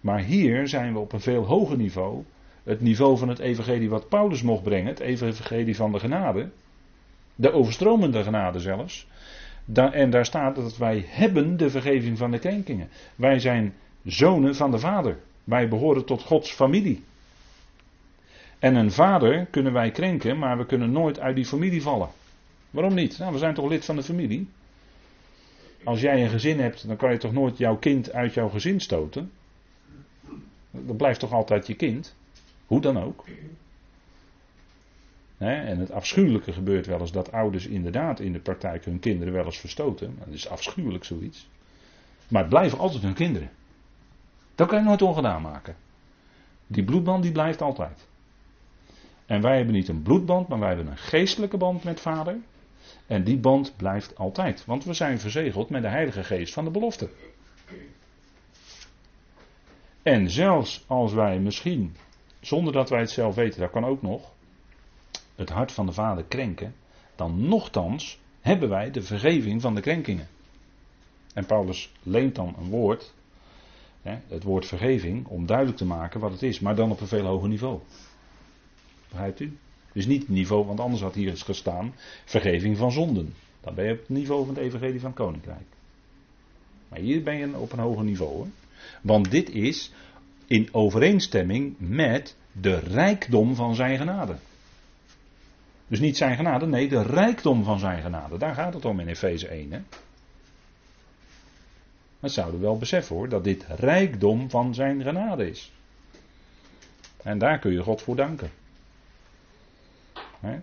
Maar 0.00 0.20
hier 0.20 0.68
zijn 0.68 0.92
we 0.92 0.98
op 0.98 1.12
een 1.12 1.20
veel 1.20 1.44
hoger 1.44 1.76
niveau. 1.76 2.24
Het 2.62 2.80
niveau 2.80 3.18
van 3.18 3.28
het 3.28 3.38
evangelie 3.38 3.88
wat 3.88 4.08
Paulus 4.08 4.42
mocht 4.42 4.62
brengen, 4.62 4.86
het 4.86 5.00
evangelie 5.00 5.76
van 5.76 5.92
de 5.92 5.98
genade. 5.98 6.50
De 7.34 7.52
overstromende 7.52 8.22
genade 8.22 8.60
zelfs. 8.60 9.06
en 9.74 10.10
daar 10.10 10.26
staat 10.26 10.56
dat 10.56 10.76
wij 10.76 11.04
hebben 11.06 11.56
de 11.56 11.70
vergeving 11.70 12.18
van 12.18 12.30
de 12.30 12.38
krenkingen. 12.38 12.88
Wij 13.14 13.38
zijn 13.38 13.74
zonen 14.04 14.54
van 14.54 14.70
de 14.70 14.78
Vader. 14.78 15.18
Wij 15.44 15.68
behoren 15.68 16.04
tot 16.04 16.22
Gods 16.22 16.52
familie. 16.52 17.04
En 18.58 18.74
een 18.74 18.92
vader 18.92 19.46
kunnen 19.50 19.72
wij 19.72 19.90
krenken, 19.90 20.38
maar 20.38 20.58
we 20.58 20.66
kunnen 20.66 20.92
nooit 20.92 21.20
uit 21.20 21.36
die 21.36 21.46
familie 21.46 21.82
vallen. 21.82 22.08
Waarom 22.70 22.94
niet? 22.94 23.18
Nou, 23.18 23.32
we 23.32 23.38
zijn 23.38 23.54
toch 23.54 23.68
lid 23.68 23.84
van 23.84 23.96
de 23.96 24.02
familie? 24.02 24.48
Als 25.84 26.00
jij 26.00 26.22
een 26.22 26.30
gezin 26.30 26.60
hebt, 26.60 26.86
dan 26.86 26.96
kan 26.96 27.12
je 27.12 27.18
toch 27.18 27.32
nooit 27.32 27.58
jouw 27.58 27.76
kind 27.76 28.12
uit 28.12 28.34
jouw 28.34 28.48
gezin 28.48 28.80
stoten? 28.80 29.30
Dat 30.70 30.96
blijft 30.96 31.20
toch 31.20 31.32
altijd 31.32 31.66
je 31.66 31.74
kind? 31.74 32.16
Hoe 32.66 32.80
dan 32.80 33.02
ook. 33.02 33.24
en 35.38 35.78
het 35.78 35.90
afschuwelijke 35.90 36.52
gebeurt 36.52 36.86
wel 36.86 37.00
eens 37.00 37.12
dat 37.12 37.32
ouders 37.32 37.66
inderdaad 37.66 38.20
in 38.20 38.32
de 38.32 38.38
praktijk 38.38 38.84
hun 38.84 38.98
kinderen 38.98 39.32
wel 39.32 39.44
eens 39.44 39.58
verstoten. 39.58 40.16
Dat 40.18 40.34
is 40.34 40.48
afschuwelijk 40.48 41.04
zoiets. 41.04 41.48
Maar 42.28 42.40
het 42.40 42.50
blijven 42.50 42.78
altijd 42.78 43.02
hun 43.02 43.14
kinderen. 43.14 43.50
Dat 44.54 44.68
kan 44.68 44.78
je 44.78 44.84
nooit 44.84 45.02
ongedaan 45.02 45.42
maken. 45.42 45.76
Die 46.66 46.84
bloedband 46.84 47.22
die 47.22 47.32
blijft 47.32 47.62
altijd. 47.62 48.06
En 49.26 49.40
wij 49.40 49.56
hebben 49.56 49.74
niet 49.74 49.88
een 49.88 50.02
bloedband, 50.02 50.48
maar 50.48 50.58
wij 50.58 50.68
hebben 50.68 50.86
een 50.86 50.96
geestelijke 50.96 51.56
band 51.56 51.84
met 51.84 52.00
vader. 52.00 52.36
En 53.06 53.24
die 53.24 53.38
band 53.38 53.74
blijft 53.76 54.16
altijd. 54.16 54.64
Want 54.64 54.84
we 54.84 54.92
zijn 54.92 55.20
verzegeld 55.20 55.70
met 55.70 55.82
de 55.82 55.88
Heilige 55.88 56.24
Geest 56.24 56.52
van 56.52 56.64
de 56.64 56.70
belofte. 56.70 57.08
En 60.02 60.30
zelfs 60.30 60.84
als 60.86 61.12
wij 61.12 61.38
misschien, 61.38 61.96
zonder 62.40 62.72
dat 62.72 62.90
wij 62.90 63.00
het 63.00 63.10
zelf 63.10 63.34
weten, 63.34 63.60
dat 63.60 63.70
kan 63.70 63.84
ook 63.84 64.02
nog, 64.02 64.32
het 65.36 65.48
hart 65.48 65.72
van 65.72 65.86
de 65.86 65.92
Vader 65.92 66.24
krenken, 66.24 66.74
dan 67.16 67.48
nochtans 67.48 68.20
hebben 68.40 68.68
wij 68.68 68.90
de 68.90 69.02
vergeving 69.02 69.60
van 69.60 69.74
de 69.74 69.80
krenkingen. 69.80 70.28
En 71.34 71.46
Paulus 71.46 71.92
leent 72.02 72.34
dan 72.34 72.54
een 72.58 72.68
woord, 72.68 73.14
het 74.28 74.42
woord 74.42 74.66
vergeving, 74.66 75.26
om 75.26 75.46
duidelijk 75.46 75.76
te 75.76 75.84
maken 75.84 76.20
wat 76.20 76.32
het 76.32 76.42
is, 76.42 76.60
maar 76.60 76.74
dan 76.74 76.90
op 76.90 77.00
een 77.00 77.06
veel 77.06 77.26
hoger 77.26 77.48
niveau. 77.48 77.80
Begrijpt 79.08 79.40
u? 79.40 79.56
Dus 79.92 80.06
niet 80.06 80.20
het 80.20 80.28
niveau, 80.28 80.66
want 80.66 80.80
anders 80.80 81.02
had 81.02 81.14
hier 81.14 81.36
gestaan 81.36 81.94
vergeving 82.24 82.76
van 82.76 82.92
zonden. 82.92 83.34
Dan 83.60 83.74
ben 83.74 83.84
je 83.84 83.92
op 83.92 83.98
het 83.98 84.08
niveau 84.08 84.46
van 84.46 84.54
het 84.54 84.64
evangelie 84.64 85.00
van 85.00 85.14
koninkrijk. 85.14 85.66
Maar 86.88 86.98
hier 86.98 87.22
ben 87.22 87.36
je 87.36 87.56
op 87.56 87.72
een 87.72 87.78
hoger 87.78 88.04
niveau 88.04 88.34
hoor. 88.34 88.46
Want 89.02 89.30
dit 89.30 89.50
is 89.50 89.92
in 90.46 90.68
overeenstemming 90.72 91.74
met 91.78 92.36
de 92.52 92.78
rijkdom 92.78 93.54
van 93.54 93.74
zijn 93.74 93.98
genade. 93.98 94.36
Dus 95.88 96.00
niet 96.00 96.16
zijn 96.16 96.36
genade, 96.36 96.66
nee, 96.66 96.88
de 96.88 97.02
rijkdom 97.02 97.64
van 97.64 97.78
zijn 97.78 98.02
genade. 98.02 98.38
Daar 98.38 98.54
gaat 98.54 98.74
het 98.74 98.84
om 98.84 99.00
in 99.00 99.08
Efeze 99.08 99.48
1. 99.48 99.72
Hè? 99.72 99.80
Zouden 102.28 102.60
wel 102.60 102.78
beseffen 102.78 103.16
hoor, 103.16 103.28
dat 103.28 103.44
dit 103.44 103.66
rijkdom 103.68 104.50
van 104.50 104.74
zijn 104.74 105.02
genade 105.02 105.50
is. 105.50 105.72
En 107.22 107.38
daar 107.38 107.58
kun 107.58 107.72
je 107.72 107.82
God 107.82 108.02
voor 108.02 108.16
danken. 108.16 108.50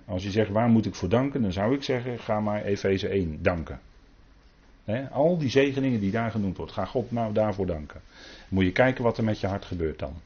Als 0.05 0.23
je 0.23 0.31
zegt 0.31 0.49
waar 0.49 0.69
moet 0.69 0.85
ik 0.85 0.95
voor 0.95 1.09
danken, 1.09 1.41
dan 1.41 1.51
zou 1.51 1.75
ik 1.75 1.83
zeggen 1.83 2.19
ga 2.19 2.39
maar 2.39 2.63
Efeze 2.63 3.07
1 3.07 3.41
danken. 3.41 3.79
Al 5.11 5.37
die 5.37 5.49
zegeningen 5.49 5.99
die 5.99 6.11
daar 6.11 6.31
genoemd 6.31 6.57
worden, 6.57 6.75
ga 6.75 6.85
God 6.85 7.11
nou 7.11 7.33
daarvoor 7.33 7.65
danken. 7.65 8.01
Moet 8.47 8.63
je 8.63 8.71
kijken 8.71 9.03
wat 9.03 9.17
er 9.17 9.23
met 9.23 9.39
je 9.39 9.47
hart 9.47 9.65
gebeurt 9.65 9.99
dan. 9.99 10.21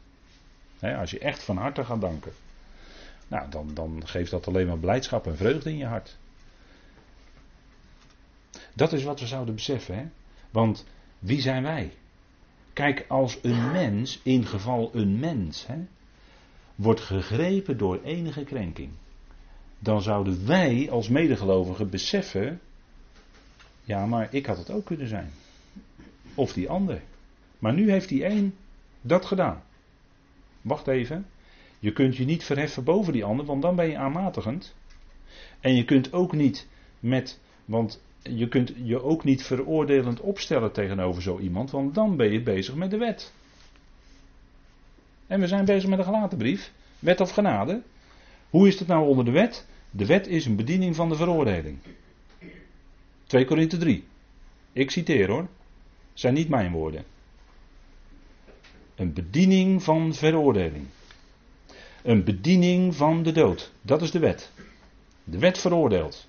als 0.80 1.12
je 1.12 1.20
echt 1.20 1.43
van 1.43 1.57
harte 1.57 1.84
gaat 1.84 2.01
danken. 2.01 2.32
Nou, 3.28 3.49
dan, 3.49 3.74
dan 3.74 4.07
geeft 4.07 4.32
dat 4.32 4.47
alleen 4.47 4.68
maar 4.68 4.78
blijdschap 4.78 5.28
en 5.28 5.38
vreugde 5.38 5.70
in 5.70 5.78
je 5.78 5.86
hart. 5.86 6.18
Dat 8.74 8.93
is 8.93 9.03
wat 9.03 9.20
we 9.20 9.28
zouden 9.28 9.55
beseffen. 9.55 10.14
Want 10.51 10.86
wie 11.20 11.41
zijn 11.41 11.64
wij? 11.64 11.93
Kijk, 12.74 13.05
als 13.07 13.39
een 13.41 13.72
mens, 13.72 14.20
in 14.24 14.45
geval 14.45 14.89
een 14.93 15.20
mens, 15.20 15.66
wordt 16.76 17.01
gegrepen 17.01 17.78
door 17.78 18.01
enige 18.03 18.43
krenking 18.43 18.91
dan 19.80 20.01
zouden 20.01 20.47
wij 20.47 20.88
als 20.91 21.10
medegelovigen 21.10 21.89
beseffen, 21.89 22.60
ja, 23.89 24.05
maar 24.05 24.27
ik 24.31 24.45
had 24.45 24.57
het 24.57 24.71
ook 24.71 24.85
kunnen 24.85 25.07
zijn. 25.07 25.31
Of 26.35 26.53
die 26.53 26.69
ander. 26.69 27.01
Maar 27.59 27.73
nu 27.73 27.91
heeft 27.91 28.09
die 28.09 28.25
een 28.25 28.55
dat 29.01 29.25
gedaan. 29.25 29.63
Wacht 30.61 30.87
even. 30.87 31.25
Je 31.79 31.93
kunt 31.93 32.17
je 32.17 32.25
niet 32.25 32.43
verheffen 32.43 32.83
boven 32.83 33.13
die 33.13 33.23
ander, 33.23 33.45
want 33.45 33.61
dan 33.61 33.75
ben 33.75 33.89
je 33.89 33.97
aanmatigend. 33.97 34.75
En 35.59 35.75
je 35.75 35.85
kunt 35.85 36.13
ook 36.13 36.33
niet 36.33 36.67
met, 36.99 37.39
want 37.65 38.01
je 38.21 38.47
kunt 38.47 38.73
je 38.83 39.03
ook 39.03 39.23
niet 39.23 39.43
veroordelend 39.43 40.19
opstellen 40.19 40.71
tegenover 40.71 41.21
zo 41.21 41.39
iemand, 41.39 41.71
want 41.71 41.95
dan 41.95 42.17
ben 42.17 42.31
je 42.31 42.41
bezig 42.41 42.75
met 42.75 42.91
de 42.91 42.97
wet. 42.97 43.33
En 45.27 45.39
we 45.39 45.47
zijn 45.47 45.65
bezig 45.65 45.89
met 45.89 45.99
een 45.99 46.05
gelaten 46.05 46.37
brief, 46.37 46.71
wet 46.99 47.21
of 47.21 47.31
genade. 47.31 47.81
Hoe 48.49 48.67
is 48.67 48.79
het 48.79 48.87
nou 48.87 49.07
onder 49.07 49.25
de 49.25 49.31
wet? 49.31 49.67
De 49.91 50.05
wet 50.05 50.27
is 50.27 50.45
een 50.45 50.55
bediening 50.55 50.95
van 50.95 51.09
de 51.09 51.15
veroordeling. 51.15 51.77
2 53.30 53.45
Korinthe 53.45 53.77
3. 53.77 54.03
Ik 54.73 54.91
citeer 54.91 55.30
hoor. 55.30 55.47
Zijn 56.13 56.34
niet 56.34 56.49
mijn 56.49 56.71
woorden. 56.71 57.03
Een 58.95 59.13
bediening 59.13 59.84
van 59.84 60.13
veroordeling. 60.13 60.86
Een 62.03 62.23
bediening 62.23 62.95
van 62.95 63.23
de 63.23 63.32
dood. 63.32 63.71
Dat 63.82 64.01
is 64.01 64.11
de 64.11 64.19
wet. 64.19 64.51
De 65.23 65.39
wet 65.39 65.57
veroordeelt. 65.57 66.27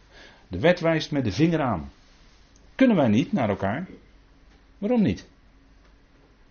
De 0.49 0.59
wet 0.59 0.81
wijst 0.81 1.11
met 1.11 1.25
de 1.25 1.33
vinger 1.33 1.61
aan. 1.61 1.93
Kunnen 2.75 2.97
wij 2.97 3.09
niet 3.09 3.33
naar 3.33 3.49
elkaar? 3.49 3.87
Waarom 4.79 5.03
niet? 5.03 5.29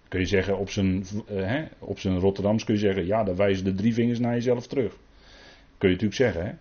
Kun 0.08 0.20
je 0.20 0.26
zeggen 0.26 0.58
op 0.58 0.70
zijn, 0.70 1.06
eh, 1.28 1.62
op 1.80 2.00
zijn 2.00 2.20
Rotterdams 2.20 2.64
kun 2.64 2.74
je 2.74 2.80
zeggen, 2.80 3.06
ja, 3.06 3.24
dan 3.24 3.36
wijzen 3.36 3.66
de 3.66 3.76
drie 3.76 3.94
vingers 3.94 4.20
naar 4.20 4.34
jezelf 4.34 4.68
terug. 4.68 4.94
Kun 5.78 5.90
je 5.90 5.96
natuurlijk 5.96 6.22
zeggen, 6.22 6.46
hè? 6.46 6.52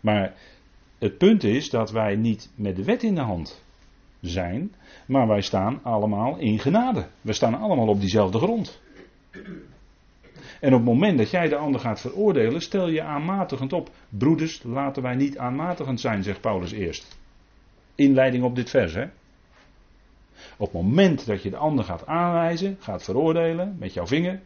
Maar 0.00 0.34
het 1.00 1.18
punt 1.18 1.44
is 1.44 1.70
dat 1.70 1.90
wij 1.90 2.16
niet 2.16 2.50
met 2.54 2.76
de 2.76 2.84
wet 2.84 3.02
in 3.02 3.14
de 3.14 3.20
hand 3.20 3.62
zijn, 4.20 4.74
maar 5.06 5.26
wij 5.26 5.40
staan 5.40 5.80
allemaal 5.82 6.38
in 6.38 6.58
genade. 6.58 7.06
We 7.20 7.32
staan 7.32 7.54
allemaal 7.54 7.88
op 7.88 8.00
diezelfde 8.00 8.38
grond. 8.38 8.80
En 10.60 10.72
op 10.72 10.80
het 10.80 10.84
moment 10.84 11.18
dat 11.18 11.30
jij 11.30 11.48
de 11.48 11.56
ander 11.56 11.80
gaat 11.80 12.00
veroordelen, 12.00 12.60
stel 12.60 12.88
je 12.88 13.02
aanmatigend 13.02 13.72
op. 13.72 13.90
Broeders, 14.08 14.62
laten 14.62 15.02
wij 15.02 15.14
niet 15.14 15.38
aanmatigend 15.38 16.00
zijn, 16.00 16.22
zegt 16.22 16.40
Paulus 16.40 16.72
eerst. 16.72 17.18
Inleiding 17.94 18.44
op 18.44 18.54
dit 18.54 18.70
vers, 18.70 18.94
hè. 18.94 19.04
Op 20.56 20.72
het 20.72 20.82
moment 20.82 21.26
dat 21.26 21.42
je 21.42 21.50
de 21.50 21.56
ander 21.56 21.84
gaat 21.84 22.06
aanwijzen, 22.06 22.76
gaat 22.80 23.02
veroordelen 23.02 23.76
met 23.78 23.94
jouw 23.94 24.06
vinger, 24.06 24.40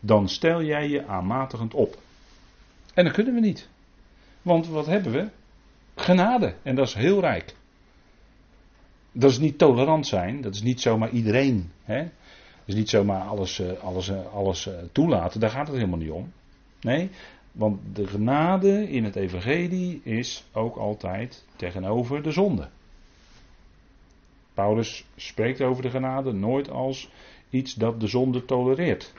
dan 0.00 0.28
stel 0.28 0.62
jij 0.62 0.88
je 0.88 1.06
aanmatigend 1.06 1.74
op. 1.74 1.98
En 2.94 3.04
dat 3.04 3.12
kunnen 3.12 3.34
we 3.34 3.40
niet. 3.40 3.68
Want 4.42 4.66
wat 4.66 4.86
hebben 4.86 5.12
we? 5.12 5.28
Genade. 6.00 6.54
En 6.62 6.74
dat 6.74 6.86
is 6.86 6.94
heel 6.94 7.20
rijk. 7.20 7.54
Dat 9.12 9.30
is 9.30 9.38
niet 9.38 9.58
tolerant 9.58 10.06
zijn. 10.06 10.40
Dat 10.40 10.54
is 10.54 10.62
niet 10.62 10.80
zomaar 10.80 11.10
iedereen. 11.10 11.70
Hè? 11.84 12.02
Dat 12.02 12.10
is 12.64 12.74
niet 12.74 12.88
zomaar 12.88 13.22
alles, 13.22 13.58
eh, 13.58 13.78
alles, 13.82 14.08
eh, 14.08 14.34
alles 14.34 14.66
eh, 14.66 14.74
toelaten. 14.92 15.40
Daar 15.40 15.50
gaat 15.50 15.66
het 15.66 15.76
helemaal 15.76 15.98
niet 15.98 16.10
om. 16.10 16.32
Nee, 16.80 17.10
want 17.52 17.80
de 17.92 18.06
genade 18.06 18.90
in 18.90 19.04
het 19.04 19.16
evangelie 19.16 20.00
is 20.04 20.44
ook 20.52 20.76
altijd 20.76 21.44
tegenover 21.56 22.22
de 22.22 22.30
zonde. 22.30 22.68
Paulus 24.54 25.04
spreekt 25.16 25.60
over 25.60 25.82
de 25.82 25.90
genade 25.90 26.32
nooit 26.32 26.70
als 26.70 27.10
iets 27.50 27.74
dat 27.74 28.00
de 28.00 28.06
zonde 28.06 28.44
tolereert. 28.44 29.12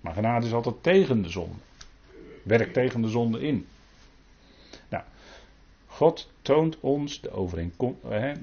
Maar 0.00 0.14
genade 0.14 0.46
is 0.46 0.52
altijd 0.52 0.82
tegen 0.82 1.22
de 1.22 1.28
zonde. 1.28 1.58
Werkt 2.42 2.72
tegen 2.72 3.02
de 3.02 3.08
zonde 3.08 3.40
in. 3.40 3.66
God 6.00 6.30
toont 6.42 6.80
ons 6.80 7.20
de, 7.20 7.28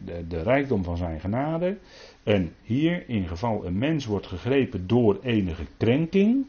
de, 0.05 0.27
de 0.27 0.41
rijkdom 0.41 0.83
van 0.83 0.97
zijn 0.97 1.19
genade. 1.19 1.77
En 2.23 2.55
hier, 2.61 3.09
in 3.09 3.27
geval 3.27 3.65
een 3.65 3.77
mens 3.77 4.05
wordt 4.05 4.27
gegrepen 4.27 4.87
door 4.87 5.19
enige 5.21 5.65
krenking. 5.77 6.47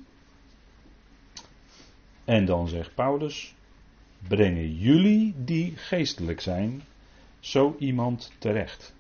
En 2.25 2.45
dan 2.45 2.69
zegt 2.69 2.95
Paulus: 2.95 3.55
brengen 4.29 4.75
jullie 4.75 5.35
die 5.45 5.77
geestelijk 5.77 6.41
zijn, 6.41 6.83
zo 7.41 7.77
iemand 7.79 8.33
terecht. 8.39 8.95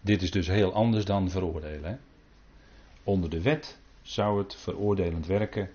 Dit 0.00 0.22
is 0.22 0.30
dus 0.30 0.46
heel 0.46 0.72
anders 0.72 1.04
dan 1.04 1.30
veroordelen. 1.30 1.90
Hè? 1.90 1.96
Onder 3.02 3.30
de 3.30 3.42
wet 3.42 3.78
zou 4.02 4.38
het 4.38 4.54
veroordelend 4.54 5.26
werken 5.26 5.70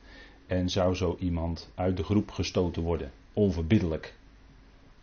en 0.47 0.69
zou 0.69 0.95
zo 0.95 1.15
iemand 1.19 1.71
uit 1.75 1.97
de 1.97 2.03
groep 2.03 2.31
gestoten 2.31 2.81
worden. 2.81 3.11
Onverbiddelijk. 3.33 4.21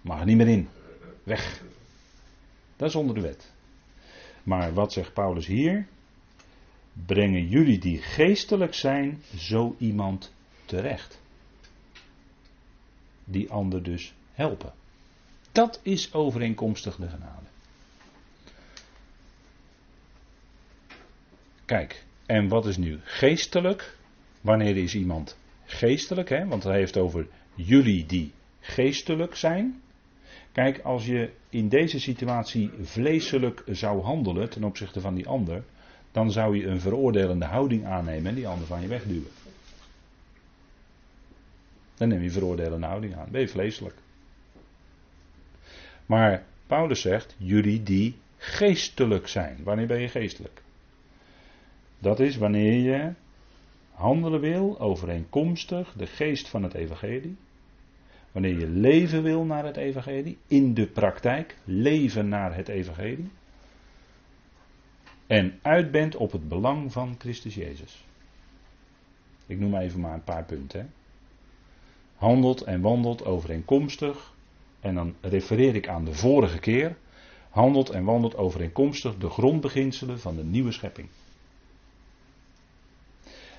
Mag 0.01 0.25
niet 0.25 0.37
meer 0.37 0.49
in. 0.49 0.69
Weg. 1.23 1.63
Dat 2.77 2.89
is 2.89 2.95
onder 2.95 3.15
de 3.15 3.21
wet. 3.21 3.53
Maar 4.43 4.75
wat 4.75 4.93
zegt 4.93 5.13
Paulus 5.13 5.47
hier? 5.47 5.87
Brengen 7.07 7.49
jullie 7.49 7.79
die 7.79 7.99
geestelijk 7.99 8.75
zijn, 8.75 9.23
zo 9.37 9.75
iemand 9.79 10.33
terecht. 10.65 11.21
Die 13.25 13.51
ander 13.51 13.83
dus 13.83 14.15
helpen. 14.33 14.73
Dat 15.53 15.81
is 15.83 16.13
overeenkomstig 16.13 16.97
de 16.97 17.09
genade. 17.09 17.47
Kijk, 21.65 22.05
en 22.27 22.49
wat 22.49 22.67
is 22.67 22.77
nu 22.77 23.01
geestelijk? 23.05 23.97
Wanneer 24.41 24.77
is 24.77 24.95
iemand 24.95 25.37
geestelijk? 25.65 26.29
Hè? 26.29 26.47
Want 26.47 26.63
hij 26.63 26.77
heeft 26.77 26.97
over 26.97 27.27
jullie 27.55 28.07
die 28.07 28.33
geestelijk 28.61 29.35
zijn. 29.35 29.83
Kijk, 30.53 30.79
als 30.79 31.07
je 31.07 31.31
in 31.49 31.69
deze 31.69 32.01
situatie 32.01 32.71
vleeselijk 32.83 33.63
zou 33.67 34.03
handelen 34.03 34.51
ten 34.51 34.65
opzichte 34.65 35.01
van 35.01 35.15
die 35.15 35.29
ander, 35.29 35.65
dan 36.13 36.33
zou 36.33 36.57
je 36.57 36.67
een 36.67 36.81
veroordelende 36.81 37.45
houding 37.45 37.87
aannemen 37.87 38.27
en 38.27 38.35
die 38.35 38.49
ander 38.49 38.67
van 38.67 38.81
je 38.81 38.89
wegduwen. 38.89 39.31
Dan 41.95 42.09
neem 42.09 42.23
je 42.23 42.31
veroordelende 42.31 42.87
houding 42.87 43.17
aan. 43.17 43.29
Ben 43.31 43.41
je 43.41 43.49
vleeselijk. 43.49 43.95
Maar 46.07 46.45
Paulus 46.67 47.01
zegt, 47.01 47.35
jullie 47.39 47.83
die 47.83 48.17
geestelijk 48.37 49.29
zijn. 49.29 49.59
Wanneer 49.63 49.87
ben 49.87 50.01
je 50.01 50.09
geestelijk? 50.09 50.63
Dat 51.99 52.21
is 52.21 52.37
wanneer 52.37 52.73
je 52.73 53.13
handelen 53.91 54.41
wil 54.41 54.81
overeenkomstig 54.81 55.93
de 55.97 56.07
geest 56.07 56.49
van 56.49 56.63
het 56.63 56.75
evangelie. 56.75 57.37
Wanneer 58.33 58.59
je 58.59 58.69
leven 58.69 59.23
wil 59.23 59.45
naar 59.45 59.65
het 59.65 59.77
evangelie, 59.77 60.39
in 60.47 60.75
de 60.75 60.87
praktijk, 60.87 61.57
leven 61.65 62.29
naar 62.29 62.55
het 62.55 62.69
evangelie. 62.69 63.31
En 65.27 65.59
uit 65.63 65.91
bent 65.91 66.17
op 66.17 66.33
het 66.33 66.49
belang 66.49 66.93
van 66.93 67.15
Christus 67.19 67.55
Jezus. 67.55 68.05
Ik 69.47 69.59
noem 69.59 69.77
even 69.77 70.01
maar 70.01 70.15
een 70.15 70.25
paar 70.25 70.45
punten. 70.45 70.81
Hè. 70.81 70.87
Handelt 72.15 72.63
en 72.63 72.81
wandelt 72.81 73.25
overeenkomstig, 73.25 74.35
en 74.81 74.95
dan 74.95 75.15
refereer 75.21 75.75
ik 75.75 75.89
aan 75.89 76.05
de 76.05 76.15
vorige 76.15 76.59
keer, 76.59 76.97
handelt 77.51 77.91
en 77.91 78.05
wandelt 78.05 78.37
overeenkomstig 78.37 79.17
de 79.17 79.29
grondbeginselen 79.29 80.21
van 80.21 80.37
de 80.37 80.45
nieuwe 80.45 80.73
schepping. 80.73 81.09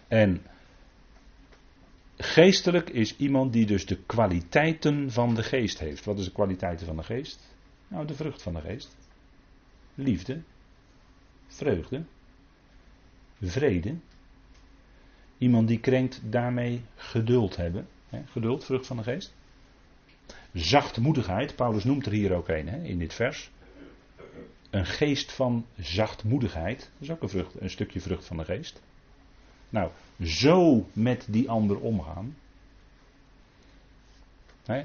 En 0.08 0.46
geestelijk 2.24 2.90
is 2.90 3.18
iemand 3.18 3.54
die 3.54 3.66
dus 3.66 3.86
de 3.86 3.98
kwaliteiten 4.06 5.12
van 5.12 5.36
de 5.36 5.44
geest 5.44 5.80
heeft. 5.80 6.06
Wat 6.06 6.20
is 6.20 6.26
de 6.26 6.32
kwaliteiten 6.32 6.86
van 6.86 6.96
de 6.96 7.04
geest? 7.04 7.50
Nou, 7.88 8.08
de 8.08 8.14
vrucht 8.14 8.42
van 8.42 8.54
de 8.54 8.62
geest. 8.62 8.96
Liefde, 9.96 10.42
vreugde, 11.48 12.04
vrede. 13.42 13.96
Iemand 15.38 15.68
die 15.68 15.80
krenkt 15.80 16.22
daarmee 16.24 16.82
geduld 16.96 17.56
hebben. 17.56 17.88
Geduld, 18.26 18.66
vrucht 18.66 18.88
van 18.88 18.98
de 18.98 19.04
geest. 19.04 19.34
Zachtmoedigheid, 20.54 21.56
Paulus 21.56 21.84
noemt 21.84 22.06
er 22.06 22.12
hier 22.12 22.34
ook 22.34 22.48
een 22.48 22.68
in 22.68 23.00
dit 23.00 23.14
vers. 23.14 23.52
Een 24.70 24.86
geest 24.86 25.32
van 25.32 25.66
zachtmoedigheid, 25.78 26.80
dat 26.80 26.90
is 27.00 27.12
ook 27.12 27.22
een, 27.22 27.30
vrucht, 27.30 27.62
een 27.62 27.70
stukje 27.70 28.02
vrucht 28.02 28.26
van 28.26 28.38
de 28.38 28.46
geest. 28.46 28.82
Nou, 29.70 29.92
zo 30.24 30.86
met 30.94 31.26
die 31.30 31.50
ander 31.50 31.80
omgaan. 31.80 32.36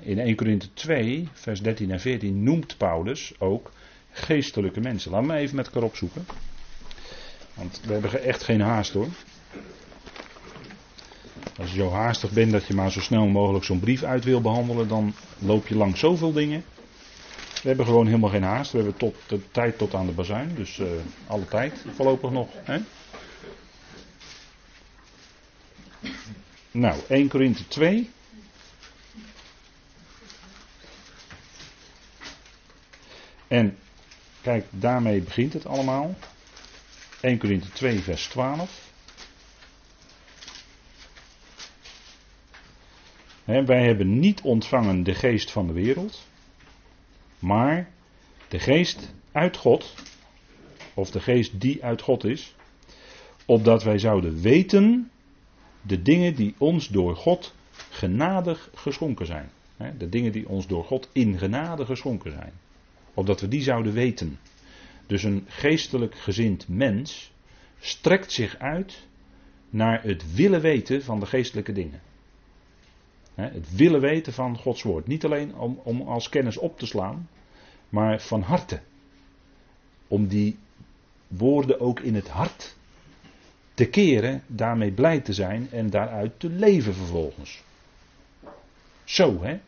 In 0.01 0.19
1 0.19 0.37
Korinthe 0.37 0.73
2, 0.73 1.29
vers 1.33 1.63
13 1.63 1.91
en 1.91 2.01
14 2.01 2.43
noemt 2.43 2.77
Paulus 2.77 3.35
ook 3.39 3.73
geestelijke 4.11 4.81
mensen. 4.81 5.11
Laat 5.11 5.25
me 5.25 5.37
even 5.37 5.57
met 5.57 5.67
elkaar 5.67 5.83
opzoeken. 5.83 6.27
Want 7.55 7.81
we 7.87 7.93
hebben 7.93 8.23
echt 8.23 8.43
geen 8.43 8.61
haast 8.61 8.93
hoor. 8.93 9.09
Als 11.59 11.71
je 11.71 11.77
zo 11.77 11.91
haastig 11.91 12.31
bent 12.31 12.53
dat 12.53 12.67
je 12.67 12.75
maar 12.75 12.93
zo 12.93 13.01
snel 13.01 13.27
mogelijk 13.27 13.65
zo'n 13.65 13.81
brief 13.81 14.03
uit 14.03 14.25
wil 14.25 14.41
behandelen, 14.41 14.89
dan 14.89 15.15
loop 15.39 15.67
je 15.67 15.77
langs 15.77 16.01
zoveel 16.01 16.33
dingen. 16.33 16.65
We 17.63 17.69
hebben 17.69 17.87
gewoon 17.87 18.07
helemaal 18.07 18.31
geen 18.31 18.43
haast. 18.43 18.73
We 18.73 18.79
hebben 18.79 18.97
tot, 18.97 19.17
de 19.29 19.41
tijd 19.51 19.79
tot 19.79 19.95
aan 19.95 20.07
de 20.07 20.13
bazuin, 20.13 20.55
dus 20.55 20.79
uh, 20.79 20.87
alle 21.27 21.49
tijd 21.49 21.85
voorlopig 21.95 22.31
nog. 22.31 22.49
Hè? 22.55 22.79
Nou, 26.71 27.01
1 27.09 27.29
Korinthe 27.29 27.69
2. 27.69 28.11
En 33.49 33.79
kijk, 34.41 34.67
daarmee 34.71 35.21
begint 35.21 35.53
het 35.53 35.67
allemaal. 35.67 36.15
1 37.21 37.39
Korinthe 37.39 37.71
2, 37.71 37.99
vers 37.99 38.27
12. 38.27 38.85
wij 43.45 43.85
hebben 43.85 44.19
niet 44.19 44.41
ontvangen 44.41 45.03
de 45.03 45.15
geest 45.15 45.51
van 45.51 45.67
de 45.67 45.73
wereld, 45.73 46.27
maar 47.39 47.91
de 48.49 48.59
geest 48.59 49.13
uit 49.33 49.57
God, 49.57 49.95
of 50.95 51.11
de 51.11 51.21
geest 51.21 51.61
die 51.61 51.85
uit 51.85 52.03
God 52.03 52.25
is, 52.25 52.55
opdat 53.45 53.83
wij 53.83 53.99
zouden 53.99 54.41
weten 54.41 55.11
de 55.87 56.03
dingen 56.03 56.35
die 56.35 56.55
ons 56.59 56.89
door 56.89 57.17
God 57.17 57.55
genadig 57.91 58.71
geschonken 58.75 59.27
zijn. 59.27 59.51
De 59.99 60.09
dingen 60.09 60.33
die 60.33 60.49
ons 60.49 60.67
door 60.67 60.85
God 60.85 61.09
in 61.13 61.39
genade 61.39 61.85
geschonken 61.85 62.31
zijn. 62.31 62.53
Opdat 63.15 63.41
we 63.41 63.49
die 63.49 63.63
zouden 63.63 63.93
weten. 63.93 64.39
Dus 65.07 65.23
een 65.23 65.45
geestelijk 65.47 66.15
gezind 66.15 66.69
mens 66.69 67.33
strekt 67.79 68.33
zich 68.33 68.59
uit 68.59 69.07
naar 69.71 70.03
het 70.03 70.35
willen 70.35 70.61
weten 70.61 71.03
van 71.03 71.21
de 71.21 71.27
geestelijke 71.27 71.73
dingen. 71.73 72.01
Het 73.35 73.77
willen 73.77 74.01
weten 74.01 74.33
van 74.33 74.59
Gods 74.59 74.83
woord. 74.83 75.07
Niet 75.07 75.25
alleen 75.25 75.57
om, 75.57 75.81
om 75.83 76.01
als 76.01 76.29
kennis 76.29 76.57
op 76.57 76.79
te 76.79 76.87
slaan, 76.87 77.29
maar 77.89 78.21
van 78.21 78.43
harte. 78.43 78.81
Om 80.09 80.27
die 80.27 80.59
woorden 81.29 81.81
ook 81.81 82.01
in 82.01 82.15
het 82.15 82.29
hart 82.29 82.77
te 83.77 83.85
keren, 83.85 84.43
daarmee 84.47 84.93
blij 84.93 85.21
te 85.21 85.33
zijn 85.33 85.69
en 85.71 85.91
daaruit 85.91 86.41
te 86.41 86.49
leven 86.49 86.95
vervolgens. 86.95 87.63
Zo, 89.05 89.43
hè? 89.43 89.59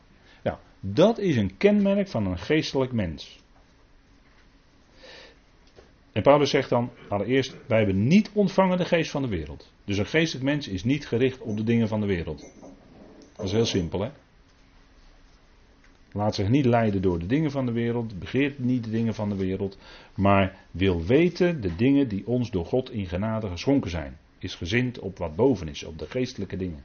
Nou, 0.42 0.58
dat 0.80 1.18
is 1.18 1.36
een 1.36 1.56
kenmerk 1.56 2.08
van 2.08 2.26
een 2.26 2.38
geestelijk 2.38 2.92
mens. 2.92 3.40
En 6.12 6.22
Paulus 6.22 6.50
zegt 6.50 6.68
dan 6.68 6.90
allereerst: 7.08 7.56
wij 7.66 7.78
hebben 7.78 8.06
niet 8.06 8.30
ontvangen 8.32 8.78
de 8.78 8.84
geest 8.84 9.10
van 9.10 9.22
de 9.22 9.28
wereld. 9.28 9.72
Dus 9.84 9.98
een 9.98 10.06
geestelijk 10.06 10.44
mens 10.44 10.68
is 10.68 10.84
niet 10.84 11.06
gericht 11.06 11.40
op 11.40 11.56
de 11.56 11.64
dingen 11.64 11.88
van 11.88 12.00
de 12.00 12.06
wereld. 12.06 12.52
Dat 13.36 13.46
is 13.46 13.52
heel 13.52 13.66
simpel, 13.66 14.00
hè? 14.00 14.10
Laat 16.12 16.34
zich 16.34 16.48
niet 16.48 16.64
leiden 16.64 17.02
door 17.02 17.18
de 17.18 17.26
dingen 17.26 17.50
van 17.50 17.66
de 17.66 17.72
wereld, 17.72 18.18
begeert 18.18 18.58
niet 18.58 18.84
de 18.84 18.90
dingen 18.90 19.14
van 19.14 19.28
de 19.28 19.36
wereld, 19.36 19.78
maar 20.14 20.56
wil 20.70 21.04
weten 21.04 21.60
de 21.60 21.76
dingen 21.76 22.08
die 22.08 22.26
ons 22.26 22.50
door 22.50 22.66
God 22.66 22.90
in 22.90 23.06
genade 23.06 23.48
geschonken 23.48 23.90
zijn. 23.90 24.18
Is 24.38 24.54
gezind 24.54 24.98
op 24.98 25.18
wat 25.18 25.36
boven 25.36 25.68
is, 25.68 25.84
op 25.84 25.98
de 25.98 26.06
geestelijke 26.06 26.56
dingen. 26.56 26.82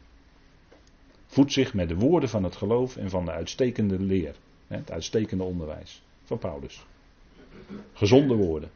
Voedt 1.25 1.51
zich 1.51 1.73
met 1.73 1.89
de 1.89 1.95
woorden 1.95 2.29
van 2.29 2.43
het 2.43 2.55
geloof 2.55 2.97
en 2.97 3.09
van 3.09 3.25
de 3.25 3.31
uitstekende 3.31 3.99
leer, 3.99 4.35
het 4.67 4.91
uitstekende 4.91 5.43
onderwijs 5.43 6.01
van 6.23 6.37
Paulus. 6.37 6.85
Gezonde 7.93 8.35
woorden. 8.35 8.69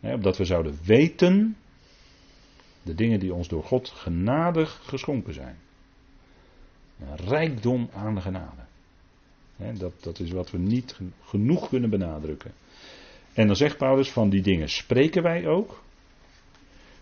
Opdat 0.00 0.36
we 0.36 0.44
zouden 0.44 0.78
weten 0.84 1.56
de 2.82 2.94
dingen 2.94 3.20
die 3.20 3.34
ons 3.34 3.48
door 3.48 3.64
God 3.64 3.88
genadig 3.88 4.80
geschonken 4.84 5.34
zijn. 5.34 5.56
Een 7.00 7.16
rijkdom 7.16 7.88
aan 7.92 8.14
de 8.14 8.20
genade 8.20 8.68
dat, 9.74 9.92
dat 10.00 10.18
is 10.18 10.30
wat 10.30 10.50
we 10.50 10.58
niet 10.58 10.98
genoeg 11.22 11.68
kunnen 11.68 11.90
benadrukken. 11.90 12.52
En 13.32 13.46
dan 13.46 13.56
zegt 13.56 13.76
Paulus 13.76 14.10
van 14.10 14.30
die 14.30 14.42
dingen 14.42 14.68
spreken 14.68 15.22
wij 15.22 15.46
ook. 15.46 15.82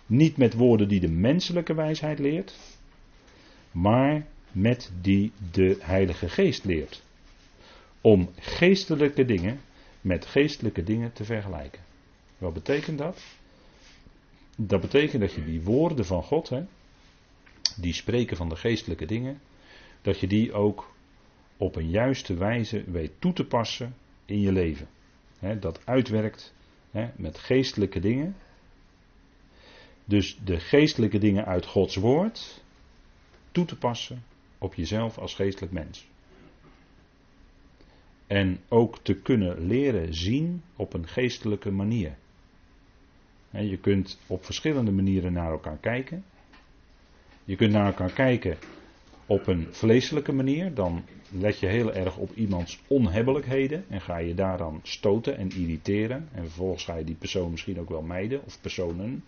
Niet 0.07 0.37
met 0.37 0.55
woorden 0.55 0.89
die 0.89 1.01
de 1.01 1.11
menselijke 1.11 1.75
wijsheid 1.75 2.19
leert, 2.19 2.55
maar 3.73 4.27
met 4.53 4.91
die 5.01 5.33
de 5.53 5.77
Heilige 5.81 6.29
Geest 6.29 6.65
leert. 6.65 7.03
Om 8.01 8.31
geestelijke 8.39 9.25
dingen 9.25 9.61
met 10.01 10.27
geestelijke 10.27 10.83
dingen 10.83 11.13
te 11.13 11.25
vergelijken. 11.25 11.83
Wat 12.39 12.53
betekent 12.53 12.99
dat? 12.99 13.23
Dat 14.57 14.81
betekent 14.81 15.21
dat 15.21 15.33
je 15.33 15.45
die 15.45 15.63
woorden 15.63 16.05
van 16.05 16.23
God, 16.23 16.49
hè, 16.49 16.65
die 17.77 17.93
spreken 17.93 18.37
van 18.37 18.49
de 18.49 18.57
geestelijke 18.57 19.07
dingen, 19.07 19.41
dat 20.03 20.21
je 20.21 20.27
die 20.27 20.53
ook 20.53 20.95
op 21.59 21.77
een 21.77 21.91
juiste 21.91 22.35
wijze 22.35 22.85
weet 22.91 23.13
toe 23.19 23.33
te 23.33 23.45
passen 23.45 23.95
in 24.25 24.41
je 24.41 24.53
leven. 24.53 24.89
dat 25.61 25.87
uitwerkt 25.87 26.55
met 27.17 27.39
geestelijke 27.39 28.01
dingen. 28.01 28.37
Dus 30.05 30.39
de 30.45 30.61
geestelijke 30.61 31.19
dingen 31.19 31.47
uit 31.47 31.67
Gods 31.67 31.97
woord 31.97 32.63
toe 33.53 33.65
te 33.65 33.77
passen 33.77 34.23
op 34.59 34.75
jezelf 34.75 35.19
als 35.19 35.35
geestelijk 35.35 35.73
mens. 35.73 36.09
En 38.27 38.61
ook 38.69 38.99
te 38.99 39.15
kunnen 39.15 39.67
leren 39.67 40.15
zien 40.15 40.63
op 40.77 40.93
een 40.93 41.07
geestelijke 41.07 41.71
manier. 41.71 42.17
Je 43.51 43.79
kunt 43.79 44.19
op 44.27 44.45
verschillende 44.45 44.91
manieren 44.91 45.33
naar 45.33 45.51
elkaar 45.51 45.79
kijken. 45.79 46.25
Je 47.45 47.57
kunt 47.57 47.73
naar 47.73 47.87
elkaar 47.87 48.13
kijken 48.13 48.59
op 49.29 49.47
een 49.47 49.67
vleeselijke 49.71 50.33
manier. 50.33 50.75
Dan 50.75 51.05
let 51.31 51.59
je 51.59 51.67
heel 51.67 51.93
erg 51.93 52.17
op 52.17 52.31
iemands 52.35 52.81
onhebbelijkheden. 52.87 53.85
En 53.89 54.01
ga 54.01 54.19
je 54.19 54.35
daaraan 54.35 54.81
stoten 54.83 55.37
en 55.37 55.51
irriteren. 55.51 56.29
En 56.33 56.43
vervolgens 56.43 56.85
ga 56.85 56.97
je 56.97 57.05
die 57.05 57.15
persoon 57.15 57.51
misschien 57.51 57.81
ook 57.81 57.89
wel 57.89 58.03
mijden. 58.03 58.45
Of 58.45 58.61
personen. 58.61 59.25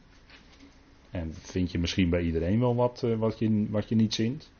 En 1.11 1.35
vind 1.35 1.71
je 1.71 1.79
misschien 1.79 2.11
bij 2.11 2.23
iedereen 2.23 2.61
wel 2.61 2.75
wat, 2.75 3.03
eh, 3.03 3.17
wat, 3.17 3.39
je, 3.39 3.67
wat 3.71 3.89
je 3.89 3.95
niet 3.95 4.15
zint. 4.15 4.51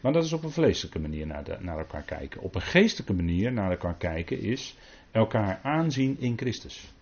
Maar 0.00 0.12
dat 0.12 0.24
is 0.24 0.32
op 0.32 0.44
een 0.44 0.50
vleeselijke 0.50 0.98
manier 0.98 1.26
naar, 1.26 1.44
de, 1.44 1.56
naar 1.60 1.78
elkaar 1.78 2.02
kijken. 2.02 2.40
Op 2.40 2.54
een 2.54 2.62
geestelijke 2.62 3.14
manier 3.14 3.52
naar 3.52 3.70
elkaar 3.70 3.96
kijken 3.96 4.40
is 4.40 4.76
elkaar 5.10 5.60
aanzien 5.62 6.16
in 6.18 6.38
Christus. 6.38 6.92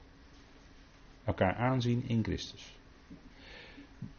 Elkaar 1.25 1.55
aanzien 1.55 2.05
in 2.07 2.25
Christus. 2.25 2.77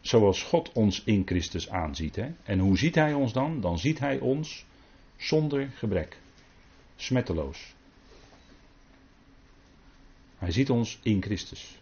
Zoals 0.01 0.43
God 0.43 0.71
ons 0.71 1.03
in 1.03 1.23
Christus 1.25 1.69
aanziet. 1.69 2.15
Hè? 2.15 2.31
En 2.43 2.59
hoe 2.59 2.77
ziet 2.77 2.95
Hij 2.95 3.13
ons 3.13 3.33
dan? 3.33 3.61
Dan 3.61 3.79
ziet 3.79 3.99
Hij 3.99 4.19
ons 4.19 4.65
zonder 5.17 5.69
gebrek. 5.75 6.17
Smetteloos. 6.95 7.73
Hij 10.37 10.51
ziet 10.51 10.69
ons 10.69 10.99
in 11.03 11.21
Christus. 11.21 11.77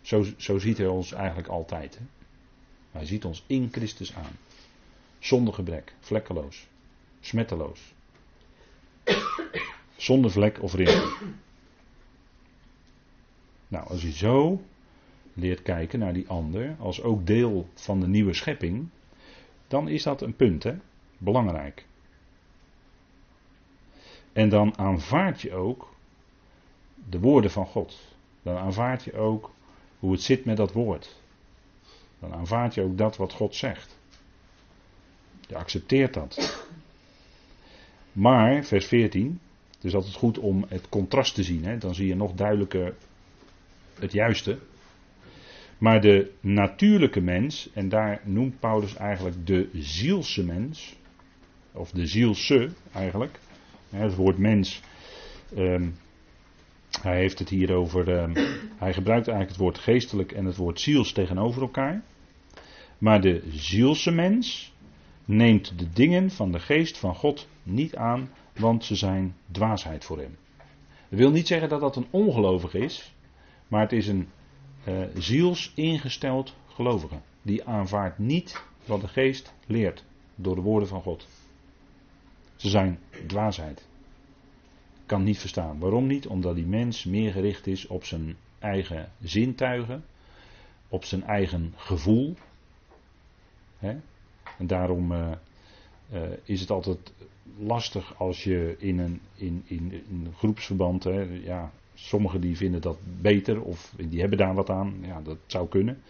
Zo, 0.00 0.26
zo 0.36 0.58
ziet 0.58 0.78
Hij 0.78 0.86
ons 0.86 1.12
eigenlijk 1.12 1.48
altijd. 1.48 1.98
Hè? 1.98 2.04
Hij 2.90 3.06
ziet 3.06 3.24
ons 3.24 3.44
in 3.46 3.68
Christus 3.72 4.14
aan. 4.14 4.36
Zonder 5.18 5.54
gebrek, 5.54 5.92
vlekkeloos, 6.00 6.66
smetteloos. 7.20 7.80
Zonder 9.96 10.30
vlek 10.30 10.62
of 10.62 10.74
rimpel. 10.74 11.10
Nou, 13.68 13.88
als 13.88 14.02
je 14.02 14.12
zo 14.12 14.62
leert 15.38 15.62
kijken 15.62 15.98
naar 15.98 16.12
die 16.12 16.28
ander, 16.28 16.76
als 16.78 17.02
ook 17.02 17.26
deel 17.26 17.68
van 17.74 18.00
de 18.00 18.08
nieuwe 18.08 18.34
schepping, 18.34 18.88
dan 19.68 19.88
is 19.88 20.02
dat 20.02 20.22
een 20.22 20.36
punt, 20.36 20.62
hè? 20.62 20.74
Belangrijk. 21.18 21.86
En 24.32 24.48
dan 24.48 24.78
aanvaard 24.78 25.40
je 25.40 25.54
ook 25.54 25.94
de 27.08 27.20
woorden 27.20 27.50
van 27.50 27.66
God. 27.66 28.16
Dan 28.42 28.56
aanvaard 28.56 29.04
je 29.04 29.12
ook 29.12 29.50
hoe 29.98 30.12
het 30.12 30.22
zit 30.22 30.44
met 30.44 30.56
dat 30.56 30.72
woord. 30.72 31.16
Dan 32.18 32.34
aanvaard 32.34 32.74
je 32.74 32.82
ook 32.82 32.98
dat 32.98 33.16
wat 33.16 33.32
God 33.32 33.54
zegt. 33.54 33.98
Je 35.48 35.56
accepteert 35.56 36.14
dat. 36.14 36.66
Maar, 38.12 38.64
vers 38.64 38.86
14, 38.86 39.40
het 39.74 39.84
is 39.84 39.94
altijd 39.94 40.14
goed 40.14 40.38
om 40.38 40.64
het 40.68 40.88
contrast 40.88 41.34
te 41.34 41.42
zien. 41.42 41.64
Hè? 41.64 41.78
Dan 41.78 41.94
zie 41.94 42.06
je 42.06 42.16
nog 42.16 42.32
duidelijker 42.32 42.94
het 43.98 44.12
juiste. 44.12 44.58
Maar 45.78 46.00
de 46.00 46.32
natuurlijke 46.40 47.20
mens, 47.20 47.70
en 47.72 47.88
daar 47.88 48.20
noemt 48.24 48.60
Paulus 48.60 48.96
eigenlijk 48.96 49.46
de 49.46 49.68
zielse 49.72 50.44
mens, 50.44 50.96
of 51.72 51.90
de 51.90 52.06
zielse 52.06 52.68
eigenlijk. 52.92 53.38
Het 53.90 54.14
woord 54.14 54.38
mens, 54.38 54.80
um, 55.56 55.96
hij 57.02 57.16
heeft 57.16 57.38
het 57.38 57.48
hier 57.48 57.74
over, 57.74 58.08
um, 58.08 58.32
hij 58.76 58.92
gebruikt 58.92 59.28
eigenlijk 59.28 59.48
het 59.48 59.56
woord 59.56 59.78
geestelijk 59.78 60.32
en 60.32 60.44
het 60.44 60.56
woord 60.56 60.80
ziels 60.80 61.12
tegenover 61.12 61.62
elkaar. 61.62 62.02
Maar 62.98 63.20
de 63.20 63.42
zielse 63.48 64.10
mens 64.10 64.72
neemt 65.24 65.78
de 65.78 65.88
dingen 65.92 66.30
van 66.30 66.52
de 66.52 66.58
geest 66.58 66.98
van 66.98 67.14
God 67.14 67.48
niet 67.62 67.96
aan, 67.96 68.30
want 68.54 68.84
ze 68.84 68.94
zijn 68.94 69.36
dwaasheid 69.50 70.04
voor 70.04 70.18
hem. 70.18 70.36
Dat 71.08 71.18
wil 71.18 71.30
niet 71.30 71.46
zeggen 71.46 71.68
dat 71.68 71.80
dat 71.80 71.96
een 71.96 72.06
ongelovige 72.10 72.78
is, 72.78 73.14
maar 73.68 73.80
het 73.80 73.92
is 73.92 74.08
een 74.08 74.28
uh, 74.88 75.06
ziels 75.14 75.72
ingesteld 75.74 76.54
gelovige. 76.66 77.18
Die 77.42 77.64
aanvaardt 77.64 78.18
niet 78.18 78.62
wat 78.84 79.00
de 79.00 79.08
geest 79.08 79.54
leert 79.66 80.04
door 80.34 80.54
de 80.54 80.60
woorden 80.60 80.88
van 80.88 81.02
God. 81.02 81.26
Ze 82.56 82.68
zijn 82.68 82.98
dwaasheid. 83.26 83.86
Kan 85.06 85.22
niet 85.22 85.38
verstaan. 85.38 85.78
Waarom 85.78 86.06
niet? 86.06 86.26
Omdat 86.26 86.54
die 86.54 86.66
mens 86.66 87.04
meer 87.04 87.32
gericht 87.32 87.66
is 87.66 87.86
op 87.86 88.04
zijn 88.04 88.36
eigen 88.58 89.12
zintuigen, 89.20 90.04
op 90.88 91.04
zijn 91.04 91.22
eigen 91.22 91.72
gevoel. 91.76 92.34
En 93.78 94.02
daarom 94.66 95.12
uh, 95.12 95.30
uh, 96.12 96.22
is 96.44 96.60
het 96.60 96.70
altijd 96.70 97.12
lastig 97.58 98.18
als 98.18 98.44
je 98.44 98.76
in 98.78 98.98
een, 98.98 99.20
in, 99.34 99.62
in, 99.66 99.92
in 99.92 100.22
een 100.24 100.34
groepsverband, 100.36 101.04
hè, 101.04 101.20
ja, 101.22 101.72
sommigen 101.98 102.40
die 102.40 102.56
vinden 102.56 102.80
dat 102.80 102.98
beter 103.20 103.62
of 103.62 103.94
die 104.08 104.20
hebben 104.20 104.38
daar 104.38 104.54
wat 104.54 104.70
aan, 104.70 104.94
ja, 105.02 105.20
dat 105.20 105.38
zou 105.46 105.68
kunnen. 105.68 106.02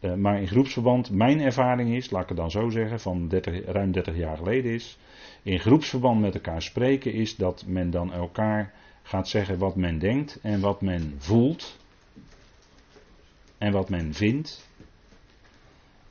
Uh, 0.00 0.14
maar 0.14 0.40
in 0.40 0.48
groepsverband, 0.48 1.10
mijn 1.10 1.40
ervaring 1.40 1.94
is, 1.94 2.10
laat 2.10 2.22
ik 2.22 2.28
het 2.28 2.36
dan 2.36 2.50
zo 2.50 2.68
zeggen, 2.68 3.00
van 3.00 3.28
30, 3.28 3.64
ruim 3.64 3.92
30 3.92 4.16
jaar 4.16 4.36
geleden 4.36 4.72
is, 4.72 4.98
in 5.42 5.58
groepsverband 5.58 6.20
met 6.20 6.34
elkaar 6.34 6.62
spreken 6.62 7.12
is 7.12 7.36
dat 7.36 7.64
men 7.66 7.90
dan 7.90 8.12
elkaar 8.12 8.72
gaat 9.02 9.28
zeggen 9.28 9.58
wat 9.58 9.76
men 9.76 9.98
denkt 9.98 10.38
en 10.42 10.60
wat 10.60 10.80
men 10.80 11.14
voelt 11.18 11.76
en 13.58 13.72
wat 13.72 13.88
men 13.88 14.14
vindt 14.14 14.70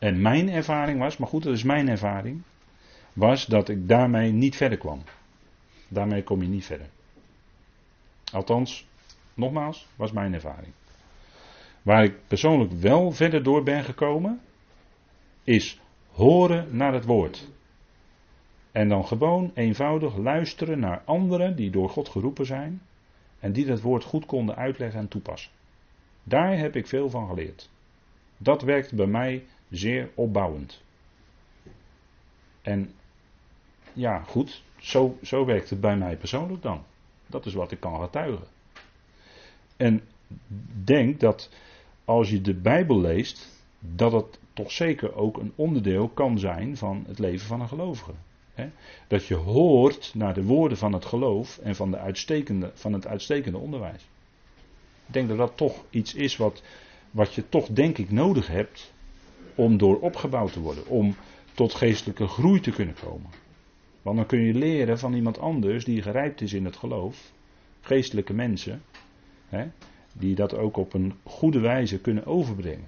en 0.02 0.22
mijn 0.22 0.50
ervaring 0.50 1.00
was, 1.00 1.18
maar 1.18 1.28
goed, 1.28 1.44
dat 1.44 1.54
is 1.54 1.64
mijn 1.64 1.90
ervaring, 1.90 2.42
was 3.14 3.46
dat 3.46 3.70
ik 3.70 3.88
daarmee 3.88 4.32
niet 4.32 4.56
verder 4.56 4.78
kwam. 4.78 5.04
Daarmee 5.88 6.24
kom 6.24 6.42
je 6.42 6.48
niet 6.48 6.66
verder. 6.66 6.88
Althans, 8.32 8.88
nogmaals, 9.34 9.88
was 9.96 10.12
mijn 10.12 10.34
ervaring. 10.34 10.74
Waar 11.82 12.04
ik 12.04 12.28
persoonlijk 12.28 12.72
wel 12.72 13.12
verder 13.12 13.44
door 13.44 13.64
ben 13.64 13.84
gekomen, 13.84 14.42
is 15.44 15.80
horen 16.12 16.76
naar 16.76 16.94
het 16.94 17.06
woord. 17.06 17.50
En 18.72 18.90
dan 18.90 19.06
gewoon 19.06 19.52
eenvoudig 19.54 20.18
luisteren 20.18 20.80
naar 20.80 21.02
anderen 21.06 21.56
die 21.56 21.70
door 21.70 21.90
God 21.90 22.10
geroepen 22.10 22.46
zijn 22.46 22.82
en 23.40 23.52
die 23.52 23.66
dat 23.66 23.82
woord 23.82 24.04
goed 24.04 24.26
konden 24.26 24.56
uitleggen 24.56 25.00
en 25.00 25.08
toepassen. 25.08 25.52
Daar 26.24 26.58
heb 26.58 26.76
ik 26.76 26.88
veel 26.88 27.10
van 27.10 27.28
geleerd. 27.28 27.70
Dat 28.38 28.62
werkt 28.62 28.96
bij 28.96 29.06
mij 29.06 29.44
zeer 29.70 30.10
opbouwend. 30.16 30.84
En 32.62 32.94
ja, 33.94 34.20
goed, 34.20 34.64
zo, 34.78 35.18
zo 35.22 35.46
werkt 35.46 35.70
het 35.70 35.82
bij 35.82 35.98
mij 35.98 36.18
persoonlijk 36.18 36.62
dan. 36.62 36.84
Dat 37.28 37.46
is 37.46 37.54
wat 37.54 37.72
ik 37.72 37.80
kan 37.80 38.02
getuigen. 38.02 38.48
En 39.82 40.02
denk 40.84 41.20
dat 41.20 41.50
als 42.06 42.30
je 42.30 42.42
de 42.42 42.54
Bijbel 42.54 43.02
leest, 43.02 43.64
dat 43.80 44.12
het 44.12 44.40
toch 44.54 44.72
zeker 44.72 45.16
ook 45.16 45.38
een 45.38 45.52
onderdeel 45.56 46.08
kan 46.08 46.40
zijn 46.40 46.78
van 46.78 47.04
het 47.08 47.20
leven 47.20 47.48
van 47.48 47.62
een 47.62 47.68
gelovige. 47.68 48.12
Dat 49.08 49.26
je 49.26 49.36
hoort 49.36 50.12
naar 50.16 50.34
de 50.34 50.44
woorden 50.44 50.78
van 50.78 50.94
het 50.94 51.06
geloof 51.06 51.58
en 51.58 51.76
van, 51.76 51.92
de 51.92 51.98
uitstekende, 51.98 52.72
van 52.74 52.94
het 52.94 53.08
uitstekende 53.08 53.58
onderwijs. 53.58 54.02
Ik 55.08 55.14
denk 55.14 55.28
dat 55.28 55.38
dat 55.38 55.58
toch 55.58 55.84
iets 55.90 56.14
is 56.14 56.38
wat, 56.38 56.64
wat 57.12 57.34
je 57.34 57.50
toch 57.50 57.68
denk 57.68 57.98
ik 57.98 58.12
nodig 58.12 58.48
hebt 58.48 58.94
om 59.56 59.78
door 59.78 60.00
opgebouwd 60.00 60.54
te 60.54 60.60
worden, 60.60 60.88
om 60.88 61.16
tot 61.54 61.74
geestelijke 61.74 62.28
groei 62.28 62.60
te 62.60 62.72
kunnen 62.72 62.96
komen. 63.04 63.30
Want 64.02 64.18
dan 64.18 64.26
kun 64.26 64.40
je 64.40 64.54
leren 64.54 65.00
van 65.00 65.14
iemand 65.14 65.40
anders 65.40 65.86
die 65.86 66.02
gerijpt 66.02 66.42
is 66.42 66.54
in 66.54 66.66
het 66.66 66.76
geloof, 66.76 67.32
geestelijke 67.82 68.34
mensen, 68.34 68.82
hè, 69.52 69.68
die 70.14 70.36
dat 70.36 70.56
ook 70.56 70.78
op 70.78 70.94
een 70.94 71.14
goede 71.24 71.60
wijze 71.60 72.00
kunnen 72.00 72.26
overbrengen. 72.26 72.88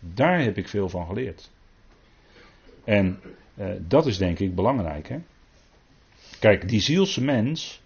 Daar 0.00 0.42
heb 0.42 0.56
ik 0.56 0.68
veel 0.68 0.88
van 0.88 1.06
geleerd. 1.06 1.50
En 2.84 3.20
eh, 3.54 3.68
dat 3.80 4.06
is 4.06 4.18
denk 4.18 4.38
ik 4.38 4.54
belangrijk. 4.54 5.08
Hè? 5.08 5.18
Kijk, 6.40 6.68
die 6.68 6.80
zielse 6.80 7.24
mens, 7.24 7.82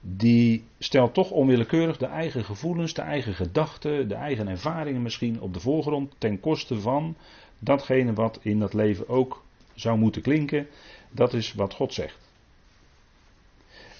die 0.00 0.64
stelt 0.78 1.14
toch 1.14 1.30
onwillekeurig 1.30 1.96
de 1.96 2.06
eigen 2.06 2.44
gevoelens, 2.44 2.94
de 2.94 3.02
eigen 3.02 3.34
gedachten, 3.34 4.08
de 4.08 4.14
eigen 4.14 4.48
ervaringen 4.48 5.02
misschien 5.02 5.40
op 5.40 5.54
de 5.54 5.60
voorgrond 5.60 6.14
ten 6.18 6.40
koste 6.40 6.80
van 6.80 7.16
datgene 7.58 8.12
wat 8.12 8.38
in 8.42 8.58
dat 8.58 8.74
leven 8.74 9.08
ook 9.08 9.44
zou 9.74 9.98
moeten 9.98 10.22
klinken. 10.22 10.66
Dat 11.10 11.34
is 11.34 11.54
wat 11.54 11.74
God 11.74 11.94
zegt. 11.94 12.28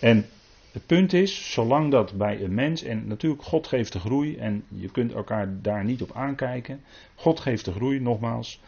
En 0.00 0.26
het 0.72 0.86
punt 0.86 1.12
is, 1.12 1.52
zolang 1.52 1.90
dat 1.90 2.12
bij 2.12 2.42
een 2.42 2.54
mens, 2.54 2.82
en 2.82 3.06
natuurlijk 3.06 3.42
God 3.42 3.66
geeft 3.66 3.92
de 3.92 3.98
groei 3.98 4.36
en 4.36 4.64
je 4.68 4.90
kunt 4.90 5.12
elkaar 5.12 5.62
daar 5.62 5.84
niet 5.84 6.02
op 6.02 6.12
aankijken. 6.12 6.80
God 7.14 7.40
geeft 7.40 7.64
de 7.64 7.72
groei, 7.72 8.00
nogmaals. 8.00 8.60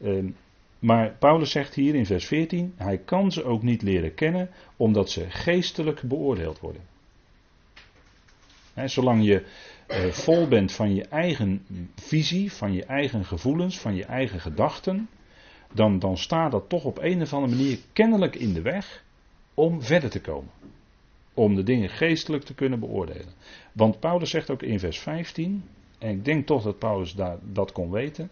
Ehm, 0.00 0.30
maar 0.78 1.16
Paulus 1.18 1.50
zegt 1.50 1.74
hier 1.74 1.94
in 1.94 2.06
vers 2.06 2.26
14, 2.26 2.74
hij 2.76 2.98
kan 2.98 3.32
ze 3.32 3.44
ook 3.44 3.62
niet 3.62 3.82
leren 3.82 4.14
kennen 4.14 4.50
omdat 4.76 5.10
ze 5.10 5.30
geestelijk 5.30 6.02
beoordeeld 6.02 6.60
worden. 6.60 6.82
zolang 8.84 9.24
je 9.24 9.44
eh, 9.86 10.04
vol 10.04 10.48
bent 10.48 10.72
van 10.72 10.94
je 10.94 11.04
eigen 11.04 11.66
visie, 11.94 12.52
van 12.52 12.72
je 12.72 12.84
eigen 12.84 13.24
gevoelens, 13.24 13.78
van 13.78 13.94
je 13.94 14.04
eigen 14.04 14.40
gedachten, 14.40 15.08
dan, 15.72 15.98
dan 15.98 16.18
staat 16.18 16.50
dat 16.50 16.68
toch 16.68 16.84
op 16.84 16.98
een 16.98 17.22
of 17.22 17.32
andere 17.32 17.56
manier 17.56 17.78
kennelijk 17.92 18.36
in 18.36 18.52
de 18.52 18.62
weg 18.62 19.04
om 19.54 19.82
verder 19.82 20.10
te 20.10 20.20
komen. 20.20 20.50
Om 21.34 21.54
de 21.54 21.62
dingen 21.62 21.88
geestelijk 21.88 22.44
te 22.44 22.54
kunnen 22.54 22.80
beoordelen. 22.80 23.32
Want 23.72 24.00
Paulus 24.00 24.30
zegt 24.30 24.50
ook 24.50 24.62
in 24.62 24.78
vers 24.78 24.98
15, 24.98 25.64
en 25.98 26.10
ik 26.10 26.24
denk 26.24 26.46
toch 26.46 26.62
dat 26.62 26.78
Paulus 26.78 27.14
daar, 27.14 27.38
dat 27.42 27.72
kon 27.72 27.90
weten. 27.90 28.30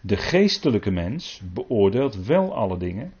De 0.00 0.16
geestelijke 0.16 0.90
mens 0.90 1.40
beoordeelt 1.52 2.26
wel 2.26 2.54
alle 2.54 2.78
dingen. 2.78 3.12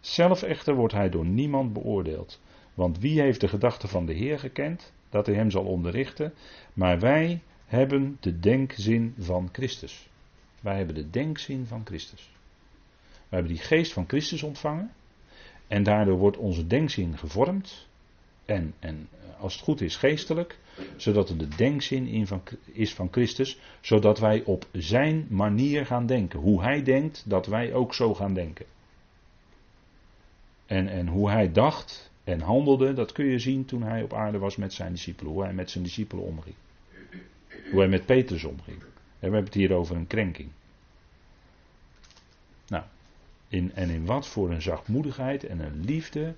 Zelf 0.00 0.42
echter 0.42 0.74
wordt 0.74 0.94
hij 0.94 1.08
door 1.08 1.26
niemand 1.26 1.72
beoordeeld. 1.72 2.40
Want 2.74 2.98
wie 2.98 3.20
heeft 3.20 3.40
de 3.40 3.48
gedachten 3.48 3.88
van 3.88 4.06
de 4.06 4.12
Heer 4.12 4.38
gekend, 4.38 4.92
dat 5.10 5.26
hij 5.26 5.34
hem 5.34 5.50
zal 5.50 5.64
onderrichten? 5.64 6.34
Maar 6.72 7.00
wij 7.00 7.40
hebben 7.66 8.16
de 8.20 8.38
denkzin 8.38 9.14
van 9.18 9.48
Christus. 9.52 10.08
Wij 10.60 10.76
hebben 10.76 10.94
de 10.94 11.10
denkzin 11.10 11.66
van 11.66 11.82
Christus. 11.84 12.30
We 13.02 13.34
hebben 13.34 13.52
die 13.52 13.62
geest 13.62 13.92
van 13.92 14.04
Christus 14.08 14.42
ontvangen. 14.42 14.92
En 15.66 15.82
daardoor 15.82 16.18
wordt 16.18 16.36
onze 16.36 16.66
denkzin 16.66 17.18
gevormd. 17.18 17.87
En, 18.48 18.74
en 18.78 19.08
als 19.38 19.54
het 19.54 19.62
goed 19.62 19.80
is, 19.80 19.96
geestelijk. 19.96 20.58
Zodat 20.96 21.28
er 21.28 21.38
de 21.38 21.48
denkzin 21.48 22.06
in 22.06 22.26
van, 22.26 22.42
is 22.64 22.94
van 22.94 23.08
Christus. 23.10 23.58
Zodat 23.80 24.18
wij 24.18 24.42
op 24.44 24.66
zijn 24.72 25.26
manier 25.28 25.86
gaan 25.86 26.06
denken. 26.06 26.40
Hoe 26.40 26.62
hij 26.62 26.82
denkt, 26.82 27.24
dat 27.26 27.46
wij 27.46 27.72
ook 27.72 27.94
zo 27.94 28.14
gaan 28.14 28.34
denken. 28.34 28.66
En, 30.66 30.88
en 30.88 31.08
hoe 31.08 31.30
hij 31.30 31.52
dacht 31.52 32.10
en 32.24 32.40
handelde, 32.40 32.92
dat 32.92 33.12
kun 33.12 33.24
je 33.24 33.38
zien 33.38 33.64
toen 33.64 33.82
hij 33.82 34.02
op 34.02 34.12
aarde 34.12 34.38
was 34.38 34.56
met 34.56 34.72
zijn 34.72 34.92
discipelen. 34.92 35.32
Hoe 35.32 35.42
hij 35.42 35.52
met 35.52 35.70
zijn 35.70 35.84
discipelen 35.84 36.24
omging. 36.24 36.54
Hoe 37.70 37.78
hij 37.78 37.88
met 37.88 38.06
Petrus 38.06 38.44
omging. 38.44 38.78
En 38.78 38.88
we 39.18 39.34
hebben 39.34 39.44
het 39.44 39.54
hier 39.54 39.72
over 39.72 39.96
een 39.96 40.06
krenking. 40.06 40.50
Nou, 42.66 42.84
in, 43.48 43.72
en 43.74 43.90
in 43.90 44.04
wat 44.04 44.28
voor 44.28 44.50
een 44.50 44.62
zachtmoedigheid 44.62 45.44
en 45.44 45.60
een 45.60 45.84
liefde 45.84 46.34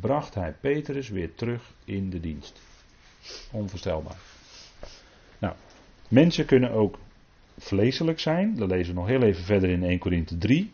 bracht 0.00 0.34
hij 0.34 0.54
Petrus 0.60 1.08
weer 1.08 1.34
terug 1.34 1.72
in 1.84 2.10
de 2.10 2.20
dienst. 2.20 2.60
Onvoorstelbaar. 3.50 4.16
Nou, 5.38 5.54
mensen 6.08 6.44
kunnen 6.44 6.70
ook 6.70 6.98
vleeselijk 7.58 8.20
zijn. 8.20 8.56
Dat 8.56 8.70
lezen 8.70 8.94
we 8.94 9.00
nog 9.00 9.08
heel 9.08 9.22
even 9.22 9.44
verder 9.44 9.70
in 9.70 9.82
1 9.82 9.98
Korinthe 9.98 10.38
3. 10.38 10.72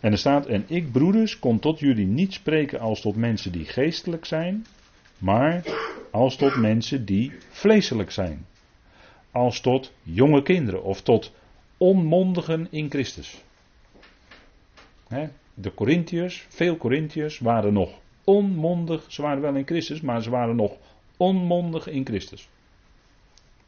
En 0.00 0.12
er 0.12 0.18
staat: 0.18 0.46
En 0.46 0.64
ik, 0.66 0.92
broeders, 0.92 1.38
kon 1.38 1.58
tot 1.58 1.78
jullie 1.78 2.06
niet 2.06 2.32
spreken 2.32 2.80
als 2.80 3.00
tot 3.00 3.16
mensen 3.16 3.52
die 3.52 3.64
geestelijk 3.64 4.24
zijn, 4.24 4.66
maar 5.18 5.64
als 6.10 6.36
tot 6.36 6.56
mensen 6.56 7.04
die 7.04 7.32
vleeselijk 7.48 8.10
zijn. 8.10 8.46
Als 9.30 9.60
tot 9.60 9.92
jonge 10.02 10.42
kinderen 10.42 10.82
of 10.82 11.02
tot 11.02 11.32
onmondigen 11.76 12.66
in 12.70 12.90
Christus. 12.90 13.44
De 15.54 15.74
Corinthiërs, 15.74 16.46
veel 16.48 16.76
Corinthiërs 16.76 17.38
waren 17.38 17.72
nog 17.72 17.98
onmondig. 18.26 19.12
Ze 19.12 19.22
waren 19.22 19.42
wel 19.42 19.54
in 19.54 19.66
Christus, 19.66 20.00
maar 20.00 20.22
ze 20.22 20.30
waren 20.30 20.56
nog 20.56 20.76
onmondig 21.16 21.86
in 21.86 22.06
Christus. 22.06 22.48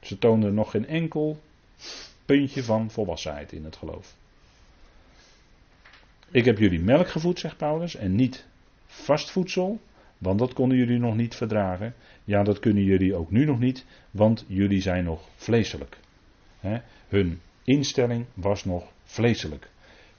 Ze 0.01 0.19
toonden 0.19 0.55
nog 0.55 0.71
geen 0.71 0.87
enkel 0.87 1.41
puntje 2.25 2.63
van 2.63 2.91
volwassenheid 2.91 3.53
in 3.53 3.65
het 3.65 3.77
geloof. 3.77 4.17
Ik 6.31 6.45
heb 6.45 6.59
jullie 6.59 6.81
melk 6.81 7.09
gevoed, 7.09 7.39
zegt 7.39 7.57
Paulus, 7.57 7.97
en 7.97 8.15
niet 8.15 8.47
vast 8.87 9.31
voedsel, 9.31 9.81
want 10.19 10.39
dat 10.39 10.53
konden 10.53 10.79
jullie 10.79 10.99
nog 10.99 11.17
niet 11.17 11.35
verdragen. 11.35 11.95
Ja, 12.25 12.43
dat 12.43 12.59
kunnen 12.59 12.85
jullie 12.85 13.15
ook 13.15 13.31
nu 13.31 13.45
nog 13.45 13.59
niet, 13.59 13.85
want 14.11 14.45
jullie 14.47 14.81
zijn 14.81 15.05
nog 15.05 15.29
vleeselijk. 15.37 15.99
hun 17.09 17.41
instelling 17.65 18.27
was 18.35 18.65
nog 18.65 18.93
vleeselijk, 19.05 19.71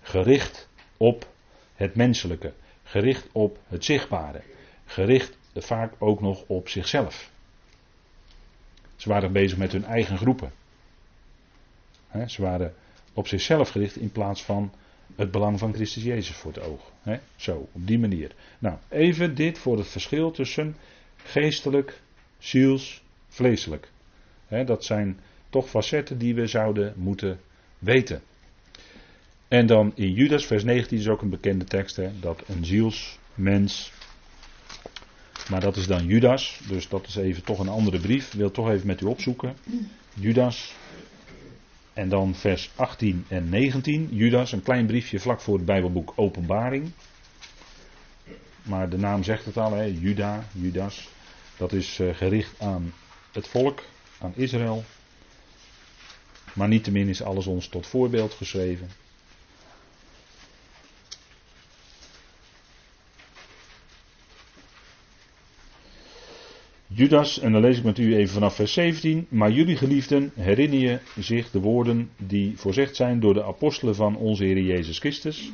gericht 0.02 0.70
op 0.98 1.28
het 1.76 1.96
menselijke, 1.96 2.54
gericht 2.90 3.28
op 3.32 3.60
het 3.68 3.86
zichtbare, 3.86 4.42
gericht 4.86 5.38
vaak 5.56 5.94
ook 5.98 6.22
nog 6.22 6.44
op 6.48 6.70
zichzelf. 6.70 7.32
Ze 8.96 9.10
waren 9.10 9.32
bezig 9.32 9.58
met 9.58 9.72
hun 9.72 9.86
eigen 9.86 10.18
groepen. 10.18 10.52
ze 12.28 12.42
waren 12.42 12.74
op 13.14 13.28
zichzelf 13.28 13.70
gericht 13.70 13.96
in 13.96 14.12
plaats 14.12 14.44
van 14.44 14.74
het 15.16 15.32
belang 15.32 15.60
van 15.60 15.74
Christus 15.74 16.04
Jezus 16.04 16.36
voor 16.36 16.52
het 16.54 16.64
oog. 16.64 16.92
zo, 17.36 17.70
op 17.72 17.88
die 17.88 18.00
manier. 18.00 18.32
Nou, 18.60 18.78
even 18.88 19.36
dit 19.36 19.58
voor 19.58 19.78
het 19.78 19.88
verschil 19.88 20.32
tussen 20.32 20.76
geestelijk, 21.16 22.02
ziels, 22.38 23.04
vleeselijk. 23.28 23.92
dat 24.66 24.84
zijn 24.84 25.20
toch 25.50 25.70
facetten 25.70 26.18
die 26.18 26.36
we 26.36 26.48
zouden 26.48 26.94
moeten 26.98 27.40
weten. 27.80 28.22
En 29.50 29.66
dan 29.66 29.92
in 29.96 30.14
Judas, 30.14 30.46
vers 30.46 30.64
19 30.64 30.98
is 30.98 31.08
ook 31.08 31.22
een 31.22 31.30
bekende 31.30 31.66
tekst, 31.66 31.96
hè, 31.96 32.20
dat 32.20 32.44
een 32.48 32.66
zielsmens. 32.66 33.92
Maar 35.50 35.62
dat 35.62 35.76
is 35.76 35.88
dan 35.88 36.06
Judas, 36.06 36.60
dus 36.68 36.90
dat 36.90 37.08
is 37.08 37.16
even 37.16 37.44
toch 37.44 37.60
een 37.60 37.70
andere 37.70 38.00
brief. 38.00 38.32
Wil 38.32 38.52
toch 38.52 38.70
even 38.70 38.88
met 38.88 39.02
u 39.02 39.06
opzoeken. 39.06 39.56
Judas. 40.14 40.76
En 41.94 42.10
dan 42.10 42.36
vers 42.36 42.72
18 42.76 43.26
en 43.28 43.50
19. 43.50 44.08
Judas, 44.12 44.52
een 44.52 44.64
klein 44.64 44.86
briefje 44.86 45.20
vlak 45.20 45.42
voor 45.42 45.56
het 45.56 45.66
Bijbelboek 45.66 46.14
Openbaring. 46.16 46.92
Maar 48.62 48.90
de 48.90 48.98
naam 48.98 49.24
zegt 49.24 49.46
het 49.46 49.58
al, 49.58 49.74
hè, 49.74 49.84
Juda, 49.84 50.44
Judas. 50.52 51.10
Dat 51.58 51.74
is 51.74 52.00
uh, 52.00 52.16
gericht 52.16 52.60
aan 52.60 52.94
het 53.32 53.48
volk, 53.48 53.84
aan 54.20 54.34
Israël. 54.36 54.84
Maar 56.54 56.68
niettemin 56.68 57.08
is 57.08 57.22
alles 57.22 57.48
ons 57.48 57.68
tot 57.68 57.88
voorbeeld 57.88 58.34
geschreven. 58.34 58.90
Judas, 67.00 67.40
en 67.40 67.52
dan 67.52 67.62
lees 67.62 67.78
ik 67.78 67.84
met 67.84 67.98
u 67.98 68.16
even 68.16 68.34
vanaf 68.34 68.56
vers 68.56 68.74
17. 68.74 69.28
Maar 69.30 69.52
jullie 69.52 69.78
geliefden, 69.78 70.32
herinner 70.36 70.80
je 70.80 71.00
zich 71.20 71.52
de 71.52 71.60
woorden 71.60 72.10
die 72.18 72.58
voorzegd 72.58 72.96
zijn 72.96 73.20
door 73.20 73.34
de 73.34 73.44
apostelen 73.44 73.96
van 73.96 74.16
onze 74.16 74.44
Heer 74.44 74.62
Jezus 74.62 75.00
Christus. 75.00 75.52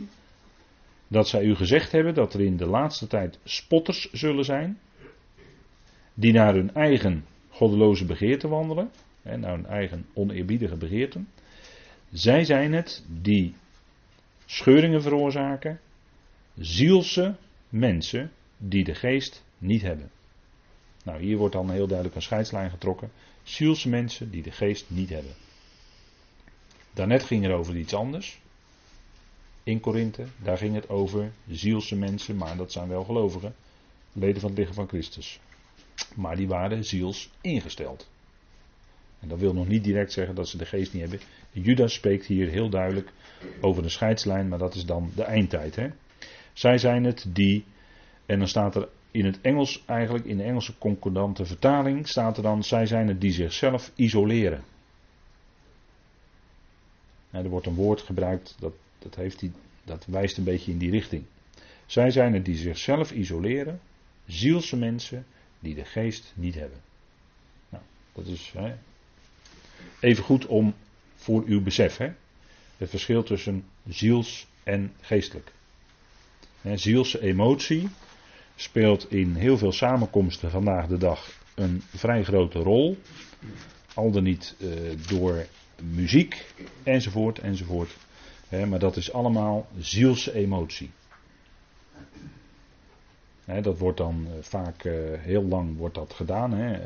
Dat 1.07 1.27
zij 1.27 1.43
u 1.43 1.55
gezegd 1.55 1.91
hebben 1.91 2.13
dat 2.13 2.33
er 2.33 2.41
in 2.41 2.57
de 2.57 2.65
laatste 2.65 3.07
tijd 3.07 3.39
spotters 3.43 4.09
zullen 4.11 4.45
zijn. 4.45 4.79
Die 6.13 6.33
naar 6.33 6.53
hun 6.53 6.73
eigen 6.73 7.25
goddeloze 7.49 8.05
begeerte 8.05 8.47
wandelen. 8.47 8.91
En 9.21 9.39
naar 9.39 9.55
hun 9.55 9.65
eigen 9.65 10.05
oneerbiedige 10.13 10.77
begeerten. 10.77 11.27
Zij 12.11 12.43
zijn 12.43 12.73
het 12.73 13.05
die 13.21 13.53
scheuringen 14.45 15.01
veroorzaken. 15.01 15.79
Zielse 16.57 17.35
mensen 17.69 18.31
die 18.57 18.83
de 18.83 18.95
geest 18.95 19.43
niet 19.57 19.81
hebben. 19.81 20.11
Nou, 21.05 21.21
hier 21.21 21.37
wordt 21.37 21.53
dan 21.53 21.71
heel 21.71 21.87
duidelijk 21.87 22.15
een 22.15 22.21
scheidslijn 22.21 22.69
getrokken. 22.69 23.11
Zielse 23.43 23.89
mensen 23.89 24.31
die 24.31 24.43
de 24.43 24.51
geest 24.51 24.85
niet 24.87 25.09
hebben. 25.09 25.33
Daarnet 26.93 27.23
ging 27.23 27.43
het 27.43 27.51
over 27.51 27.77
iets 27.77 27.93
anders. 27.93 28.39
In 29.63 29.79
Korinthe, 29.79 30.25
daar 30.37 30.57
ging 30.57 30.75
het 30.75 30.89
over 30.89 31.31
zielse 31.49 31.95
mensen, 31.95 32.35
maar 32.35 32.57
dat 32.57 32.71
zijn 32.71 32.87
wel 32.87 33.03
gelovigen. 33.03 33.55
Leden 34.13 34.41
van 34.41 34.49
het 34.49 34.59
lichaam 34.59 34.75
van 34.75 34.87
Christus. 34.87 35.39
Maar 36.15 36.35
die 36.35 36.47
waren 36.47 36.85
ziels 36.85 37.29
ingesteld. 37.41 38.09
En 39.19 39.27
dat 39.27 39.39
wil 39.39 39.53
nog 39.53 39.67
niet 39.67 39.83
direct 39.83 40.11
zeggen 40.11 40.35
dat 40.35 40.47
ze 40.47 40.57
de 40.57 40.65
geest 40.65 40.93
niet 40.93 41.01
hebben. 41.01 41.19
Judas 41.51 41.93
spreekt 41.93 42.25
hier 42.25 42.49
heel 42.49 42.69
duidelijk 42.69 43.11
over 43.61 43.83
een 43.83 43.91
scheidslijn, 43.91 44.47
maar 44.47 44.59
dat 44.59 44.75
is 44.75 44.85
dan 44.85 45.11
de 45.15 45.23
eindtijd. 45.23 45.75
Hè? 45.75 45.89
Zij 46.53 46.77
zijn 46.77 47.03
het 47.03 47.25
die, 47.27 47.65
en 48.25 48.39
dan 48.39 48.47
staat 48.47 48.75
er 48.75 48.87
in 49.15 49.25
het 49.25 49.41
Engels 49.41 49.83
eigenlijk, 49.85 50.25
in 50.25 50.37
de 50.37 50.43
Engelse 50.43 50.77
concordante 50.77 51.45
vertaling, 51.45 52.07
staat 52.07 52.37
er 52.37 52.43
dan: 52.43 52.63
zij 52.63 52.85
zijn 52.85 53.07
het 53.07 53.21
die 53.21 53.31
zichzelf 53.31 53.91
isoleren. 53.95 54.63
er 57.31 57.49
wordt 57.49 57.65
een 57.65 57.75
woord 57.75 58.01
gebruikt 58.01 58.55
dat, 58.59 58.73
dat, 58.99 59.15
heeft 59.15 59.39
die, 59.39 59.51
dat 59.83 60.05
wijst 60.05 60.37
een 60.37 60.43
beetje 60.43 60.71
in 60.71 60.77
die 60.77 60.91
richting. 60.91 61.23
Zij 61.85 62.11
zijn 62.11 62.33
het 62.33 62.45
die 62.45 62.55
zichzelf 62.55 63.11
isoleren, 63.11 63.79
zielse 64.25 64.77
mensen, 64.77 65.25
die 65.59 65.75
de 65.75 65.85
geest 65.85 66.33
niet 66.35 66.55
hebben. 66.55 66.79
Nou, 67.69 67.83
dat 68.13 68.25
is 68.25 68.53
hè, 68.57 68.75
even 69.99 70.23
goed 70.23 70.45
om 70.45 70.73
voor 71.15 71.43
uw 71.45 71.61
besef. 71.61 71.97
Hè, 71.97 72.11
het 72.77 72.89
verschil 72.89 73.23
tussen 73.23 73.65
ziels 73.87 74.47
en 74.63 74.93
geestelijk. 75.01 75.51
Zielse 76.75 77.21
emotie 77.21 77.89
speelt 78.55 79.11
in 79.11 79.35
heel 79.35 79.57
veel 79.57 79.71
samenkomsten 79.71 80.51
vandaag 80.51 80.87
de 80.87 80.97
dag 80.97 81.31
een 81.55 81.81
vrij 81.95 82.23
grote 82.23 82.59
rol. 82.59 82.97
Al 83.93 84.11
dan 84.11 84.23
niet 84.23 84.55
uh, 84.57 84.69
door 85.07 85.45
muziek 85.93 86.53
enzovoort 86.83 87.39
enzovoort. 87.39 87.97
maar 88.69 88.79
dat 88.79 88.95
is 88.95 89.13
allemaal 89.13 89.67
zielse 89.79 90.33
emotie. 90.33 90.89
dat 93.61 93.77
wordt 93.77 93.97
dan 93.97 94.27
uh, 94.27 94.33
vaak 94.41 94.83
uh, 94.83 94.93
heel 95.19 95.43
lang 95.43 95.77
wordt 95.77 95.95
dat 95.95 96.13
gedaan. 96.13 96.79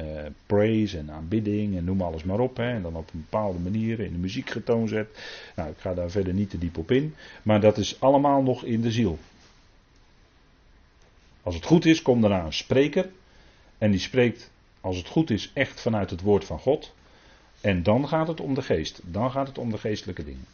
Praise 0.46 0.98
en 0.98 1.12
aanbidding 1.12 1.78
en 1.78 1.84
noem 1.84 2.02
alles 2.02 2.24
maar 2.24 2.40
op. 2.40 2.60
En 2.60 2.82
dan 2.82 2.96
op 2.96 3.14
een 3.14 3.26
bepaalde 3.30 3.60
manier 3.60 4.00
in 4.00 4.12
de 4.12 4.20
muziek 4.20 4.50
getoond 4.50 4.90
zet. 4.90 5.08
Nou, 5.56 5.70
ik 5.70 5.78
ga 5.78 5.94
daar 5.94 6.10
verder 6.10 6.34
niet 6.34 6.50
te 6.50 6.58
diep 6.58 6.78
op 6.78 6.92
in. 6.92 7.16
Maar 7.44 7.62
dat 7.62 7.78
is 7.78 8.02
allemaal 8.02 8.42
nog 8.44 8.64
in 8.64 8.82
de 8.82 8.92
ziel. 8.92 9.18
Als 11.44 11.56
het 11.56 11.66
goed 11.66 11.86
is, 11.86 12.02
komt 12.02 12.22
daarna 12.22 12.46
een 12.46 12.54
spreker. 12.54 13.10
En 13.78 13.92
die 13.92 14.00
spreekt, 14.00 14.52
als 14.82 14.98
het 14.98 15.08
goed 15.08 15.30
is, 15.30 15.52
echt 15.54 15.82
vanuit 15.82 16.10
het 16.10 16.22
woord 16.22 16.46
van 16.46 16.60
God. 16.60 16.94
En 17.62 17.84
dan 17.84 18.08
gaat 18.08 18.28
het 18.28 18.42
om 18.42 18.54
de 18.54 18.62
geest. 18.62 19.02
Dan 19.04 19.32
gaat 19.32 19.48
het 19.48 19.58
om 19.58 19.72
de 19.72 19.78
geestelijke 19.78 20.24
dingen. 20.24 20.46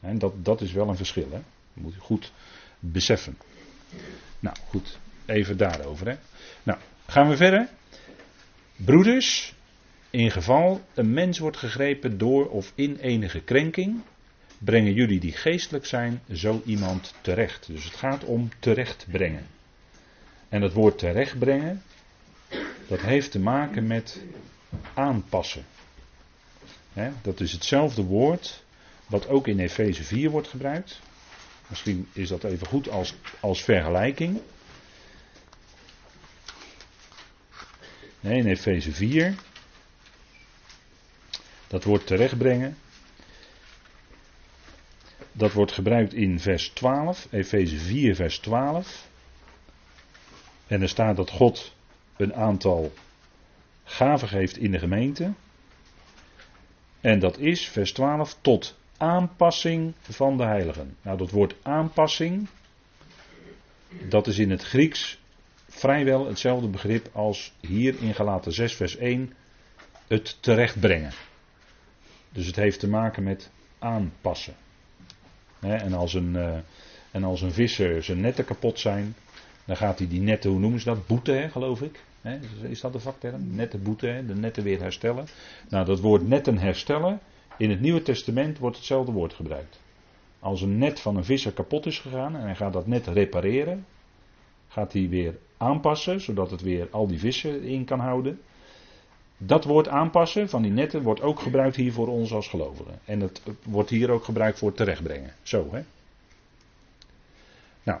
En 0.00 0.18
dat, 0.18 0.44
dat 0.44 0.60
is 0.60 0.72
wel 0.72 0.88
een 0.88 0.96
verschil. 0.96 1.28
Hè? 1.30 1.40
Dat 1.74 1.82
moet 1.82 1.94
je 1.94 2.00
goed 2.00 2.32
beseffen. 2.78 3.38
Nou 4.40 4.56
goed, 4.68 4.98
even 5.26 5.56
daarover. 5.56 6.08
Hè? 6.08 6.16
Nou, 6.62 6.78
gaan 7.06 7.28
we 7.28 7.36
verder. 7.36 7.68
Broeders, 8.76 9.54
in 10.10 10.30
geval 10.30 10.80
een 10.94 11.12
mens 11.12 11.38
wordt 11.38 11.56
gegrepen 11.56 12.18
door 12.18 12.48
of 12.48 12.72
in 12.74 12.96
enige 12.96 13.40
krenking, 13.40 14.02
brengen 14.58 14.92
jullie 14.92 15.20
die 15.20 15.32
geestelijk 15.32 15.86
zijn 15.86 16.22
zo 16.32 16.62
iemand 16.64 17.14
terecht. 17.20 17.66
Dus 17.66 17.84
het 17.84 17.94
gaat 17.94 18.24
om 18.24 18.50
terechtbrengen. 18.58 19.46
En 20.48 20.62
het 20.62 20.72
woord 20.72 20.98
terechtbrengen, 20.98 21.82
dat 22.88 23.00
heeft 23.00 23.30
te 23.30 23.38
maken 23.38 23.86
met 23.86 24.22
aanpassen. 24.94 25.64
dat 27.22 27.40
is 27.40 27.52
hetzelfde 27.52 28.02
woord 28.02 28.64
wat 29.06 29.28
ook 29.28 29.46
in 29.46 29.58
Efeze 29.58 30.04
4 30.04 30.30
wordt 30.30 30.48
gebruikt. 30.48 31.00
Misschien 31.68 32.08
is 32.12 32.28
dat 32.28 32.44
even 32.44 32.66
goed 32.66 32.88
als, 32.88 33.14
als 33.40 33.62
vergelijking. 33.62 34.40
Nee, 38.20 38.38
in 38.38 38.46
Efeze 38.46 38.92
4. 38.92 39.34
Dat 41.66 41.84
woord 41.84 42.06
terechtbrengen. 42.06 42.76
Dat 45.36 45.52
wordt 45.52 45.72
gebruikt 45.72 46.14
in 46.14 46.40
vers 46.40 46.68
12, 46.68 47.28
Efeze 47.30 47.78
4, 47.78 48.14
vers 48.14 48.38
12. 48.38 49.08
En 50.66 50.82
er 50.82 50.88
staat 50.88 51.16
dat 51.16 51.30
God 51.30 51.74
een 52.16 52.34
aantal 52.34 52.92
gaven 53.84 54.28
geeft 54.28 54.56
in 54.56 54.70
de 54.70 54.78
gemeente. 54.78 55.32
En 57.00 57.18
dat 57.18 57.38
is, 57.38 57.68
vers 57.68 57.92
12, 57.92 58.36
tot 58.40 58.78
aanpassing 58.96 59.94
van 60.00 60.36
de 60.36 60.44
heiligen. 60.44 60.96
Nou, 61.02 61.18
dat 61.18 61.30
woord 61.30 61.54
aanpassing, 61.62 62.48
dat 64.08 64.26
is 64.26 64.38
in 64.38 64.50
het 64.50 64.62
Grieks 64.62 65.18
vrijwel 65.68 66.26
hetzelfde 66.26 66.68
begrip 66.68 67.08
als 67.12 67.52
hier 67.60 68.02
in 68.02 68.14
Galaten 68.14 68.52
6, 68.52 68.74
vers 68.74 68.96
1, 68.96 69.32
het 70.06 70.36
terechtbrengen. 70.40 71.12
Dus 72.32 72.46
het 72.46 72.56
heeft 72.56 72.80
te 72.80 72.88
maken 72.88 73.22
met 73.22 73.50
aanpassen. 73.78 74.56
En 75.60 75.92
als 75.92 76.14
een, 76.14 76.36
eh, 76.36 76.56
en 77.10 77.24
als 77.24 77.42
een 77.42 77.52
visser 77.52 78.02
zijn 78.02 78.20
netten 78.20 78.44
kapot 78.44 78.78
zijn, 78.78 79.14
dan 79.64 79.76
gaat 79.76 79.98
hij 79.98 80.08
die 80.08 80.20
netten, 80.20 80.50
hoe 80.50 80.60
noemen 80.60 80.80
ze 80.80 80.86
dat? 80.86 81.06
Boete, 81.06 81.48
geloof 81.50 81.82
ik. 81.82 82.04
Is 82.62 82.80
dat 82.80 82.92
de 82.92 83.00
vakterm? 83.00 83.54
Nette 83.54 83.78
boete, 83.78 84.24
de 84.26 84.34
netten 84.34 84.62
weer 84.62 84.80
herstellen. 84.80 85.26
Nou, 85.68 85.86
dat 85.86 86.00
woord 86.00 86.28
netten 86.28 86.58
herstellen, 86.58 87.20
in 87.58 87.70
het 87.70 87.80
Nieuwe 87.80 88.02
Testament 88.02 88.58
wordt 88.58 88.76
hetzelfde 88.76 89.12
woord 89.12 89.34
gebruikt. 89.34 89.80
Als 90.38 90.60
een 90.60 90.78
net 90.78 91.00
van 91.00 91.16
een 91.16 91.24
visser 91.24 91.52
kapot 91.52 91.86
is 91.86 91.98
gegaan 91.98 92.36
en 92.36 92.42
hij 92.42 92.54
gaat 92.54 92.72
dat 92.72 92.86
net 92.86 93.06
repareren, 93.06 93.86
gaat 94.68 94.92
hij 94.92 95.08
weer 95.08 95.38
aanpassen, 95.56 96.20
zodat 96.20 96.50
het 96.50 96.60
weer 96.60 96.88
al 96.90 97.06
die 97.06 97.18
vissen 97.18 97.62
in 97.62 97.84
kan 97.84 98.00
houden. 98.00 98.40
Dat 99.38 99.64
woord 99.64 99.88
aanpassen 99.88 100.48
van 100.48 100.62
die 100.62 100.70
netten 100.70 101.02
wordt 101.02 101.20
ook 101.20 101.40
gebruikt 101.40 101.76
hier 101.76 101.92
voor 101.92 102.08
ons 102.08 102.32
als 102.32 102.48
gelovigen. 102.48 102.98
En 103.04 103.20
het 103.20 103.42
wordt 103.62 103.90
hier 103.90 104.10
ook 104.10 104.24
gebruikt 104.24 104.58
voor 104.58 104.72
terechtbrengen. 104.72 105.34
Zo, 105.42 105.68
hè? 105.70 105.82
Nou, 107.82 108.00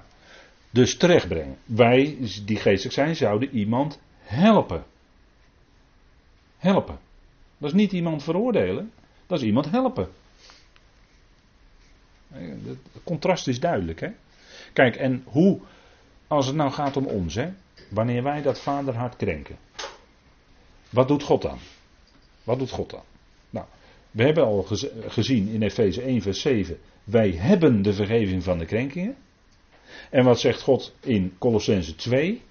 dus 0.70 0.96
terechtbrengen. 0.96 1.56
Wij, 1.64 2.16
die 2.44 2.56
geestelijk 2.56 2.94
zijn, 2.94 3.16
zouden 3.16 3.50
iemand 3.50 3.98
helpen. 4.20 4.84
Helpen. 6.58 6.98
Dat 7.58 7.68
is 7.68 7.76
niet 7.76 7.92
iemand 7.92 8.22
veroordelen, 8.22 8.92
dat 9.26 9.38
is 9.38 9.44
iemand 9.44 9.70
helpen. 9.70 10.08
Het 12.32 12.78
contrast 13.04 13.48
is 13.48 13.60
duidelijk, 13.60 14.00
hè? 14.00 14.08
Kijk, 14.72 14.96
en 14.96 15.22
hoe, 15.26 15.60
als 16.26 16.46
het 16.46 16.56
nou 16.56 16.70
gaat 16.70 16.96
om 16.96 17.06
ons, 17.06 17.34
hè? 17.34 17.52
Wanneer 17.88 18.22
wij 18.22 18.42
dat 18.42 18.60
vaderhart 18.60 19.16
krenken. 19.16 19.56
Wat 20.90 21.08
doet 21.08 21.22
God 21.22 21.42
dan? 21.42 21.58
Wat 22.44 22.58
doet 22.58 22.70
God 22.70 22.90
dan? 22.90 23.02
Nou, 23.50 23.66
we 24.10 24.24
hebben 24.24 24.44
al 24.44 24.66
gezien 25.08 25.48
in 25.48 25.62
Efeze 25.62 26.02
1, 26.02 26.22
vers 26.22 26.40
7. 26.40 26.78
Wij 27.04 27.30
hebben 27.30 27.82
de 27.82 27.92
vergeving 27.92 28.42
van 28.42 28.58
de 28.58 28.64
krenkingen. 28.64 29.16
En 30.10 30.24
wat 30.24 30.40
zegt 30.40 30.62
God 30.62 30.92
in 31.00 31.34
Colossense 31.38 31.94
2? 31.94 32.42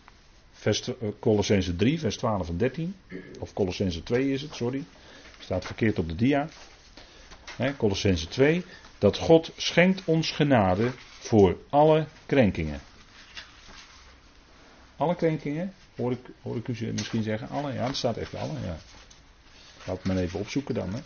Vers, 0.52 0.88
eh, 0.88 0.94
Colossense 1.20 1.76
3, 1.76 2.00
vers 2.00 2.18
12 2.18 2.50
en 2.50 2.58
13. 2.58 2.96
Of 3.40 3.54
Colossense 3.54 4.04
2 4.04 4.32
is 4.32 4.42
het, 4.42 4.56
sorry. 4.56 4.84
Staat 5.40 5.66
verkeerd 5.66 6.00
op 6.00 6.10
de 6.10 6.16
dia. 6.16 6.48
Colossense 7.78 8.28
2. 8.28 8.64
Dat 8.98 9.18
God 9.18 9.52
schenkt 9.56 10.02
ons 10.06 10.32
genade 10.32 10.92
voor 11.20 11.58
alle 11.70 12.06
krenkingen. 12.26 12.80
Alle 14.98 15.16
krenkingen? 15.16 15.74
Hoor 15.96 16.12
ik, 16.12 16.20
hoor 16.41 16.56
ik 16.58 16.68
u 16.68 16.93
misschien 16.93 17.24
zeggen? 17.24 17.50
Alle? 17.50 17.74
Ja, 17.74 17.86
dat 17.86 17.96
staat 17.96 18.18
echt 18.18 18.36
alle. 18.36 18.60
Ja. 18.64 18.78
Laat 19.86 19.98
het 19.98 20.04
maar 20.04 20.18
even 20.18 20.39
opzoeken 20.39 20.76
dan. 20.76 20.93
Hè. 20.93 21.00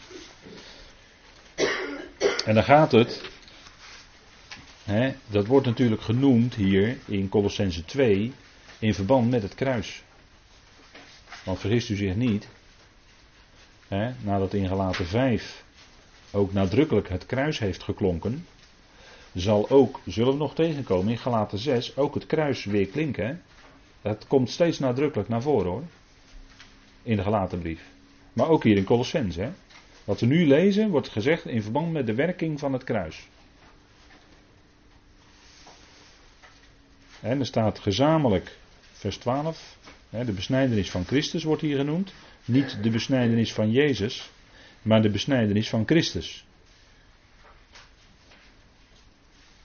En 2.45 2.53
dan 2.53 2.63
gaat 2.63 2.91
het. 2.91 3.21
Hè, 4.83 5.13
dat 5.27 5.45
wordt 5.45 5.65
natuurlijk 5.65 6.01
genoemd 6.01 6.55
hier 6.55 6.97
in 7.05 7.29
Colossense 7.29 7.85
2 7.85 8.33
in 8.79 8.93
verband 8.93 9.29
met 9.29 9.41
het 9.41 9.55
kruis. 9.55 10.03
Want 11.43 11.59
vergist 11.59 11.89
u 11.89 11.95
zich 11.95 12.15
niet. 12.15 12.47
Hè, 13.87 14.11
nadat 14.21 14.53
in 14.53 14.67
Galaten 14.67 15.05
5 15.05 15.63
ook 16.31 16.53
nadrukkelijk 16.53 17.09
het 17.09 17.25
kruis 17.25 17.59
heeft 17.59 17.83
geklonken. 17.83 18.45
Zal 19.33 19.69
ook, 19.69 19.99
zullen 20.05 20.33
we 20.33 20.39
nog 20.39 20.55
tegenkomen 20.55 21.11
in 21.11 21.17
Galaten 21.17 21.57
6, 21.57 21.97
ook 21.97 22.13
het 22.13 22.25
kruis 22.25 22.65
weer 22.65 22.87
klinken. 22.87 23.41
Dat 24.09 24.27
komt 24.27 24.49
steeds 24.49 24.79
nadrukkelijk 24.79 25.29
naar 25.29 25.41
voren 25.41 25.71
hoor. 25.71 25.83
In 27.03 27.15
de 27.15 27.23
gelaten 27.23 27.59
brief. 27.59 27.81
Maar 28.33 28.47
ook 28.47 28.63
hier 28.63 28.77
in 28.77 28.83
Colossens. 28.83 29.35
Hè? 29.35 29.49
Wat 30.03 30.19
we 30.19 30.25
nu 30.25 30.47
lezen 30.47 30.89
wordt 30.89 31.09
gezegd 31.09 31.45
in 31.45 31.61
verband 31.61 31.91
met 31.91 32.05
de 32.05 32.13
werking 32.13 32.59
van 32.59 32.73
het 32.73 32.83
kruis. 32.83 33.27
En 37.21 37.39
er 37.39 37.45
staat 37.45 37.79
gezamenlijk, 37.79 38.57
vers 38.91 39.17
12, 39.17 39.77
de 40.09 40.31
besnijdenis 40.31 40.91
van 40.91 41.05
Christus 41.05 41.43
wordt 41.43 41.61
hier 41.61 41.77
genoemd. 41.77 42.13
Niet 42.45 42.83
de 42.83 42.89
besnijdenis 42.89 43.53
van 43.53 43.71
Jezus, 43.71 44.29
maar 44.81 45.01
de 45.01 45.09
besnijdenis 45.09 45.69
van 45.69 45.85
Christus. 45.85 46.45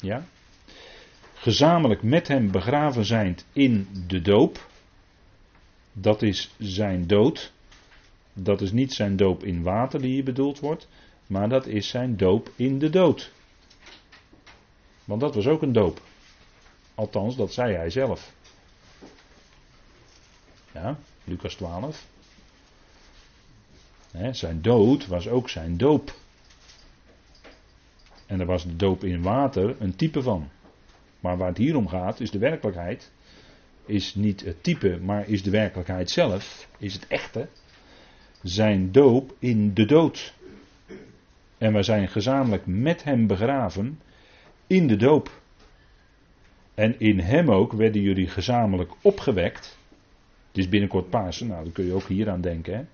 Ja? 0.00 0.24
Gezamenlijk 1.44 2.02
met 2.02 2.28
hem 2.28 2.50
begraven 2.50 3.04
zijnd 3.04 3.46
in 3.52 3.88
de 4.06 4.22
doop. 4.22 4.68
Dat 5.92 6.22
is 6.22 6.54
zijn 6.58 7.06
dood. 7.06 7.52
Dat 8.32 8.60
is 8.60 8.72
niet 8.72 8.92
zijn 8.92 9.16
doop 9.16 9.42
in 9.42 9.62
water 9.62 10.00
die 10.00 10.12
hier 10.12 10.24
bedoeld 10.24 10.60
wordt, 10.60 10.88
maar 11.26 11.48
dat 11.48 11.66
is 11.66 11.88
zijn 11.88 12.16
doop 12.16 12.50
in 12.56 12.78
de 12.78 12.90
dood. 12.90 13.32
Want 15.04 15.20
dat 15.20 15.34
was 15.34 15.46
ook 15.46 15.62
een 15.62 15.72
doop. 15.72 16.00
Althans, 16.94 17.36
dat 17.36 17.52
zei 17.52 17.74
hij 17.74 17.90
zelf. 17.90 18.32
Ja, 20.72 20.98
Lucas 21.24 21.54
12. 21.54 22.06
zijn 24.30 24.62
dood 24.62 25.06
was 25.06 25.28
ook 25.28 25.48
zijn 25.48 25.76
doop. 25.76 26.14
En 28.26 28.40
er 28.40 28.46
was 28.46 28.64
de 28.64 28.76
doop 28.76 29.04
in 29.04 29.22
water 29.22 29.76
een 29.78 29.96
type 29.96 30.22
van. 30.22 30.50
Maar 31.24 31.36
waar 31.36 31.48
het 31.48 31.58
hier 31.58 31.76
om 31.76 31.88
gaat, 31.88 32.20
is 32.20 32.30
de 32.30 32.38
werkelijkheid 32.38 33.12
is 33.86 34.14
niet 34.14 34.44
het 34.44 34.62
type, 34.62 34.98
maar 35.02 35.28
is 35.28 35.42
de 35.42 35.50
werkelijkheid 35.50 36.10
zelf, 36.10 36.68
is 36.78 36.94
het 36.94 37.06
echte. 37.06 37.48
Zijn 38.42 38.92
doop 38.92 39.34
in 39.38 39.74
de 39.74 39.84
dood. 39.84 40.34
En 41.58 41.72
we 41.72 41.82
zijn 41.82 42.08
gezamenlijk 42.08 42.66
met 42.66 43.04
hem 43.04 43.26
begraven 43.26 44.00
in 44.66 44.86
de 44.86 44.96
doop. 44.96 45.40
En 46.74 47.00
in 47.00 47.18
hem 47.18 47.50
ook 47.50 47.72
werden 47.72 48.02
jullie 48.02 48.28
gezamenlijk 48.28 48.92
opgewekt. 49.02 49.78
Het 50.48 50.58
is 50.58 50.68
binnenkort 50.68 51.10
Pasen, 51.10 51.46
nou 51.46 51.62
dan 51.62 51.72
kun 51.72 51.84
je 51.84 51.92
ook 51.92 52.08
hier 52.08 52.30
aan 52.30 52.40
denken. 52.40 52.74
Hè? 52.74 52.84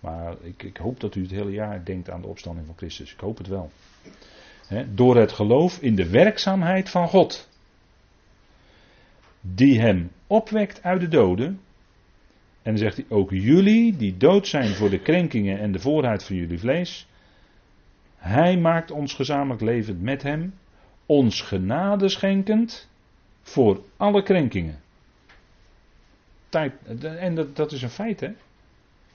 Maar 0.00 0.34
ik, 0.42 0.62
ik, 0.62 0.76
hoop 0.76 1.00
dat 1.00 1.14
u 1.14 1.22
het 1.22 1.30
hele 1.30 1.52
jaar 1.52 1.84
denkt 1.84 2.10
aan 2.10 2.20
de 2.20 2.28
opstanding 2.28 2.66
van 2.66 2.76
Christus. 2.76 3.12
Ik 3.12 3.20
hoop 3.20 3.38
het 3.38 3.46
wel. 3.46 3.70
door 4.94 5.16
het 5.16 5.32
geloof 5.32 5.78
in 5.78 5.94
de 5.94 6.08
werkzaamheid 6.10 6.90
van 6.90 7.08
God. 7.08 7.48
Die 9.40 9.80
hem 9.80 10.10
opwekt 10.26 10.82
uit 10.82 11.00
de 11.00 11.08
doden. 11.08 11.46
En 12.62 12.76
dan 12.76 12.78
zegt 12.78 12.96
hij 12.96 13.06
ook 13.08 13.30
jullie 13.30 13.96
die 13.96 14.16
dood 14.16 14.46
zijn 14.46 14.74
voor 14.74 14.90
de 14.90 15.00
krenkingen 15.00 15.58
en 15.58 15.72
de 15.72 15.78
voorheid 15.78 16.24
van 16.24 16.36
jullie 16.36 16.58
vlees. 16.58 17.08
Hij 18.16 18.58
maakt 18.58 18.90
ons 18.90 19.14
gezamenlijk 19.14 19.60
levend 19.60 20.02
met 20.02 20.22
hem. 20.22 20.54
Ons 21.06 21.40
genade 21.40 22.08
schenkend 22.08 22.88
voor 23.42 23.82
alle 23.96 24.22
krenkingen. 24.22 24.80
En 27.18 27.34
dat, 27.34 27.56
dat 27.56 27.72
is 27.72 27.82
een 27.82 27.90
feit 27.90 28.20
hè. 28.20 28.30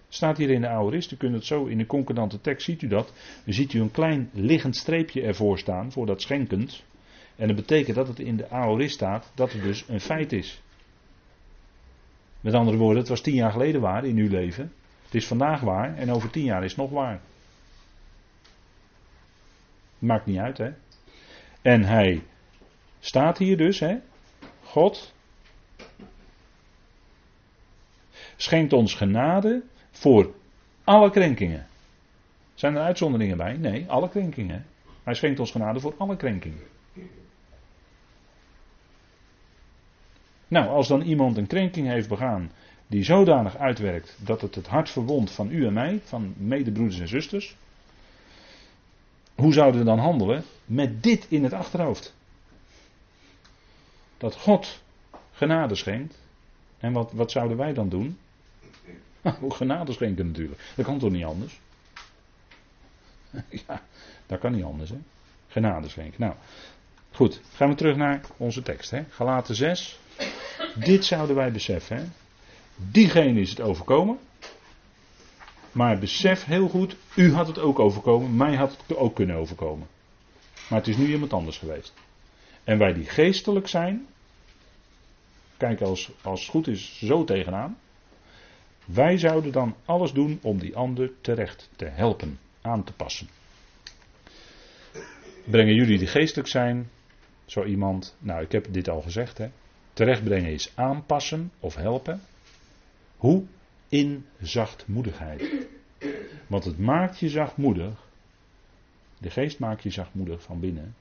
Staat 0.09 0.38
hier 0.38 0.49
in 0.49 0.61
de 0.61 0.67
aorist, 0.67 1.11
u 1.11 1.15
kunt 1.15 1.34
het 1.34 1.45
zo 1.45 1.65
in 1.65 1.78
de 1.78 1.86
concordante 1.86 2.41
tekst, 2.41 2.65
ziet 2.65 2.82
u 2.82 2.88
dat. 2.88 3.13
Dan 3.43 3.53
ziet 3.53 3.73
u 3.73 3.80
een 3.80 3.91
klein 3.91 4.30
liggend 4.34 4.76
streepje 4.76 5.21
ervoor 5.21 5.59
staan, 5.59 5.91
voor 5.91 6.05
dat 6.05 6.21
schenkend. 6.21 6.84
En 7.36 7.47
dat 7.47 7.55
betekent 7.55 7.95
dat 7.95 8.07
het 8.07 8.19
in 8.19 8.38
de 8.38 8.49
aorist 8.49 8.93
staat, 8.93 9.31
dat 9.36 9.51
het 9.51 9.63
dus 9.63 9.86
een 9.88 9.99
feit 9.99 10.31
is. 10.31 10.61
Met 12.41 12.53
andere 12.53 12.77
woorden, 12.77 12.99
het 12.99 13.09
was 13.09 13.21
tien 13.21 13.33
jaar 13.33 13.51
geleden 13.51 13.81
waar 13.81 14.05
in 14.05 14.17
uw 14.17 14.29
leven. 14.29 14.73
Het 15.03 15.15
is 15.15 15.27
vandaag 15.27 15.61
waar 15.61 15.97
en 15.97 16.11
over 16.11 16.29
tien 16.29 16.43
jaar 16.43 16.63
is 16.63 16.71
het 16.71 16.79
nog 16.79 16.91
waar. 16.91 17.19
Maakt 19.99 20.25
niet 20.25 20.38
uit, 20.38 20.57
hè. 20.57 20.71
En 21.61 21.83
hij 21.83 22.23
staat 22.99 23.38
hier 23.38 23.57
dus, 23.57 23.79
hè. 23.79 23.97
God 24.63 25.13
schenkt 28.36 28.73
ons 28.73 28.93
genade 28.93 29.63
voor 29.91 30.33
alle 30.83 31.09
krenkingen. 31.09 31.67
Zijn 32.53 32.75
er 32.75 32.81
uitzonderingen 32.81 33.38
bij? 33.38 33.57
Nee, 33.57 33.86
alle 33.88 34.09
krenkingen. 34.09 34.65
Hij 35.03 35.13
schenkt 35.13 35.39
ons 35.39 35.51
genade 35.51 35.79
voor 35.79 35.93
alle 35.97 36.15
krenkingen. 36.15 36.73
Nou, 40.56 40.68
als 40.68 40.88
dan 40.88 41.01
iemand 41.01 41.38
een 41.38 41.47
krenking 41.47 41.88
heeft 41.88 42.08
begaan 42.08 42.51
die 42.88 43.03
zodanig 43.03 43.58
uitwerkt 43.58 44.18
dat 44.18 44.41
het 44.41 44.56
het 44.56 44.68
hart 44.68 44.89
verwondt 44.89 45.32
van 45.32 45.51
u 45.51 45.66
en 45.66 45.74
mij, 45.74 46.01
van 46.03 46.34
medebroeders 46.38 46.99
en 46.99 47.08
zusters, 47.08 47.56
hoe 49.36 49.53
zouden 49.53 49.80
we 49.80 49.86
dan 49.86 49.99
handelen? 49.99 50.43
Met 50.66 51.03
dit 51.03 51.26
in 51.30 51.43
het 51.43 51.53
achterhoofd. 51.53 52.16
Dat 54.18 54.36
God 54.36 54.82
genade 55.32 55.76
schenkt. 55.76 56.22
En 56.78 56.93
wat, 56.93 57.12
wat 57.12 57.32
zouden 57.32 57.58
wij 57.58 57.74
dan 57.74 57.89
doen? 57.89 58.18
Nou, 59.22 59.51
genade 59.51 59.93
schenken 59.93 60.28
natuurlijk. 60.28 60.62
Dat 60.76 60.86
kan 60.86 60.99
toch 60.99 61.12
niet 61.12 61.26
anders? 61.26 61.60
ja, 63.68 63.82
dat 64.26 64.39
kan 64.39 64.51
niet 64.51 64.64
anders, 64.64 64.89
hè? 64.89 64.97
Genade 65.47 65.89
schenken. 65.89 66.22
Nou, 66.22 66.34
goed. 67.12 67.41
Gaan 67.53 67.70
we 67.70 67.76
terug 67.76 67.95
naar 67.95 68.22
onze 68.38 68.62
tekst, 68.62 68.91
hè? 68.91 69.03
Galaten 69.10 69.56
6. 69.56 69.99
Dit 70.76 71.05
zouden 71.05 71.36
wij 71.36 71.51
beseffen, 71.51 71.97
hè? 71.97 72.03
Diegene 72.76 73.39
is 73.39 73.49
het 73.49 73.61
overkomen. 73.61 74.19
Maar 75.71 75.99
besef 75.99 76.45
heel 76.45 76.67
goed, 76.67 76.95
u 77.15 77.34
had 77.34 77.47
het 77.47 77.59
ook 77.59 77.80
overkomen, 77.80 78.36
mij 78.36 78.55
had 78.55 78.78
het 78.88 78.97
ook 78.97 79.15
kunnen 79.15 79.36
overkomen. 79.36 79.88
Maar 80.69 80.80
het 80.80 80.88
is 80.88 80.97
nu 80.97 81.11
iemand 81.11 81.34
anders 81.34 81.57
geweest. 81.57 81.93
En 82.63 82.78
wij 82.78 82.93
die 82.93 83.05
geestelijk 83.05 83.67
zijn, 83.67 84.07
kijk 85.57 85.82
als, 85.82 86.11
als 86.21 86.41
het 86.41 86.49
goed 86.49 86.67
is 86.67 86.99
zo 87.03 87.23
tegenaan. 87.23 87.78
Wij 88.86 89.17
zouden 89.17 89.51
dan 89.51 89.76
alles 89.86 90.11
doen 90.11 90.39
om 90.41 90.59
die 90.59 90.76
ander 90.76 91.11
terecht 91.21 91.69
te 91.76 91.86
helpen, 91.86 92.39
aan 92.61 92.84
te 92.84 92.93
passen. 92.93 93.28
Brengen 95.43 95.76
jullie 95.76 95.97
die 95.97 96.07
geestelijk 96.07 96.47
zijn, 96.47 96.89
zo 97.45 97.63
iemand, 97.63 98.15
nou 98.19 98.41
ik 98.43 98.51
heb 98.51 98.67
dit 98.69 98.89
al 98.89 99.01
gezegd, 99.01 99.38
hè, 99.38 99.49
terechtbrengen 99.96 100.52
is 100.52 100.72
aanpassen 100.76 101.52
of 101.60 101.76
helpen. 101.76 102.22
Hoe? 103.18 103.43
In 103.89 104.26
zachtmoedigheid. 104.41 105.68
Want 106.48 106.64
het 106.64 106.80
maakt 106.80 107.20
je 107.20 107.30
zachtmoedig, 107.30 108.08
de 109.18 109.30
geest 109.30 109.60
maakt 109.60 109.84
je 109.84 109.89
zachtmoedig 109.89 110.41
van 110.41 110.60
binnen, 110.60 110.96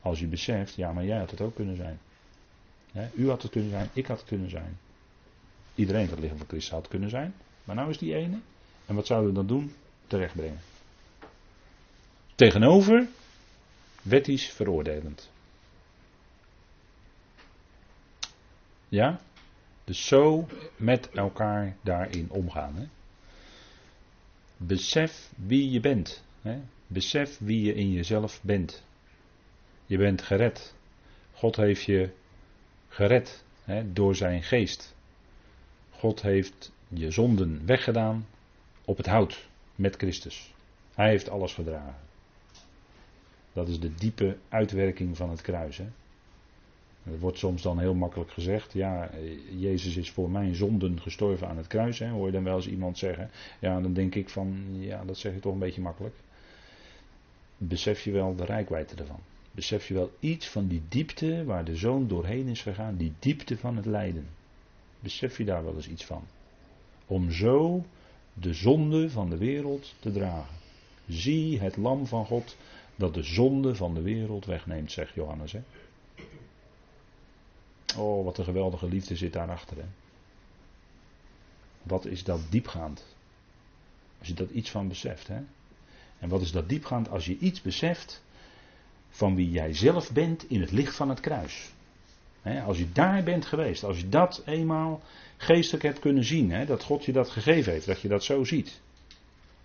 als 0.00 0.20
je 0.20 0.26
beseft, 0.26 0.74
ja 0.74 0.92
maar 0.92 1.04
jij 1.04 1.18
had 1.18 1.30
het 1.30 1.40
ook 1.40 1.54
kunnen 1.54 1.76
zijn. 1.76 1.98
u 3.14 3.28
had 3.28 3.42
het 3.42 3.50
kunnen 3.50 3.70
zijn, 3.70 3.88
ik 3.92 4.06
had 4.06 4.18
het 4.18 4.28
kunnen 4.28 4.50
zijn. 4.50 4.78
Iedereen 5.74 6.08
dat 6.08 6.18
liggen 6.18 6.38
van 6.38 6.48
Christus 6.48 6.72
had 6.72 6.88
kunnen 6.88 7.10
zijn. 7.10 7.34
Maar 7.64 7.76
nou 7.76 7.90
is 7.90 7.98
die 7.98 8.14
ene. 8.14 8.38
En 8.86 8.94
wat 8.94 9.06
zouden 9.06 9.28
we 9.28 9.34
dan 9.34 9.46
doen? 9.46 9.74
Terechtbrengen. 10.06 10.60
Tegenover 12.34 13.06
wettisch 14.02 14.50
veroordelend. 14.50 15.30
Ja? 18.88 19.20
Dus 19.84 20.06
zo 20.06 20.46
met 20.76 21.10
elkaar 21.10 21.76
daarin 21.82 22.30
omgaan. 22.30 22.76
Hè? 22.76 22.86
Besef 24.56 25.30
wie 25.36 25.70
je 25.70 25.80
bent. 25.80 26.24
Hè? 26.42 26.60
Besef 26.86 27.38
wie 27.38 27.62
je 27.62 27.74
in 27.74 27.92
jezelf 27.92 28.40
bent. 28.42 28.84
Je 29.86 29.98
bent 29.98 30.22
gered. 30.22 30.74
God 31.32 31.56
heeft 31.56 31.82
je 31.82 32.10
gered 32.88 33.44
hè, 33.64 33.92
door 33.92 34.16
zijn 34.16 34.42
geest. 34.42 34.94
God 35.90 36.22
heeft 36.22 36.72
je 36.88 37.10
zonden 37.10 37.66
weggedaan 37.66 38.26
op 38.84 38.96
het 38.96 39.06
hout 39.06 39.48
met 39.74 39.96
Christus. 39.96 40.54
Hij 40.94 41.08
heeft 41.08 41.30
alles 41.30 41.54
gedragen. 41.54 41.96
Dat 43.52 43.68
is 43.68 43.80
de 43.80 43.94
diepe 43.94 44.36
uitwerking 44.48 45.16
van 45.16 45.30
het 45.30 45.40
kruis. 45.40 45.76
Hè? 45.76 45.86
Wordt 47.18 47.38
soms 47.38 47.62
dan 47.62 47.78
heel 47.78 47.94
makkelijk 47.94 48.30
gezegd, 48.30 48.72
ja, 48.72 49.10
Jezus 49.56 49.96
is 49.96 50.10
voor 50.10 50.30
mijn 50.30 50.54
zonden 50.54 51.00
gestorven 51.00 51.48
aan 51.48 51.56
het 51.56 51.66
kruis. 51.66 51.98
Hè? 51.98 52.08
Hoor 52.08 52.26
je 52.26 52.32
dan 52.32 52.44
wel 52.44 52.56
eens 52.56 52.68
iemand 52.68 52.98
zeggen. 52.98 53.30
Ja, 53.58 53.80
dan 53.80 53.92
denk 53.92 54.14
ik 54.14 54.28
van, 54.28 54.64
ja, 54.70 55.04
dat 55.04 55.18
zeg 55.18 55.34
je 55.34 55.40
toch 55.40 55.52
een 55.52 55.58
beetje 55.58 55.80
makkelijk. 55.80 56.14
Besef 57.56 58.04
je 58.04 58.10
wel 58.10 58.34
de 58.34 58.44
rijkwijde 58.44 58.94
ervan? 58.94 59.20
Besef 59.50 59.88
je 59.88 59.94
wel 59.94 60.10
iets 60.20 60.48
van 60.48 60.66
die 60.66 60.82
diepte 60.88 61.44
waar 61.44 61.64
de 61.64 61.76
zoon 61.76 62.08
doorheen 62.08 62.48
is 62.48 62.62
gegaan, 62.62 62.96
die 62.96 63.12
diepte 63.18 63.56
van 63.56 63.76
het 63.76 63.86
lijden? 63.86 64.26
Besef 65.00 65.38
je 65.38 65.44
daar 65.44 65.64
wel 65.64 65.74
eens 65.74 65.88
iets 65.88 66.04
van? 66.04 66.22
Om 67.06 67.30
zo 67.30 67.84
de 68.32 68.52
zonde 68.52 69.10
van 69.10 69.30
de 69.30 69.36
wereld 69.36 69.94
te 70.00 70.12
dragen. 70.12 70.54
Zie 71.06 71.60
het 71.60 71.76
lam 71.76 72.06
van 72.06 72.26
God 72.26 72.56
dat 72.96 73.14
de 73.14 73.22
zonde 73.22 73.74
van 73.74 73.94
de 73.94 74.02
wereld 74.02 74.44
wegneemt, 74.44 74.92
zegt 74.92 75.14
Johannes. 75.14 75.52
Hè? 75.52 75.60
Oh, 77.96 78.24
wat 78.24 78.38
een 78.38 78.44
geweldige 78.44 78.88
liefde 78.88 79.16
zit 79.16 79.32
daarachter. 79.32 79.76
Hè? 79.76 79.84
Wat 81.82 82.04
is 82.04 82.24
dat 82.24 82.40
diepgaand? 82.50 83.04
Als 84.18 84.28
je 84.28 84.34
dat 84.34 84.50
iets 84.50 84.70
van 84.70 84.88
beseft. 84.88 85.26
Hè? 85.26 85.40
En 86.18 86.28
wat 86.28 86.40
is 86.40 86.52
dat 86.52 86.68
diepgaand 86.68 87.08
als 87.10 87.26
je 87.26 87.38
iets 87.38 87.62
beseft 87.62 88.22
van 89.10 89.34
wie 89.34 89.50
jij 89.50 89.74
zelf 89.74 90.12
bent 90.12 90.50
in 90.50 90.60
het 90.60 90.70
licht 90.70 90.94
van 90.96 91.08
het 91.08 91.20
kruis? 91.20 91.72
als 92.66 92.78
je 92.78 92.92
daar 92.92 93.22
bent 93.22 93.46
geweest, 93.46 93.84
als 93.84 94.00
je 94.00 94.08
dat 94.08 94.42
eenmaal 94.46 95.00
geestelijk 95.36 95.84
hebt 95.84 95.98
kunnen 95.98 96.24
zien, 96.24 96.66
dat 96.66 96.82
God 96.82 97.04
je 97.04 97.12
dat 97.12 97.30
gegeven 97.30 97.72
heeft, 97.72 97.86
dat 97.86 98.00
je 98.00 98.08
dat 98.08 98.24
zo 98.24 98.44
ziet. 98.44 98.80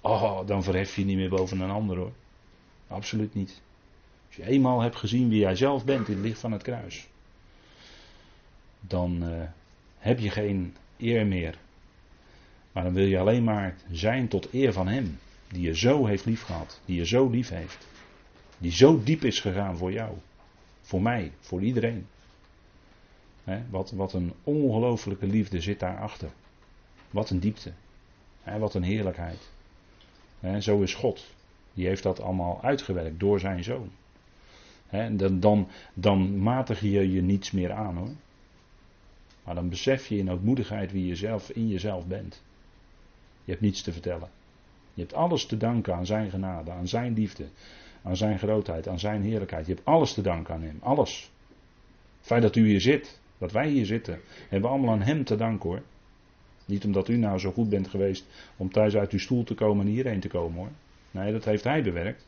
Oh, 0.01 0.47
dan 0.47 0.63
verhef 0.63 0.95
je 0.95 1.05
niet 1.05 1.17
meer 1.17 1.29
boven 1.29 1.59
een 1.59 1.69
ander 1.69 1.97
hoor. 1.97 2.11
Absoluut 2.87 3.33
niet. 3.33 3.61
Als 4.27 4.35
je 4.35 4.45
eenmaal 4.45 4.81
hebt 4.81 4.95
gezien 4.95 5.29
wie 5.29 5.39
jij 5.39 5.55
zelf 5.55 5.85
bent 5.85 6.07
in 6.07 6.13
het 6.13 6.23
licht 6.23 6.39
van 6.39 6.51
het 6.51 6.61
kruis, 6.61 7.07
dan 8.87 9.23
uh, 9.23 9.41
heb 9.97 10.19
je 10.19 10.29
geen 10.29 10.75
eer 10.97 11.27
meer. 11.27 11.57
Maar 12.71 12.83
dan 12.83 12.93
wil 12.93 13.05
je 13.05 13.19
alleen 13.19 13.43
maar 13.43 13.75
zijn 13.91 14.27
tot 14.27 14.53
eer 14.53 14.73
van 14.73 14.87
Hem, 14.87 15.19
die 15.47 15.61
je 15.61 15.75
zo 15.75 16.05
heeft 16.05 16.25
liefgehad, 16.25 16.81
die 16.85 16.97
je 16.97 17.05
zo 17.05 17.29
lief 17.29 17.49
heeft, 17.49 17.87
die 18.57 18.71
zo 18.71 19.03
diep 19.03 19.23
is 19.23 19.39
gegaan 19.39 19.77
voor 19.77 19.91
jou, 19.91 20.17
voor 20.81 21.01
mij, 21.01 21.31
voor 21.39 21.61
iedereen 21.61 22.07
wat, 23.69 23.91
wat 23.91 24.13
een 24.13 24.33
ongelofelijke 24.43 25.27
liefde 25.27 25.61
zit 25.61 25.79
daarachter. 25.79 26.29
Wat 27.09 27.29
een 27.29 27.39
diepte. 27.39 27.71
wat 28.59 28.73
een 28.73 28.83
heerlijkheid. 28.83 29.49
zo 30.59 30.81
is 30.81 30.93
God. 30.93 31.25
Die 31.73 31.87
heeft 31.87 32.03
dat 32.03 32.21
allemaal 32.21 32.61
uitgewerkt 32.61 33.19
door 33.19 33.39
zijn 33.39 33.63
zoon. 33.63 33.91
dan, 35.17 35.39
dan, 35.39 35.67
dan 35.93 36.37
matig 36.37 36.81
je 36.81 37.11
je 37.11 37.21
niets 37.21 37.51
meer 37.51 37.71
aan 37.71 37.97
hoor. 37.97 38.11
Maar 39.43 39.55
dan 39.55 39.69
besef 39.69 40.07
je 40.07 40.17
in 40.17 40.31
ootmoedigheid 40.31 40.91
wie 40.91 41.05
je 41.05 41.15
zelf 41.15 41.49
in 41.49 41.67
jezelf 41.67 42.05
bent. 42.05 42.41
Je 43.43 43.51
hebt 43.51 43.63
niets 43.63 43.81
te 43.81 43.91
vertellen. 43.91 44.29
Je 44.93 45.01
hebt 45.01 45.13
alles 45.13 45.45
te 45.45 45.57
danken 45.57 45.95
aan 45.95 46.05
zijn 46.05 46.29
genade, 46.29 46.71
aan 46.71 46.87
zijn 46.87 47.13
liefde, 47.13 47.45
aan 48.01 48.17
zijn 48.17 48.39
grootheid, 48.39 48.87
aan 48.87 48.99
zijn 48.99 49.21
heerlijkheid. 49.21 49.65
Je 49.65 49.73
hebt 49.73 49.85
alles 49.85 50.13
te 50.13 50.21
danken 50.21 50.53
aan 50.53 50.61
hem. 50.61 50.77
Alles. 50.79 51.31
Het 52.17 52.27
feit 52.27 52.41
dat 52.41 52.55
u 52.55 52.67
hier 52.67 52.81
zit, 52.81 53.19
dat 53.37 53.51
wij 53.51 53.69
hier 53.69 53.85
zitten, 53.85 54.19
hebben 54.39 54.61
we 54.61 54.75
allemaal 54.75 54.93
aan 54.93 55.01
hem 55.01 55.23
te 55.23 55.35
danken 55.35 55.69
hoor. 55.69 55.81
Niet 56.65 56.85
omdat 56.85 57.07
u 57.07 57.17
nou 57.17 57.39
zo 57.39 57.51
goed 57.51 57.69
bent 57.69 57.87
geweest 57.87 58.25
om 58.57 58.71
thuis 58.71 58.95
uit 58.95 59.11
uw 59.11 59.19
stoel 59.19 59.43
te 59.43 59.53
komen 59.53 59.85
en 59.85 59.91
hierheen 59.91 60.19
te 60.19 60.27
komen 60.27 60.57
hoor. 60.57 60.71
Nee, 61.11 61.31
dat 61.31 61.45
heeft 61.45 61.63
hij 61.63 61.83
bewerkt. 61.83 62.25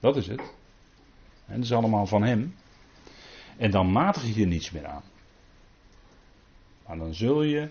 Dat 0.00 0.16
is 0.16 0.26
het. 0.26 0.40
En 1.46 1.54
dat 1.54 1.64
is 1.64 1.72
allemaal 1.72 2.06
van 2.06 2.22
hem. 2.22 2.54
En 3.58 3.70
dan 3.70 3.92
matig 3.92 4.34
je 4.34 4.40
er 4.40 4.46
niets 4.46 4.70
meer 4.70 4.86
aan. 4.86 5.02
Maar 6.86 6.96
dan 6.96 7.14
zul 7.14 7.42
je 7.42 7.68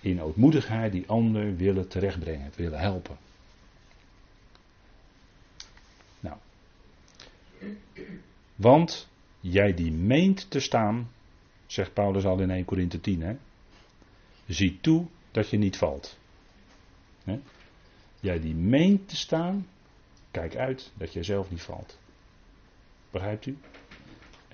in 0.00 0.22
ootmoedigheid 0.22 0.92
die 0.92 1.08
ander 1.08 1.56
willen 1.56 1.88
terechtbrengen, 1.88 2.52
willen 2.56 2.78
helpen. 2.78 3.16
Nou. 6.20 6.36
Want 8.54 9.08
jij 9.40 9.74
die 9.74 9.92
meent 9.92 10.50
te 10.50 10.60
staan, 10.60 11.10
zegt 11.66 11.92
Paulus 11.92 12.24
al 12.24 12.40
in 12.40 12.50
1 12.50 12.64
Korinthe 12.64 13.00
10, 13.00 13.22
hè, 13.22 13.36
zie 14.46 14.78
toe 14.80 15.06
dat 15.30 15.50
je 15.50 15.58
niet 15.58 15.76
valt. 15.76 16.18
Hè? 17.24 17.40
Jij 18.20 18.40
die 18.40 18.54
meent 18.54 19.08
te 19.08 19.16
staan, 19.16 19.66
kijk 20.30 20.56
uit 20.56 20.92
dat 20.94 21.12
je 21.12 21.22
zelf 21.22 21.50
niet 21.50 21.62
valt. 21.62 21.98
Begrijpt 23.10 23.46
u? 23.46 23.58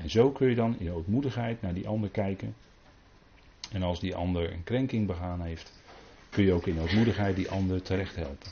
En 0.03 0.11
zo 0.11 0.31
kun 0.31 0.49
je 0.49 0.55
dan 0.55 0.77
in 0.79 0.93
ootmoedigheid 0.93 1.63
naar 1.63 1.75
die 1.75 1.89
ander 1.89 2.11
kijken. 2.11 2.55
En 3.73 3.83
als 3.83 4.01
die 4.01 4.15
ander 4.15 4.53
een 4.53 4.65
krenking 4.65 5.07
begaan 5.07 5.41
heeft, 5.41 5.73
kun 6.31 6.45
je 6.45 6.53
ook 6.53 6.67
in 6.67 6.81
ootmoedigheid 6.81 7.37
die 7.37 7.51
ander 7.51 7.83
terecht 7.83 8.17
helpen. 8.17 8.51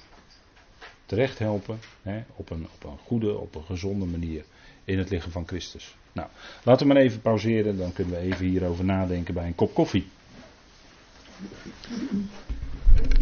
Terecht 1.07 1.39
helpen 1.39 1.79
hè, 2.03 2.23
op, 2.37 2.51
een, 2.51 2.67
op 2.75 2.85
een 2.85 2.99
goede, 3.05 3.39
op 3.39 3.55
een 3.55 3.65
gezonde 3.65 4.05
manier 4.07 4.45
in 4.85 4.99
het 4.99 5.11
lichaam 5.11 5.31
van 5.31 5.47
Christus. 5.47 5.97
Nou, 6.13 6.29
laten 6.63 6.87
we 6.87 6.93
maar 6.93 7.03
even 7.03 7.21
pauzeren, 7.21 7.77
dan 7.79 7.93
kunnen 7.93 8.15
we 8.15 8.21
even 8.21 8.47
hierover 8.47 8.85
nadenken 8.85 9.35
bij 9.35 9.47
een 9.47 9.55
kop 9.55 9.75
koffie. 9.75 10.07